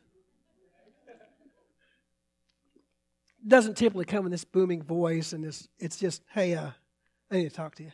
Doesn't 3.46 3.76
typically 3.76 4.06
come 4.06 4.26
in 4.26 4.32
this 4.32 4.46
booming 4.46 4.82
voice 4.82 5.34
and 5.34 5.44
this, 5.44 5.68
it's 5.80 5.98
just, 5.98 6.24
hey, 6.32 6.56
uh, 6.56 6.70
I 7.30 7.36
need 7.36 7.50
to 7.50 7.56
talk 7.56 7.76
to 7.76 7.84
you. 7.84 7.92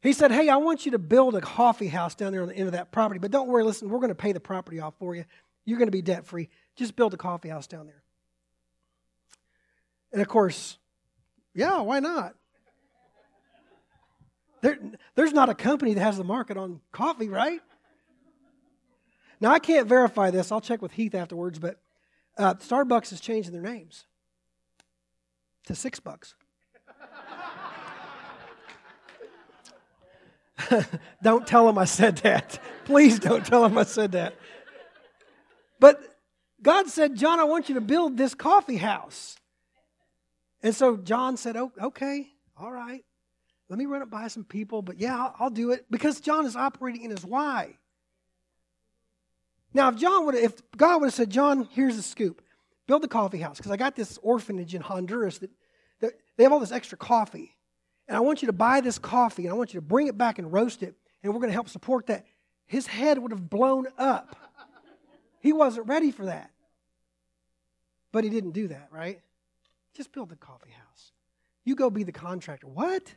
He 0.00 0.12
said, 0.12 0.30
Hey, 0.30 0.48
I 0.48 0.56
want 0.56 0.86
you 0.86 0.92
to 0.92 0.98
build 0.98 1.34
a 1.34 1.40
coffee 1.40 1.88
house 1.88 2.14
down 2.14 2.32
there 2.32 2.42
on 2.42 2.48
the 2.48 2.56
end 2.56 2.66
of 2.66 2.72
that 2.72 2.92
property, 2.92 3.18
but 3.18 3.30
don't 3.30 3.48
worry, 3.48 3.64
listen, 3.64 3.88
we're 3.88 3.98
going 3.98 4.08
to 4.08 4.14
pay 4.14 4.32
the 4.32 4.40
property 4.40 4.80
off 4.80 4.94
for 4.98 5.14
you. 5.14 5.24
You're 5.64 5.78
going 5.78 5.88
to 5.88 5.92
be 5.92 6.02
debt 6.02 6.24
free. 6.24 6.48
Just 6.76 6.96
build 6.96 7.12
a 7.14 7.16
coffee 7.16 7.48
house 7.48 7.66
down 7.66 7.86
there. 7.86 8.02
And 10.12 10.22
of 10.22 10.28
course, 10.28 10.78
yeah, 11.54 11.80
why 11.80 12.00
not? 12.00 12.34
There, 14.60 14.78
there's 15.14 15.32
not 15.32 15.48
a 15.48 15.54
company 15.54 15.94
that 15.94 16.00
has 16.00 16.16
the 16.16 16.24
market 16.24 16.56
on 16.56 16.80
coffee, 16.92 17.28
right? 17.28 17.60
Now, 19.40 19.52
I 19.52 19.58
can't 19.60 19.86
verify 19.86 20.30
this. 20.30 20.50
I'll 20.50 20.60
check 20.60 20.82
with 20.82 20.92
Heath 20.92 21.14
afterwards, 21.14 21.58
but 21.58 21.80
uh, 22.36 22.54
Starbucks 22.54 23.12
is 23.12 23.20
changing 23.20 23.52
their 23.52 23.62
names 23.62 24.04
to 25.66 25.74
six 25.74 26.00
bucks. 26.00 26.34
don't 31.22 31.46
tell 31.46 31.66
them 31.66 31.78
I 31.78 31.84
said 31.84 32.16
that. 32.18 32.58
Please 32.84 33.18
don't 33.20 33.46
tell 33.46 33.62
them 33.62 33.78
I 33.78 33.84
said 33.84 34.12
that. 34.12 34.34
But 35.78 36.02
God 36.60 36.88
said, 36.88 37.14
John, 37.16 37.38
I 37.38 37.44
want 37.44 37.68
you 37.68 37.76
to 37.76 37.80
build 37.80 38.16
this 38.16 38.34
coffee 38.34 38.76
house. 38.76 39.36
And 40.62 40.74
so 40.74 40.96
John 40.96 41.36
said, 41.36 41.56
oh, 41.56 41.70
okay, 41.80 42.26
all 42.56 42.72
right. 42.72 43.04
Let 43.68 43.78
me 43.78 43.86
run 43.86 44.02
it 44.02 44.10
by 44.10 44.28
some 44.28 44.44
people, 44.44 44.80
but 44.80 44.98
yeah, 44.98 45.16
I'll, 45.16 45.34
I'll 45.38 45.50
do 45.50 45.72
it 45.72 45.84
because 45.90 46.20
John 46.20 46.46
is 46.46 46.56
operating 46.56 47.02
in 47.02 47.10
his 47.10 47.24
why. 47.24 47.76
Now, 49.74 49.90
if 49.90 49.96
John 49.96 50.24
would, 50.26 50.34
if 50.34 50.54
God 50.76 51.00
would 51.00 51.08
have 51.08 51.14
said, 51.14 51.30
John, 51.30 51.68
here's 51.72 51.96
the 51.96 52.02
scoop, 52.02 52.40
build 52.86 53.02
the 53.02 53.08
coffee 53.08 53.38
house 53.38 53.58
because 53.58 53.70
I 53.70 53.76
got 53.76 53.94
this 53.94 54.18
orphanage 54.22 54.74
in 54.74 54.80
Honduras 54.80 55.38
that, 55.38 55.50
that 56.00 56.12
they 56.36 56.44
have 56.44 56.52
all 56.52 56.60
this 56.60 56.72
extra 56.72 56.96
coffee, 56.96 57.54
and 58.06 58.16
I 58.16 58.20
want 58.20 58.40
you 58.40 58.46
to 58.46 58.54
buy 58.54 58.80
this 58.80 58.98
coffee 58.98 59.44
and 59.44 59.52
I 59.52 59.56
want 59.56 59.74
you 59.74 59.80
to 59.80 59.86
bring 59.86 60.06
it 60.06 60.16
back 60.16 60.38
and 60.38 60.50
roast 60.50 60.82
it, 60.82 60.94
and 61.22 61.34
we're 61.34 61.40
going 61.40 61.50
to 61.50 61.54
help 61.54 61.68
support 61.68 62.06
that. 62.06 62.24
His 62.66 62.86
head 62.86 63.18
would 63.18 63.32
have 63.32 63.50
blown 63.50 63.86
up. 63.98 64.36
He 65.40 65.52
wasn't 65.52 65.86
ready 65.86 66.10
for 66.10 66.24
that, 66.24 66.50
but 68.12 68.24
he 68.24 68.30
didn't 68.30 68.52
do 68.52 68.68
that, 68.68 68.88
right? 68.90 69.20
Just 69.94 70.12
build 70.12 70.30
the 70.30 70.36
coffee 70.36 70.70
house. 70.70 71.12
You 71.64 71.74
go 71.74 71.90
be 71.90 72.02
the 72.02 72.12
contractor. 72.12 72.66
What? 72.66 73.14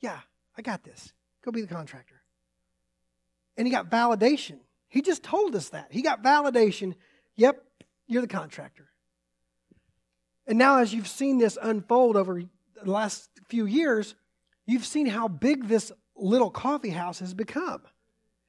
Yeah, 0.00 0.18
I 0.56 0.62
got 0.62 0.82
this. 0.82 1.12
Go 1.44 1.50
be 1.50 1.60
the 1.60 1.66
contractor. 1.66 2.20
And 3.56 3.66
he 3.66 3.70
got 3.70 3.90
validation. 3.90 4.58
He 4.88 5.02
just 5.02 5.22
told 5.22 5.54
us 5.54 5.70
that. 5.70 5.88
He 5.90 6.02
got 6.02 6.22
validation. 6.22 6.94
Yep, 7.36 7.62
you're 8.06 8.22
the 8.22 8.28
contractor. 8.28 8.88
And 10.46 10.58
now, 10.58 10.78
as 10.78 10.92
you've 10.92 11.08
seen 11.08 11.38
this 11.38 11.58
unfold 11.60 12.16
over 12.16 12.42
the 12.82 12.90
last 12.90 13.28
few 13.48 13.66
years, 13.66 14.14
you've 14.66 14.86
seen 14.86 15.06
how 15.06 15.28
big 15.28 15.68
this 15.68 15.92
little 16.16 16.50
coffee 16.50 16.90
house 16.90 17.20
has 17.20 17.34
become. 17.34 17.82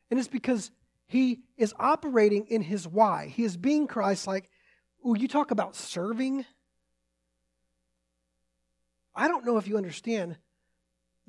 And 0.09 0.19
it's 0.19 0.27
because 0.27 0.71
he 1.07 1.41
is 1.57 1.73
operating 1.77 2.47
in 2.47 2.61
his 2.61 2.87
why. 2.87 3.27
He 3.27 3.43
is 3.43 3.57
being 3.57 3.85
Christ 3.85 4.27
like, 4.27 4.49
ooh, 5.05 5.15
you 5.17 5.27
talk 5.27 5.51
about 5.51 5.75
serving. 5.75 6.45
I 9.13 9.27
don't 9.27 9.45
know 9.45 9.57
if 9.57 9.67
you 9.67 9.77
understand 9.77 10.37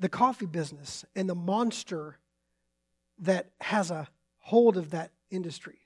the 0.03 0.09
coffee 0.09 0.45
business 0.45 1.05
and 1.15 1.29
the 1.29 1.35
monster 1.35 2.17
that 3.19 3.47
has 3.61 3.89
a 3.89 4.05
hold 4.39 4.75
of 4.75 4.89
that 4.89 5.11
industry. 5.31 5.79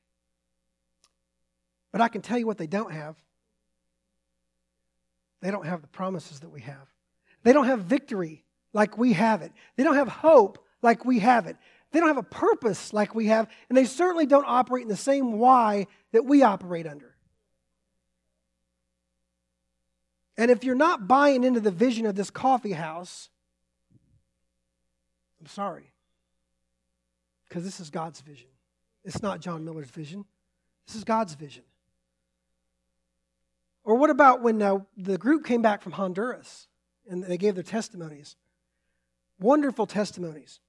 But 1.91 2.01
I 2.01 2.07
can 2.07 2.23
tell 2.23 2.39
you 2.39 2.47
what 2.47 2.57
they 2.57 2.65
don't 2.65 2.91
have. 2.91 3.15
They 5.41 5.51
don't 5.51 5.67
have 5.67 5.83
the 5.83 5.87
promises 5.87 6.39
that 6.39 6.49
we 6.49 6.61
have. 6.61 6.87
They 7.43 7.53
don't 7.53 7.67
have 7.67 7.81
victory 7.81 8.43
like 8.73 8.97
we 8.97 9.13
have 9.13 9.43
it. 9.43 9.51
They 9.75 9.83
don't 9.83 9.93
have 9.93 10.07
hope 10.07 10.65
like 10.81 11.05
we 11.05 11.19
have 11.19 11.45
it. 11.45 11.55
They 11.91 11.99
don't 11.99 12.09
have 12.09 12.17
a 12.17 12.23
purpose 12.23 12.93
like 12.93 13.13
we 13.13 13.27
have. 13.27 13.47
And 13.69 13.77
they 13.77 13.85
certainly 13.85 14.25
don't 14.25 14.45
operate 14.47 14.81
in 14.81 14.89
the 14.89 14.97
same 14.97 15.33
why 15.33 15.85
that 16.11 16.25
we 16.25 16.41
operate 16.41 16.87
under. 16.87 17.13
And 20.37 20.49
if 20.49 20.63
you're 20.63 20.73
not 20.73 21.07
buying 21.07 21.43
into 21.43 21.59
the 21.59 21.69
vision 21.69 22.07
of 22.07 22.15
this 22.15 22.31
coffee 22.31 22.71
house, 22.71 23.29
I'm 25.39 25.47
sorry. 25.47 25.91
Because 27.47 27.63
this 27.63 27.79
is 27.79 27.89
God's 27.89 28.21
vision. 28.21 28.49
It's 29.03 29.21
not 29.21 29.39
John 29.39 29.63
Miller's 29.63 29.89
vision. 29.89 30.25
This 30.85 30.95
is 30.95 31.03
God's 31.03 31.33
vision. 31.35 31.63
Or 33.83 33.95
what 33.95 34.09
about 34.09 34.41
when 34.41 34.61
uh, 34.61 34.79
the 34.97 35.17
group 35.17 35.45
came 35.45 35.61
back 35.61 35.81
from 35.81 35.93
Honduras 35.93 36.67
and 37.09 37.23
they 37.23 37.37
gave 37.37 37.55
their 37.55 37.63
testimonies? 37.63 38.35
Wonderful 39.39 39.85
testimonies. 39.85 40.59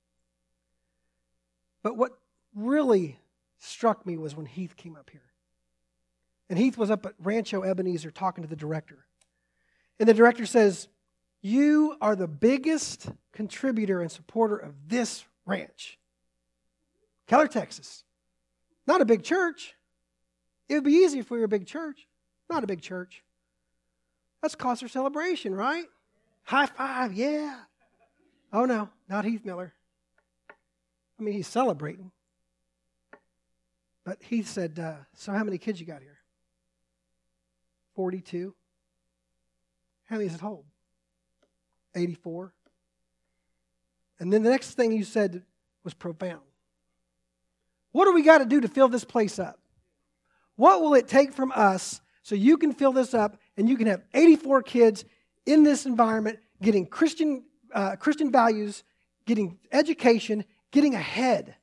But 1.83 1.97
what 1.97 2.13
really 2.55 3.19
struck 3.59 4.07
me 4.07 4.17
was 4.17 4.37
when 4.37 4.47
Heath 4.47 4.77
came 4.77 4.95
up 4.95 5.11
here. 5.11 5.23
And 6.49 6.59
Heath 6.59 6.79
was 6.79 6.91
up 6.91 7.07
at 7.07 7.15
Rancho 7.19 7.63
Ebenezer 7.63 8.11
talking 8.11 8.43
to 8.43 8.49
the 8.49 8.57
director. 8.57 9.05
And 9.99 10.09
the 10.09 10.15
director 10.15 10.47
says, 10.47 10.89
You 11.43 11.97
are 12.01 12.17
the 12.17 12.29
biggest 12.29 13.11
contributor 13.39 14.01
and 14.01 14.11
supporter 14.11 14.57
of 14.57 14.75
this 14.89 15.25
ranch. 15.47 15.97
Keller, 17.29 17.47
Texas. 17.47 18.03
Not 18.85 19.01
a 19.01 19.05
big 19.05 19.23
church. 19.23 19.77
It 20.69 20.75
would 20.75 20.83
be 20.83 20.95
easy 20.95 21.21
if 21.21 21.31
we 21.31 21.39
were 21.39 21.45
a 21.45 21.49
big 21.49 21.65
church. 21.65 22.09
Not 22.51 22.65
a 22.65 22.67
big 22.67 22.81
church. 22.81 23.23
That's 24.43 24.57
cause 24.57 24.81
for 24.81 24.89
celebration, 24.89 25.55
right? 25.55 25.85
High 26.43 26.67
five, 26.67 27.13
yeah. 27.13 27.61
Oh 28.53 28.65
no, 28.65 28.89
not 29.09 29.25
Heath 29.25 29.45
Miller. 29.45 29.73
I 30.51 31.23
mean, 31.23 31.35
he's 31.35 31.47
celebrating. 31.47 32.11
But 34.05 34.21
Heath 34.21 34.49
said, 34.49 34.81
uh, 34.81 35.05
So 35.15 35.31
how 35.31 35.45
many 35.45 35.59
kids 35.59 35.79
you 35.79 35.87
got 35.87 36.03
here? 36.03 36.19
42. 37.95 38.53
How 40.07 40.17
many 40.17 40.27
does 40.27 40.35
it 40.35 40.41
hold? 40.41 40.65
84. 41.95 42.53
And 44.21 44.33
then 44.33 44.43
the 44.43 44.51
next 44.51 44.75
thing 44.75 44.93
you 44.93 45.05
said 45.05 45.43
was 45.85 45.95
profound. 45.95 46.41
What 47.93 48.05
do 48.05 48.13
we 48.13 48.23
got 48.23 48.39
to 48.39 48.45
do 48.45 48.61
to 48.61 48.69
fill 48.69 48.89
this 48.89 49.05
place 49.05 49.39
up? 49.39 49.59
What 50.57 50.83
will 50.83 50.95
it 50.95 51.09
take 51.09 51.33
from 51.33 51.53
us 51.55 52.01
so 52.23 52.35
you 52.35 52.57
can 52.57 52.73
fill 52.73 52.93
this 52.93 53.15
up 53.15 53.39
and 53.57 53.69
you 53.69 53.77
can 53.77 53.87
have 53.87 54.03
84 54.13 54.63
kids 54.63 55.05
in 55.47 55.63
this 55.63 55.87
environment 55.87 56.41
getting 56.61 56.87
Christian, 56.87 57.45
uh, 57.73 57.97
Christian 57.97 58.33
values, 58.33 58.83
getting 59.25 59.59
education, 59.73 60.45
getting 60.73 60.95
ahead? 60.95 61.55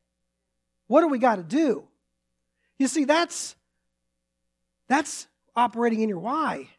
What 0.88 1.02
do 1.02 1.08
we 1.08 1.20
got 1.20 1.36
to 1.36 1.44
do? 1.44 1.88
You 2.78 2.88
see, 2.88 3.06
that's, 3.06 3.56
that's 4.88 5.28
operating 5.56 6.02
in 6.02 6.10
your 6.10 6.20
why. 6.20 6.70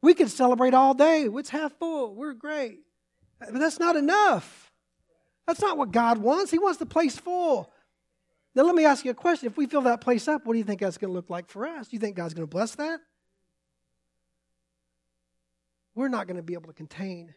We 0.00 0.14
could 0.14 0.30
celebrate 0.30 0.74
all 0.74 0.94
day. 0.94 1.28
It's 1.32 1.50
half 1.50 1.72
full. 1.78 2.14
We're 2.14 2.34
great. 2.34 2.80
But 3.50 3.58
that's 3.58 3.78
not 3.78 3.96
enough. 3.96 4.72
That's 5.46 5.60
not 5.60 5.76
what 5.76 5.90
God 5.90 6.18
wants. 6.18 6.50
He 6.50 6.58
wants 6.58 6.78
the 6.78 6.86
place 6.86 7.16
full. 7.16 7.72
Now, 8.54 8.64
let 8.64 8.74
me 8.74 8.84
ask 8.84 9.04
you 9.04 9.10
a 9.10 9.14
question. 9.14 9.46
If 9.48 9.56
we 9.56 9.66
fill 9.66 9.82
that 9.82 10.00
place 10.00 10.28
up, 10.28 10.44
what 10.44 10.52
do 10.52 10.58
you 10.58 10.64
think 10.64 10.80
that's 10.80 10.98
going 10.98 11.10
to 11.10 11.14
look 11.14 11.30
like 11.30 11.48
for 11.48 11.66
us? 11.66 11.88
Do 11.88 11.96
you 11.96 12.00
think 12.00 12.16
God's 12.16 12.34
going 12.34 12.46
to 12.46 12.50
bless 12.50 12.74
that? 12.74 13.00
We're 15.94 16.08
not 16.08 16.26
going 16.26 16.36
to 16.36 16.42
be 16.42 16.54
able 16.54 16.68
to 16.68 16.72
contain 16.72 17.34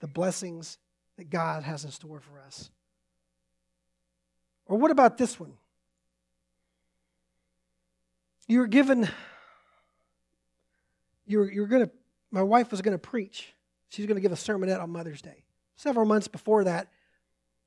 the 0.00 0.06
blessings 0.06 0.78
that 1.16 1.30
God 1.30 1.62
has 1.62 1.84
in 1.84 1.90
store 1.90 2.20
for 2.20 2.40
us. 2.40 2.70
Or 4.66 4.78
what 4.78 4.90
about 4.90 5.18
this 5.18 5.38
one? 5.38 5.52
You 8.48 8.60
were 8.60 8.66
given 8.66 9.08
you're, 11.26 11.50
you're 11.50 11.66
going 11.66 11.86
to, 11.86 11.90
my 12.30 12.42
wife 12.42 12.70
was 12.70 12.80
going 12.82 12.94
to 12.94 12.98
preach. 12.98 13.52
She's 13.88 14.06
going 14.06 14.16
to 14.16 14.20
give 14.20 14.32
a 14.32 14.36
sermonette 14.36 14.82
on 14.82 14.90
Mother's 14.90 15.22
Day. 15.22 15.44
Several 15.76 16.06
months 16.06 16.28
before 16.28 16.64
that, 16.64 16.88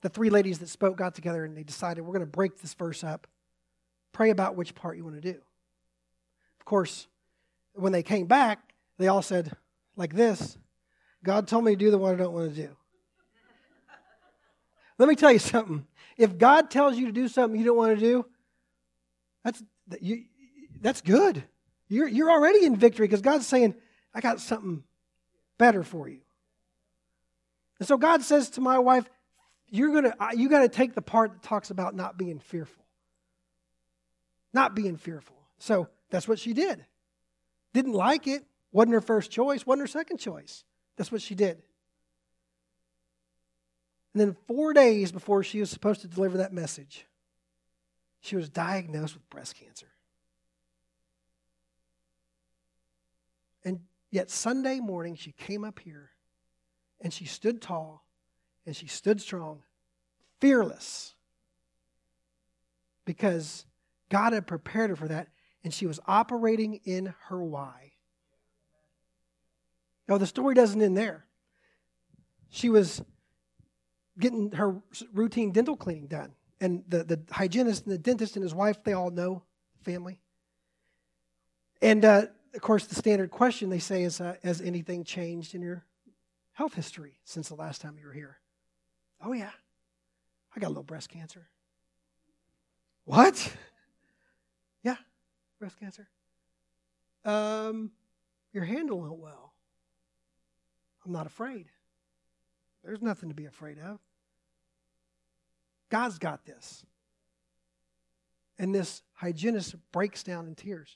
the 0.02 0.10
three 0.10 0.30
ladies 0.30 0.60
that 0.60 0.70
spoke 0.70 0.98
got 0.98 1.16
together 1.16 1.46
and 1.46 1.56
they 1.56 1.64
decided 1.64 2.02
we're 2.02 2.14
going 2.14 2.22
to 2.22 2.26
break 2.26 2.60
this 2.60 2.74
verse 2.74 3.04
up. 3.04 3.28
Pray 4.12 4.30
about 4.30 4.56
which 4.56 4.76
part 4.76 4.98
you 4.98 5.04
want 5.04 5.22
to 5.22 5.34
do. 5.34 5.40
Of 6.60 6.66
course, 6.66 7.08
when 7.74 7.92
they 7.92 8.04
came 8.04 8.26
back, 8.26 8.74
they 8.98 9.08
all 9.08 9.22
said, 9.22 9.52
like 9.96 10.14
this 10.14 10.58
God 11.24 11.48
told 11.48 11.66
me 11.66 11.72
to 11.74 11.78
do 11.78 11.92
the 11.92 11.98
one 11.98 12.14
I 12.14 12.18
don't 12.18 12.34
want 12.34 12.56
to 12.56 12.62
do. 12.62 12.76
Let 14.98 15.08
me 15.08 15.16
tell 15.16 15.32
you 15.32 15.40
something. 15.40 15.86
If 16.18 16.38
God 16.38 16.70
tells 16.70 16.98
you 16.98 17.06
to 17.06 17.12
do 17.12 17.28
something 17.30 17.58
you 17.58 17.66
don't 17.66 17.78
want 17.78 17.98
to 17.98 18.06
do, 18.06 18.26
that's, 19.44 19.64
you, 20.02 20.26
that's 20.82 21.00
good. 21.02 21.44
You're, 21.88 22.08
you're 22.08 22.30
already 22.30 22.66
in 22.66 22.76
victory 22.76 23.08
because 23.08 23.22
God's 23.22 23.48
saying, 23.48 23.76
I 24.14 24.20
got 24.20 24.42
something 24.42 24.84
better 25.60 25.84
for 25.84 26.10
you. 26.10 26.22
And 27.78 27.88
so 27.88 27.98
God 27.98 28.24
says 28.24 28.50
to 28.52 28.62
my 28.62 28.80
wife, 28.80 29.08
you're 29.70 29.94
gonna 29.94 30.16
you 30.36 30.50
got 30.50 30.62
to 30.62 30.70
take 30.70 30.96
the 30.96 31.02
part 31.02 31.32
that 31.32 31.44
talks 31.44 31.70
about 31.70 31.96
not 31.96 32.18
being 32.18 32.40
fearful. 32.40 32.84
Not 34.52 34.76
being 34.76 34.98
fearful. 34.98 35.36
So 35.60 35.90
that's 36.10 36.28
what 36.28 36.40
she 36.40 36.54
did. 36.54 36.84
Didn't 37.74 37.94
like 37.94 38.26
it. 38.26 38.44
Wasn't 38.72 38.94
her 38.94 39.02
first 39.02 39.30
choice. 39.30 39.68
Wasn't 39.68 39.82
her 39.82 39.88
second 39.88 40.18
choice. 40.18 40.64
That's 40.98 41.12
what 41.12 41.22
she 41.22 41.36
did. 41.36 41.62
And 44.14 44.22
then 44.22 44.36
four 44.48 44.74
days 44.74 45.12
before 45.12 45.44
she 45.44 45.60
was 45.60 45.70
supposed 45.70 46.02
to 46.02 46.08
deliver 46.08 46.38
that 46.40 46.52
message, 46.52 47.06
she 48.22 48.36
was 48.36 48.50
diagnosed 48.50 49.14
with 49.14 49.30
breast 49.30 49.56
cancer. 49.56 49.88
And 53.64 53.82
yet, 54.12 54.30
Sunday 54.30 54.80
morning, 54.80 55.16
she 55.16 55.32
came 55.32 55.64
up 55.64 55.80
here 55.80 56.12
and 57.02 57.14
she 57.14 57.26
stood 57.26 57.62
tall 57.62 58.06
and 58.66 58.76
she 58.76 58.88
stood 58.88 59.22
strong, 59.22 59.64
fearless, 60.40 61.16
because 63.06 63.66
God 64.10 64.34
had 64.34 64.48
prepared 64.48 64.90
her 64.90 64.96
for 64.96 65.08
that 65.08 65.28
and 65.64 65.74
she 65.74 65.86
was 65.86 66.00
operating 66.08 66.80
in 66.86 67.14
her 67.28 67.44
why. 67.44 67.94
Now, 70.08 70.18
the 70.18 70.26
story 70.26 70.56
doesn't 70.56 70.82
end 70.82 70.98
there. 70.98 71.26
She 72.50 72.70
was 72.70 73.02
getting 74.18 74.52
her 74.54 74.82
routine 75.14 75.52
dental 75.52 75.78
cleaning 75.78 76.08
done. 76.08 76.34
And 76.60 76.84
the, 76.88 77.04
the 77.04 77.20
hygienist 77.32 77.86
and 77.86 77.94
the 77.94 77.98
dentist 77.98 78.36
and 78.36 78.44
his 78.44 78.54
wife, 78.54 78.84
they 78.84 78.94
all 78.94 79.12
know 79.12 79.44
family. 79.84 80.20
And 81.82 82.04
uh, 82.04 82.24
of 82.54 82.62
course, 82.62 82.86
the 82.86 82.96
standard 82.96 83.32
question 83.32 83.70
they 83.70 83.80
say 83.80 84.04
is 84.04 84.22
uh, 84.22 84.36
Has 84.44 84.62
anything 84.62 85.04
changed 85.04 85.56
in 85.56 85.62
your 85.62 85.84
health 86.54 86.74
history 86.74 87.20
since 87.24 87.50
the 87.50 87.56
last 87.56 87.82
time 87.82 87.98
you 88.00 88.08
were 88.08 88.14
here? 88.14 88.38
Oh, 89.24 89.34
yeah. 89.34 89.52
I 90.56 90.60
got 90.60 90.68
a 90.68 90.70
little 90.70 90.84
breast 90.84 91.10
cancer. 91.10 91.48
What? 93.06 93.56
Yeah, 94.82 94.96
breast 95.60 95.78
cancer. 95.78 96.08
Um, 97.26 97.92
you're 98.54 98.64
handling 98.64 99.12
it 99.12 99.18
well. 99.18 99.52
I'm 101.06 101.12
not 101.12 101.26
afraid. 101.26 101.66
There's 102.82 103.02
nothing 103.02 103.28
to 103.28 103.36
be 103.36 103.46
afraid 103.46 103.78
of. 103.78 104.00
God's 105.90 106.18
got 106.18 106.46
this. 106.46 106.86
And 108.58 108.74
this 108.74 109.02
hygienist 109.14 109.76
breaks 109.92 110.24
down 110.24 110.48
in 110.48 110.56
tears 110.56 110.96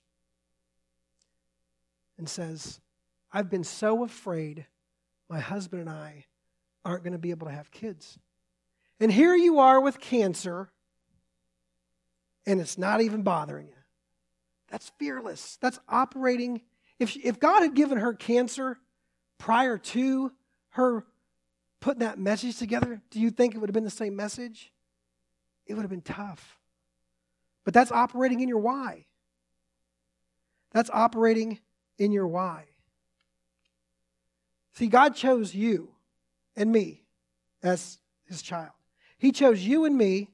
and 2.18 2.28
says, 2.28 2.80
I've 3.32 3.50
been 3.50 3.64
so 3.64 4.04
afraid 4.04 4.66
my 5.30 5.40
husband 5.40 5.82
and 5.82 5.90
I 5.90 6.26
aren't 6.86 7.04
going 7.04 7.14
to 7.14 7.20
be 7.20 7.32
able 7.32 7.48
to 7.48 7.54
have 7.54 7.72
kids. 7.72 8.20
And 9.00 9.12
here 9.12 9.36
you 9.36 9.60
are 9.60 9.82
with 9.82 10.00
cancer, 10.00 10.70
and 12.46 12.62
it's 12.62 12.78
not 12.78 13.02
even 13.02 13.24
bothering 13.24 13.68
you. 13.68 13.74
That's 14.70 14.92
fearless. 15.00 15.58
That's 15.62 15.80
operating. 15.90 16.62
If, 17.00 17.10
she, 17.10 17.22
if 17.22 17.40
God 17.40 17.62
had 17.62 17.74
given 17.74 17.98
her 17.98 18.14
cancer 18.14 18.78
prior 19.38 19.78
to 19.78 20.32
her 20.70 21.06
putting 21.80 22.00
that 22.00 22.20
message 22.20 22.58
together, 22.58 23.02
do 23.12 23.20
you 23.20 23.30
think 23.30 23.56
it 23.56 23.58
would 23.58 23.70
have 23.70 23.74
been 23.74 23.84
the 23.84 23.90
same 23.90 24.16
message? 24.16 24.72
It 25.66 25.74
would 25.74 25.82
have 25.82 25.90
been 25.90 26.02
tough. 26.02 26.58
But 27.66 27.74
that's 27.74 27.92
operating 27.92 28.42
in 28.42 28.50
your 28.50 28.60
why. 28.60 29.06
That's 30.72 30.90
operating 30.92 31.60
in 31.98 32.12
your 32.12 32.28
why. 32.28 32.66
See, 34.74 34.88
God 34.88 35.16
chose 35.16 35.54
you 35.54 35.90
and 36.56 36.72
me 36.72 37.04
as 37.62 38.00
his 38.26 38.42
child. 38.42 38.72
He 39.18 39.32
chose 39.32 39.62
you 39.62 39.86
and 39.86 39.98
me 39.98 40.30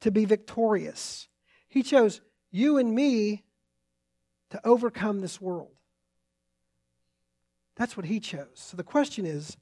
to 0.00 0.10
be 0.10 0.24
victorious. 0.24 1.28
He 1.68 1.82
chose 1.82 2.20
you 2.50 2.78
and 2.78 2.94
me 2.94 3.44
to 4.50 4.60
overcome 4.64 5.20
this 5.20 5.40
world. 5.40 5.72
That's 7.76 7.96
what 7.96 8.06
he 8.06 8.20
chose. 8.20 8.46
So 8.54 8.76
the 8.76 8.84
question 8.84 9.26
is 9.26 9.56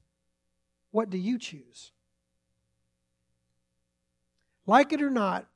what 0.91 1.09
do 1.09 1.17
you 1.17 1.39
choose? 1.39 1.91
Like 4.67 4.93
it 4.93 5.01
or 5.01 5.09
not, 5.09 5.47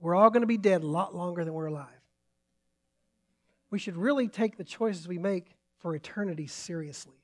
we're 0.00 0.16
all 0.16 0.30
going 0.30 0.42
to 0.42 0.46
be 0.48 0.58
dead 0.58 0.82
a 0.82 0.86
lot 0.86 1.14
longer 1.14 1.44
than 1.44 1.54
we're 1.54 1.66
alive. 1.66 1.93
We 3.74 3.80
should 3.80 3.96
really 3.96 4.28
take 4.28 4.56
the 4.56 4.62
choices 4.62 5.08
we 5.08 5.18
make 5.18 5.50
for 5.78 5.96
eternity 5.96 6.46
seriously. 6.46 7.16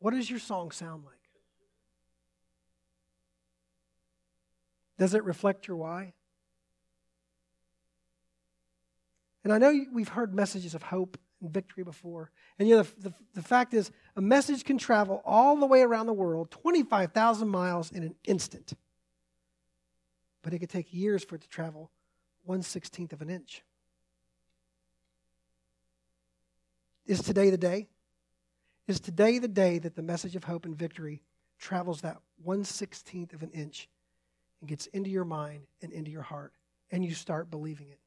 What 0.00 0.14
does 0.14 0.28
your 0.28 0.40
song 0.40 0.72
sound 0.72 1.04
like? 1.04 1.14
Does 4.98 5.14
it 5.14 5.22
reflect 5.22 5.68
your 5.68 5.76
why? 5.76 6.12
And 9.44 9.52
I 9.52 9.58
know 9.58 9.84
we've 9.92 10.08
heard 10.08 10.34
messages 10.34 10.74
of 10.74 10.82
hope 10.82 11.16
and 11.40 11.52
victory 11.52 11.84
before. 11.84 12.32
And 12.58 12.68
you 12.68 12.78
know, 12.78 12.82
the, 12.82 13.10
the, 13.10 13.14
the, 13.34 13.42
fact 13.42 13.74
is, 13.74 13.92
a 14.16 14.20
message 14.20 14.64
can 14.64 14.76
travel 14.76 15.22
all 15.24 15.56
the 15.56 15.66
way 15.66 15.82
around 15.82 16.06
the 16.06 16.12
world, 16.12 16.50
25,000 16.50 17.46
miles 17.46 17.92
in 17.92 18.02
an 18.02 18.16
instant. 18.24 18.72
But 20.42 20.52
it 20.52 20.58
could 20.58 20.70
take 20.70 20.92
years 20.92 21.22
for 21.22 21.36
it 21.36 21.42
to 21.42 21.48
travel 21.48 21.92
1 22.44 22.60
16th 22.60 23.12
of 23.12 23.22
an 23.22 23.30
inch. 23.30 23.62
Is 27.06 27.22
today 27.22 27.50
the 27.50 27.58
day? 27.58 27.88
Is 28.86 29.00
today 29.00 29.38
the 29.38 29.48
day 29.48 29.78
that 29.78 29.96
the 29.96 30.02
message 30.02 30.36
of 30.36 30.44
hope 30.44 30.64
and 30.64 30.76
victory 30.76 31.22
travels 31.58 32.00
that 32.00 32.18
1 32.42 32.64
16th 32.64 33.32
of 33.32 33.42
an 33.42 33.50
inch 33.50 33.88
and 34.60 34.68
gets 34.68 34.86
into 34.86 35.10
your 35.10 35.24
mind 35.24 35.62
and 35.80 35.92
into 35.92 36.10
your 36.10 36.22
heart, 36.22 36.52
and 36.90 37.04
you 37.04 37.14
start 37.14 37.50
believing 37.50 37.88
it? 37.88 37.98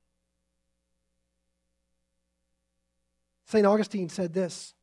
St. 3.45 3.65
Augustine 3.65 4.09
said 4.09 4.33
this 4.33 4.73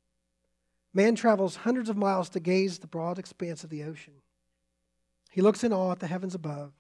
Man 0.94 1.14
travels 1.14 1.56
hundreds 1.56 1.88
of 1.88 1.96
miles 1.96 2.28
to 2.30 2.40
gaze 2.40 2.78
the 2.78 2.86
broad 2.86 3.18
expanse 3.18 3.64
of 3.64 3.70
the 3.70 3.84
ocean. 3.84 4.14
He 5.30 5.40
looks 5.40 5.64
in 5.64 5.72
awe 5.72 5.92
at 5.92 6.00
the 6.00 6.06
heavens 6.06 6.34
above, 6.34 6.72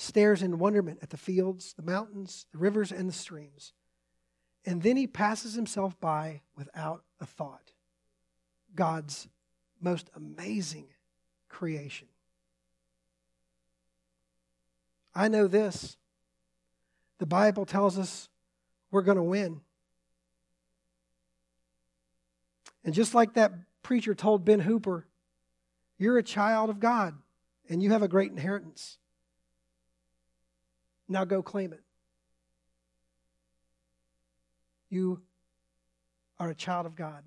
stares 0.00 0.42
in 0.42 0.58
wonderment 0.58 0.98
at 1.02 1.10
the 1.10 1.16
fields, 1.16 1.74
the 1.74 1.82
mountains, 1.82 2.46
the 2.52 2.58
rivers, 2.58 2.90
and 2.90 3.08
the 3.08 3.12
streams. 3.12 3.74
And 4.64 4.82
then 4.82 4.96
he 4.96 5.06
passes 5.06 5.54
himself 5.54 5.98
by 6.00 6.40
without 6.56 7.04
a 7.20 7.26
thought. 7.26 7.72
God's 8.74 9.28
most 9.80 10.10
amazing 10.14 10.86
creation. 11.48 12.08
I 15.14 15.28
know 15.28 15.46
this. 15.46 15.96
The 17.18 17.26
Bible 17.26 17.66
tells 17.66 17.98
us 17.98 18.28
we're 18.90 19.02
going 19.02 19.16
to 19.16 19.22
win. 19.22 19.60
And 22.84 22.94
just 22.94 23.14
like 23.14 23.34
that 23.34 23.52
preacher 23.82 24.14
told 24.14 24.46
Ben 24.46 24.60
Hooper, 24.60 25.06
you're 25.98 26.16
a 26.16 26.22
child 26.22 26.70
of 26.70 26.80
God 26.80 27.14
and 27.68 27.82
you 27.82 27.90
have 27.90 28.02
a 28.02 28.08
great 28.08 28.30
inheritance. 28.30 28.96
Now 31.10 31.24
go 31.24 31.42
claim 31.42 31.72
it. 31.72 31.82
You 34.88 35.20
are 36.38 36.48
a 36.48 36.54
child 36.54 36.86
of 36.86 36.94
God. 36.94 37.24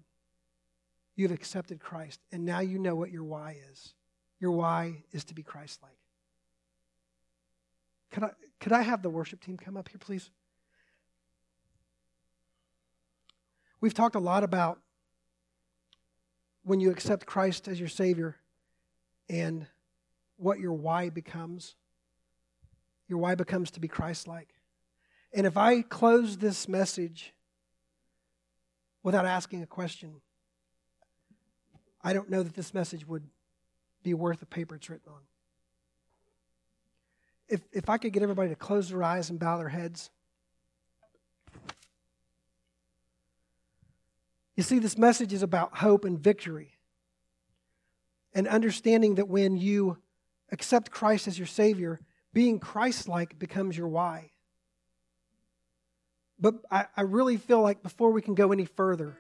You've 1.18 1.32
accepted 1.32 1.80
Christ, 1.80 2.22
and 2.32 2.46
now 2.46 2.62
you 2.62 2.80
know 2.80 2.96
what 2.96 3.12
your 3.12 3.26
why 3.26 3.58
is. 3.72 3.94
Your 4.40 4.52
why 4.52 5.04
is 5.12 5.26
to 5.26 5.34
be 5.34 5.44
Christ 5.44 5.82
like. 5.84 5.98
Could 8.12 8.24
I, 8.24 8.30
could 8.60 8.72
I 8.72 8.82
have 8.82 9.04
the 9.04 9.10
worship 9.10 9.42
team 9.42 9.58
come 9.58 9.76
up 9.76 9.90
here, 9.90 10.00
please? 10.00 10.32
We've 13.82 13.94
talked 13.94 14.16
a 14.16 14.20
lot 14.20 14.46
about 14.46 14.80
when 16.64 16.80
you 16.80 16.90
accept 16.90 17.26
Christ 17.26 17.68
as 17.68 17.80
your 17.80 17.90
Savior 17.90 18.38
and 19.30 19.68
what 20.38 20.60
your 20.60 20.74
why 20.74 21.10
becomes. 21.10 21.76
Your 23.08 23.20
why 23.20 23.36
becomes 23.36 23.72
to 23.72 23.80
be 23.80 23.88
Christ 23.88 24.28
like. 24.28 24.50
And 25.34 25.48
if 25.48 25.58
I 25.58 25.82
close 25.82 26.38
this 26.38 26.68
message 26.68 27.34
without 29.02 29.26
asking 29.26 29.64
a 29.64 29.68
question, 29.68 30.22
I 32.04 32.14
don't 32.14 32.30
know 32.30 32.44
that 32.44 32.54
this 32.54 32.74
message 32.74 33.08
would 33.08 33.24
be 34.04 34.14
worth 34.14 34.40
the 34.40 34.46
paper 34.46 34.76
it's 34.76 34.90
written 34.90 35.12
on. 35.12 35.22
If, 37.48 37.62
if 37.72 37.90
I 37.90 37.98
could 37.98 38.14
get 38.14 38.24
everybody 38.24 38.50
to 38.50 38.56
close 38.56 38.90
their 38.90 39.04
eyes 39.04 39.30
and 39.30 39.40
bow 39.40 39.58
their 39.58 39.70
heads. 39.70 40.10
You 44.56 44.64
see, 44.64 44.80
this 44.80 44.98
message 44.98 45.34
is 45.34 45.44
about 45.44 45.78
hope 45.78 46.06
and 46.06 46.20
victory. 46.20 46.74
And 48.34 48.48
understanding 48.48 49.16
that 49.16 49.28
when 49.28 49.58
you 49.58 49.98
accept 50.52 50.92
Christ 50.92 51.28
as 51.28 51.38
your 51.38 51.48
Savior, 51.48 52.00
being 52.34 52.60
Christ 52.60 53.08
like 53.08 53.38
becomes 53.38 53.78
your 53.78 53.88
why. 53.88 54.32
But 56.40 56.56
I, 56.70 56.88
I 56.98 57.02
really 57.02 57.38
feel 57.38 57.62
like 57.62 57.84
before 57.84 58.12
we 58.12 58.22
can 58.22 58.36
go 58.36 58.52
any 58.52 58.66
further, 58.66 59.18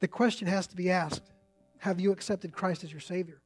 the 0.00 0.08
question 0.08 0.48
has 0.48 0.66
to 0.68 0.76
be 0.76 0.90
asked 0.90 1.22
Have 1.78 2.00
you 2.00 2.12
accepted 2.12 2.52
Christ 2.52 2.84
as 2.84 2.90
your 2.90 3.00
Savior? 3.00 3.40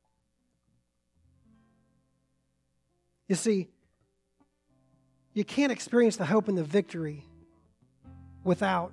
You 3.28 3.34
see, 3.34 3.68
you 5.32 5.44
can't 5.44 5.72
experience 5.72 6.16
the 6.16 6.26
hope 6.26 6.48
and 6.48 6.56
the 6.56 6.64
victory 6.64 7.24
without 8.42 8.92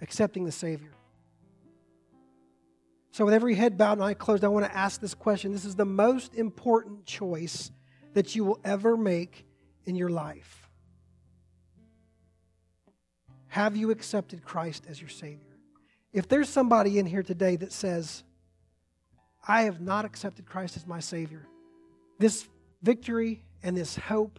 accepting 0.00 0.44
the 0.44 0.52
Savior. 0.52 0.90
So, 3.18 3.24
with 3.24 3.34
every 3.34 3.56
head 3.56 3.76
bowed 3.76 3.94
and 3.94 4.04
eye 4.04 4.14
closed, 4.14 4.44
I 4.44 4.48
want 4.48 4.64
to 4.64 4.76
ask 4.76 5.00
this 5.00 5.12
question. 5.12 5.50
This 5.50 5.64
is 5.64 5.74
the 5.74 5.84
most 5.84 6.36
important 6.36 7.04
choice 7.04 7.72
that 8.14 8.36
you 8.36 8.44
will 8.44 8.60
ever 8.62 8.96
make 8.96 9.44
in 9.86 9.96
your 9.96 10.08
life. 10.08 10.70
Have 13.48 13.74
you 13.76 13.90
accepted 13.90 14.44
Christ 14.44 14.84
as 14.88 15.00
your 15.00 15.08
Savior? 15.10 15.58
If 16.12 16.28
there's 16.28 16.48
somebody 16.48 17.00
in 17.00 17.06
here 17.06 17.24
today 17.24 17.56
that 17.56 17.72
says, 17.72 18.22
I 19.48 19.62
have 19.62 19.80
not 19.80 20.04
accepted 20.04 20.46
Christ 20.46 20.76
as 20.76 20.86
my 20.86 21.00
Savior, 21.00 21.44
this 22.20 22.46
victory 22.84 23.42
and 23.64 23.76
this 23.76 23.96
hope 23.96 24.38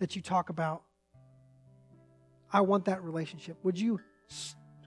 that 0.00 0.16
you 0.16 0.20
talk 0.20 0.50
about, 0.50 0.82
I 2.52 2.60
want 2.60 2.84
that 2.84 3.02
relationship. 3.02 3.56
Would 3.62 3.80
you 3.80 4.00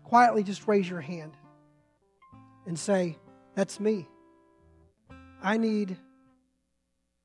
quietly 0.04 0.44
just 0.44 0.68
raise 0.68 0.88
your 0.88 1.02
hand 1.02 1.36
and 2.66 2.78
say, 2.78 3.18
That's 3.56 3.80
me. 3.80 4.08
I 5.42 5.58
need 5.58 5.98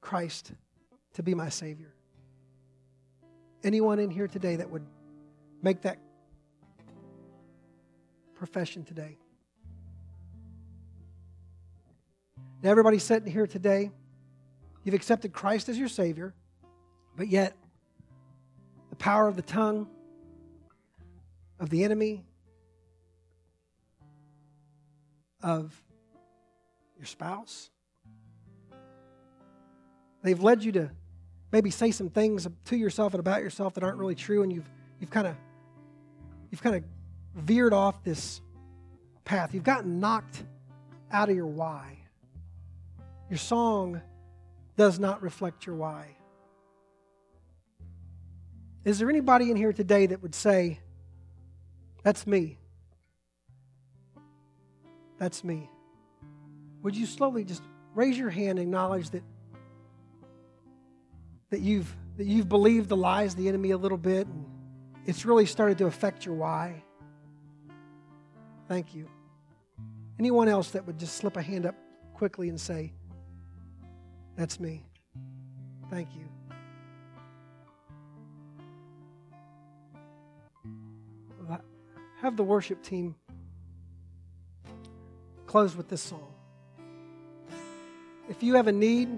Christ 0.00 0.52
to 1.14 1.22
be 1.22 1.34
my 1.34 1.48
Savior. 1.48 1.94
Anyone 3.62 3.98
in 3.98 4.10
here 4.10 4.28
today 4.28 4.56
that 4.56 4.70
would 4.70 4.86
make 5.62 5.82
that 5.82 5.98
profession 8.34 8.84
today? 8.84 9.18
Now, 12.62 12.70
everybody 12.70 12.98
sitting 12.98 13.30
here 13.30 13.46
today, 13.46 13.90
you've 14.84 14.94
accepted 14.94 15.32
Christ 15.32 15.70
as 15.70 15.78
your 15.78 15.88
Savior, 15.88 16.34
but 17.16 17.28
yet 17.28 17.56
the 18.90 18.96
power 18.96 19.28
of 19.28 19.36
the 19.36 19.42
tongue, 19.42 19.88
of 21.58 21.70
the 21.70 21.84
enemy, 21.84 22.24
of 25.42 25.74
your 26.96 27.06
spouse, 27.06 27.70
they've 30.22 30.42
led 30.42 30.62
you 30.62 30.72
to 30.72 30.90
maybe 31.52 31.70
say 31.70 31.90
some 31.90 32.08
things 32.08 32.46
to 32.66 32.76
yourself 32.76 33.14
and 33.14 33.20
about 33.20 33.42
yourself 33.42 33.74
that 33.74 33.84
aren't 33.84 33.98
really 33.98 34.14
true, 34.14 34.42
and 34.42 34.52
you've 34.52 34.70
you've 35.00 35.10
kind 35.10 35.26
of 35.26 35.34
you've 36.50 36.62
kind 36.62 36.76
of 36.76 36.84
veered 37.34 37.72
off 37.72 38.02
this 38.04 38.40
path. 39.24 39.54
You've 39.54 39.64
gotten 39.64 40.00
knocked 40.00 40.42
out 41.12 41.28
of 41.28 41.36
your 41.36 41.46
why. 41.46 41.98
Your 43.28 43.38
song 43.38 44.00
does 44.76 44.98
not 44.98 45.22
reflect 45.22 45.66
your 45.66 45.76
why. 45.76 46.16
Is 48.84 48.98
there 48.98 49.10
anybody 49.10 49.50
in 49.50 49.56
here 49.56 49.72
today 49.72 50.06
that 50.06 50.22
would 50.22 50.34
say, 50.34 50.80
That's 52.02 52.26
me? 52.26 52.56
That's 55.20 55.44
me. 55.44 55.70
Would 56.82 56.96
you 56.96 57.06
slowly 57.06 57.44
just 57.44 57.62
raise 57.94 58.18
your 58.18 58.30
hand 58.30 58.58
and 58.58 58.60
acknowledge 58.60 59.10
that 59.10 59.22
that 61.50 61.60
you've 61.60 61.94
that 62.16 62.26
you've 62.26 62.48
believed 62.48 62.88
the 62.88 62.96
lies 62.96 63.34
of 63.34 63.38
the 63.38 63.48
enemy 63.48 63.70
a 63.72 63.76
little 63.76 63.98
bit 63.98 64.26
and 64.26 64.46
it's 65.06 65.24
really 65.24 65.46
started 65.46 65.78
to 65.78 65.86
affect 65.86 66.24
your 66.24 66.34
why. 66.34 66.82
Thank 68.66 68.94
you. 68.94 69.08
Anyone 70.18 70.48
else 70.48 70.70
that 70.70 70.86
would 70.86 70.98
just 70.98 71.16
slip 71.16 71.36
a 71.36 71.42
hand 71.42 71.66
up 71.66 71.74
quickly 72.14 72.48
and 72.48 72.60
say, 72.60 72.92
That's 74.36 74.58
me. 74.58 74.84
Thank 75.90 76.08
you. 76.14 76.26
Have 82.22 82.36
the 82.36 82.44
worship 82.44 82.82
team 82.82 83.14
close 85.50 85.74
with 85.74 85.88
this 85.88 86.00
song. 86.00 86.32
If 88.28 88.40
you 88.40 88.54
have 88.54 88.68
a 88.68 88.72
need, 88.72 89.08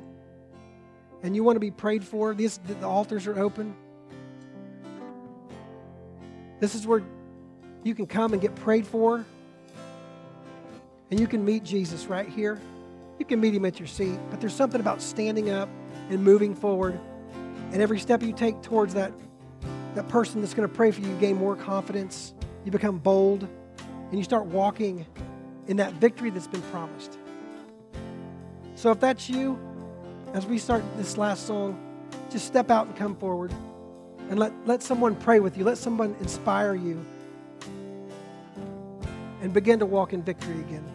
and 1.22 1.36
you 1.36 1.44
want 1.44 1.56
to 1.56 1.60
be 1.60 1.70
prayed 1.70 2.02
for, 2.02 2.32
the 2.32 2.50
altars 2.82 3.26
are 3.26 3.38
open. 3.38 3.76
This 6.58 6.74
is 6.74 6.86
where 6.86 7.02
you 7.84 7.94
can 7.94 8.06
come 8.06 8.32
and 8.32 8.40
get 8.40 8.54
prayed 8.54 8.86
for. 8.86 9.26
And 11.10 11.20
you 11.20 11.26
can 11.26 11.44
meet 11.44 11.64
Jesus 11.64 12.06
right 12.06 12.28
here. 12.30 12.58
You 13.18 13.26
can 13.26 13.38
meet 13.38 13.54
him 13.54 13.66
at 13.66 13.78
your 13.78 13.86
seat, 13.86 14.18
but 14.30 14.40
there's 14.40 14.54
something 14.54 14.80
about 14.80 15.02
standing 15.02 15.50
up 15.50 15.68
and 16.08 16.24
moving 16.24 16.54
forward. 16.54 16.98
And 17.72 17.82
every 17.82 18.00
step 18.00 18.22
you 18.22 18.32
take 18.32 18.62
towards 18.62 18.94
that, 18.94 19.12
that 19.94 20.08
person 20.08 20.40
that's 20.40 20.54
going 20.54 20.66
to 20.66 20.74
pray 20.74 20.92
for 20.92 21.02
you, 21.02 21.08
you 21.08 21.16
gain 21.18 21.36
more 21.36 21.56
confidence. 21.56 22.32
You 22.64 22.72
become 22.72 22.96
bold, 22.96 23.46
and 23.82 24.18
you 24.18 24.24
start 24.24 24.46
walking 24.46 25.04
in 25.66 25.76
that 25.78 25.94
victory 25.94 26.30
that's 26.30 26.46
been 26.46 26.62
promised. 26.62 27.18
So 28.74 28.90
if 28.90 29.00
that's 29.00 29.28
you, 29.30 29.58
as 30.34 30.46
we 30.46 30.58
start 30.58 30.82
this 30.96 31.16
last 31.16 31.46
song, 31.46 31.78
just 32.30 32.46
step 32.46 32.70
out 32.70 32.86
and 32.86 32.96
come 32.96 33.14
forward 33.16 33.52
and 34.30 34.38
let, 34.38 34.52
let 34.66 34.82
someone 34.82 35.14
pray 35.14 35.40
with 35.40 35.56
you. 35.56 35.64
Let 35.64 35.78
someone 35.78 36.16
inspire 36.20 36.74
you 36.74 37.04
and 39.42 39.52
begin 39.52 39.78
to 39.80 39.86
walk 39.86 40.12
in 40.12 40.22
victory 40.22 40.58
again. 40.60 40.91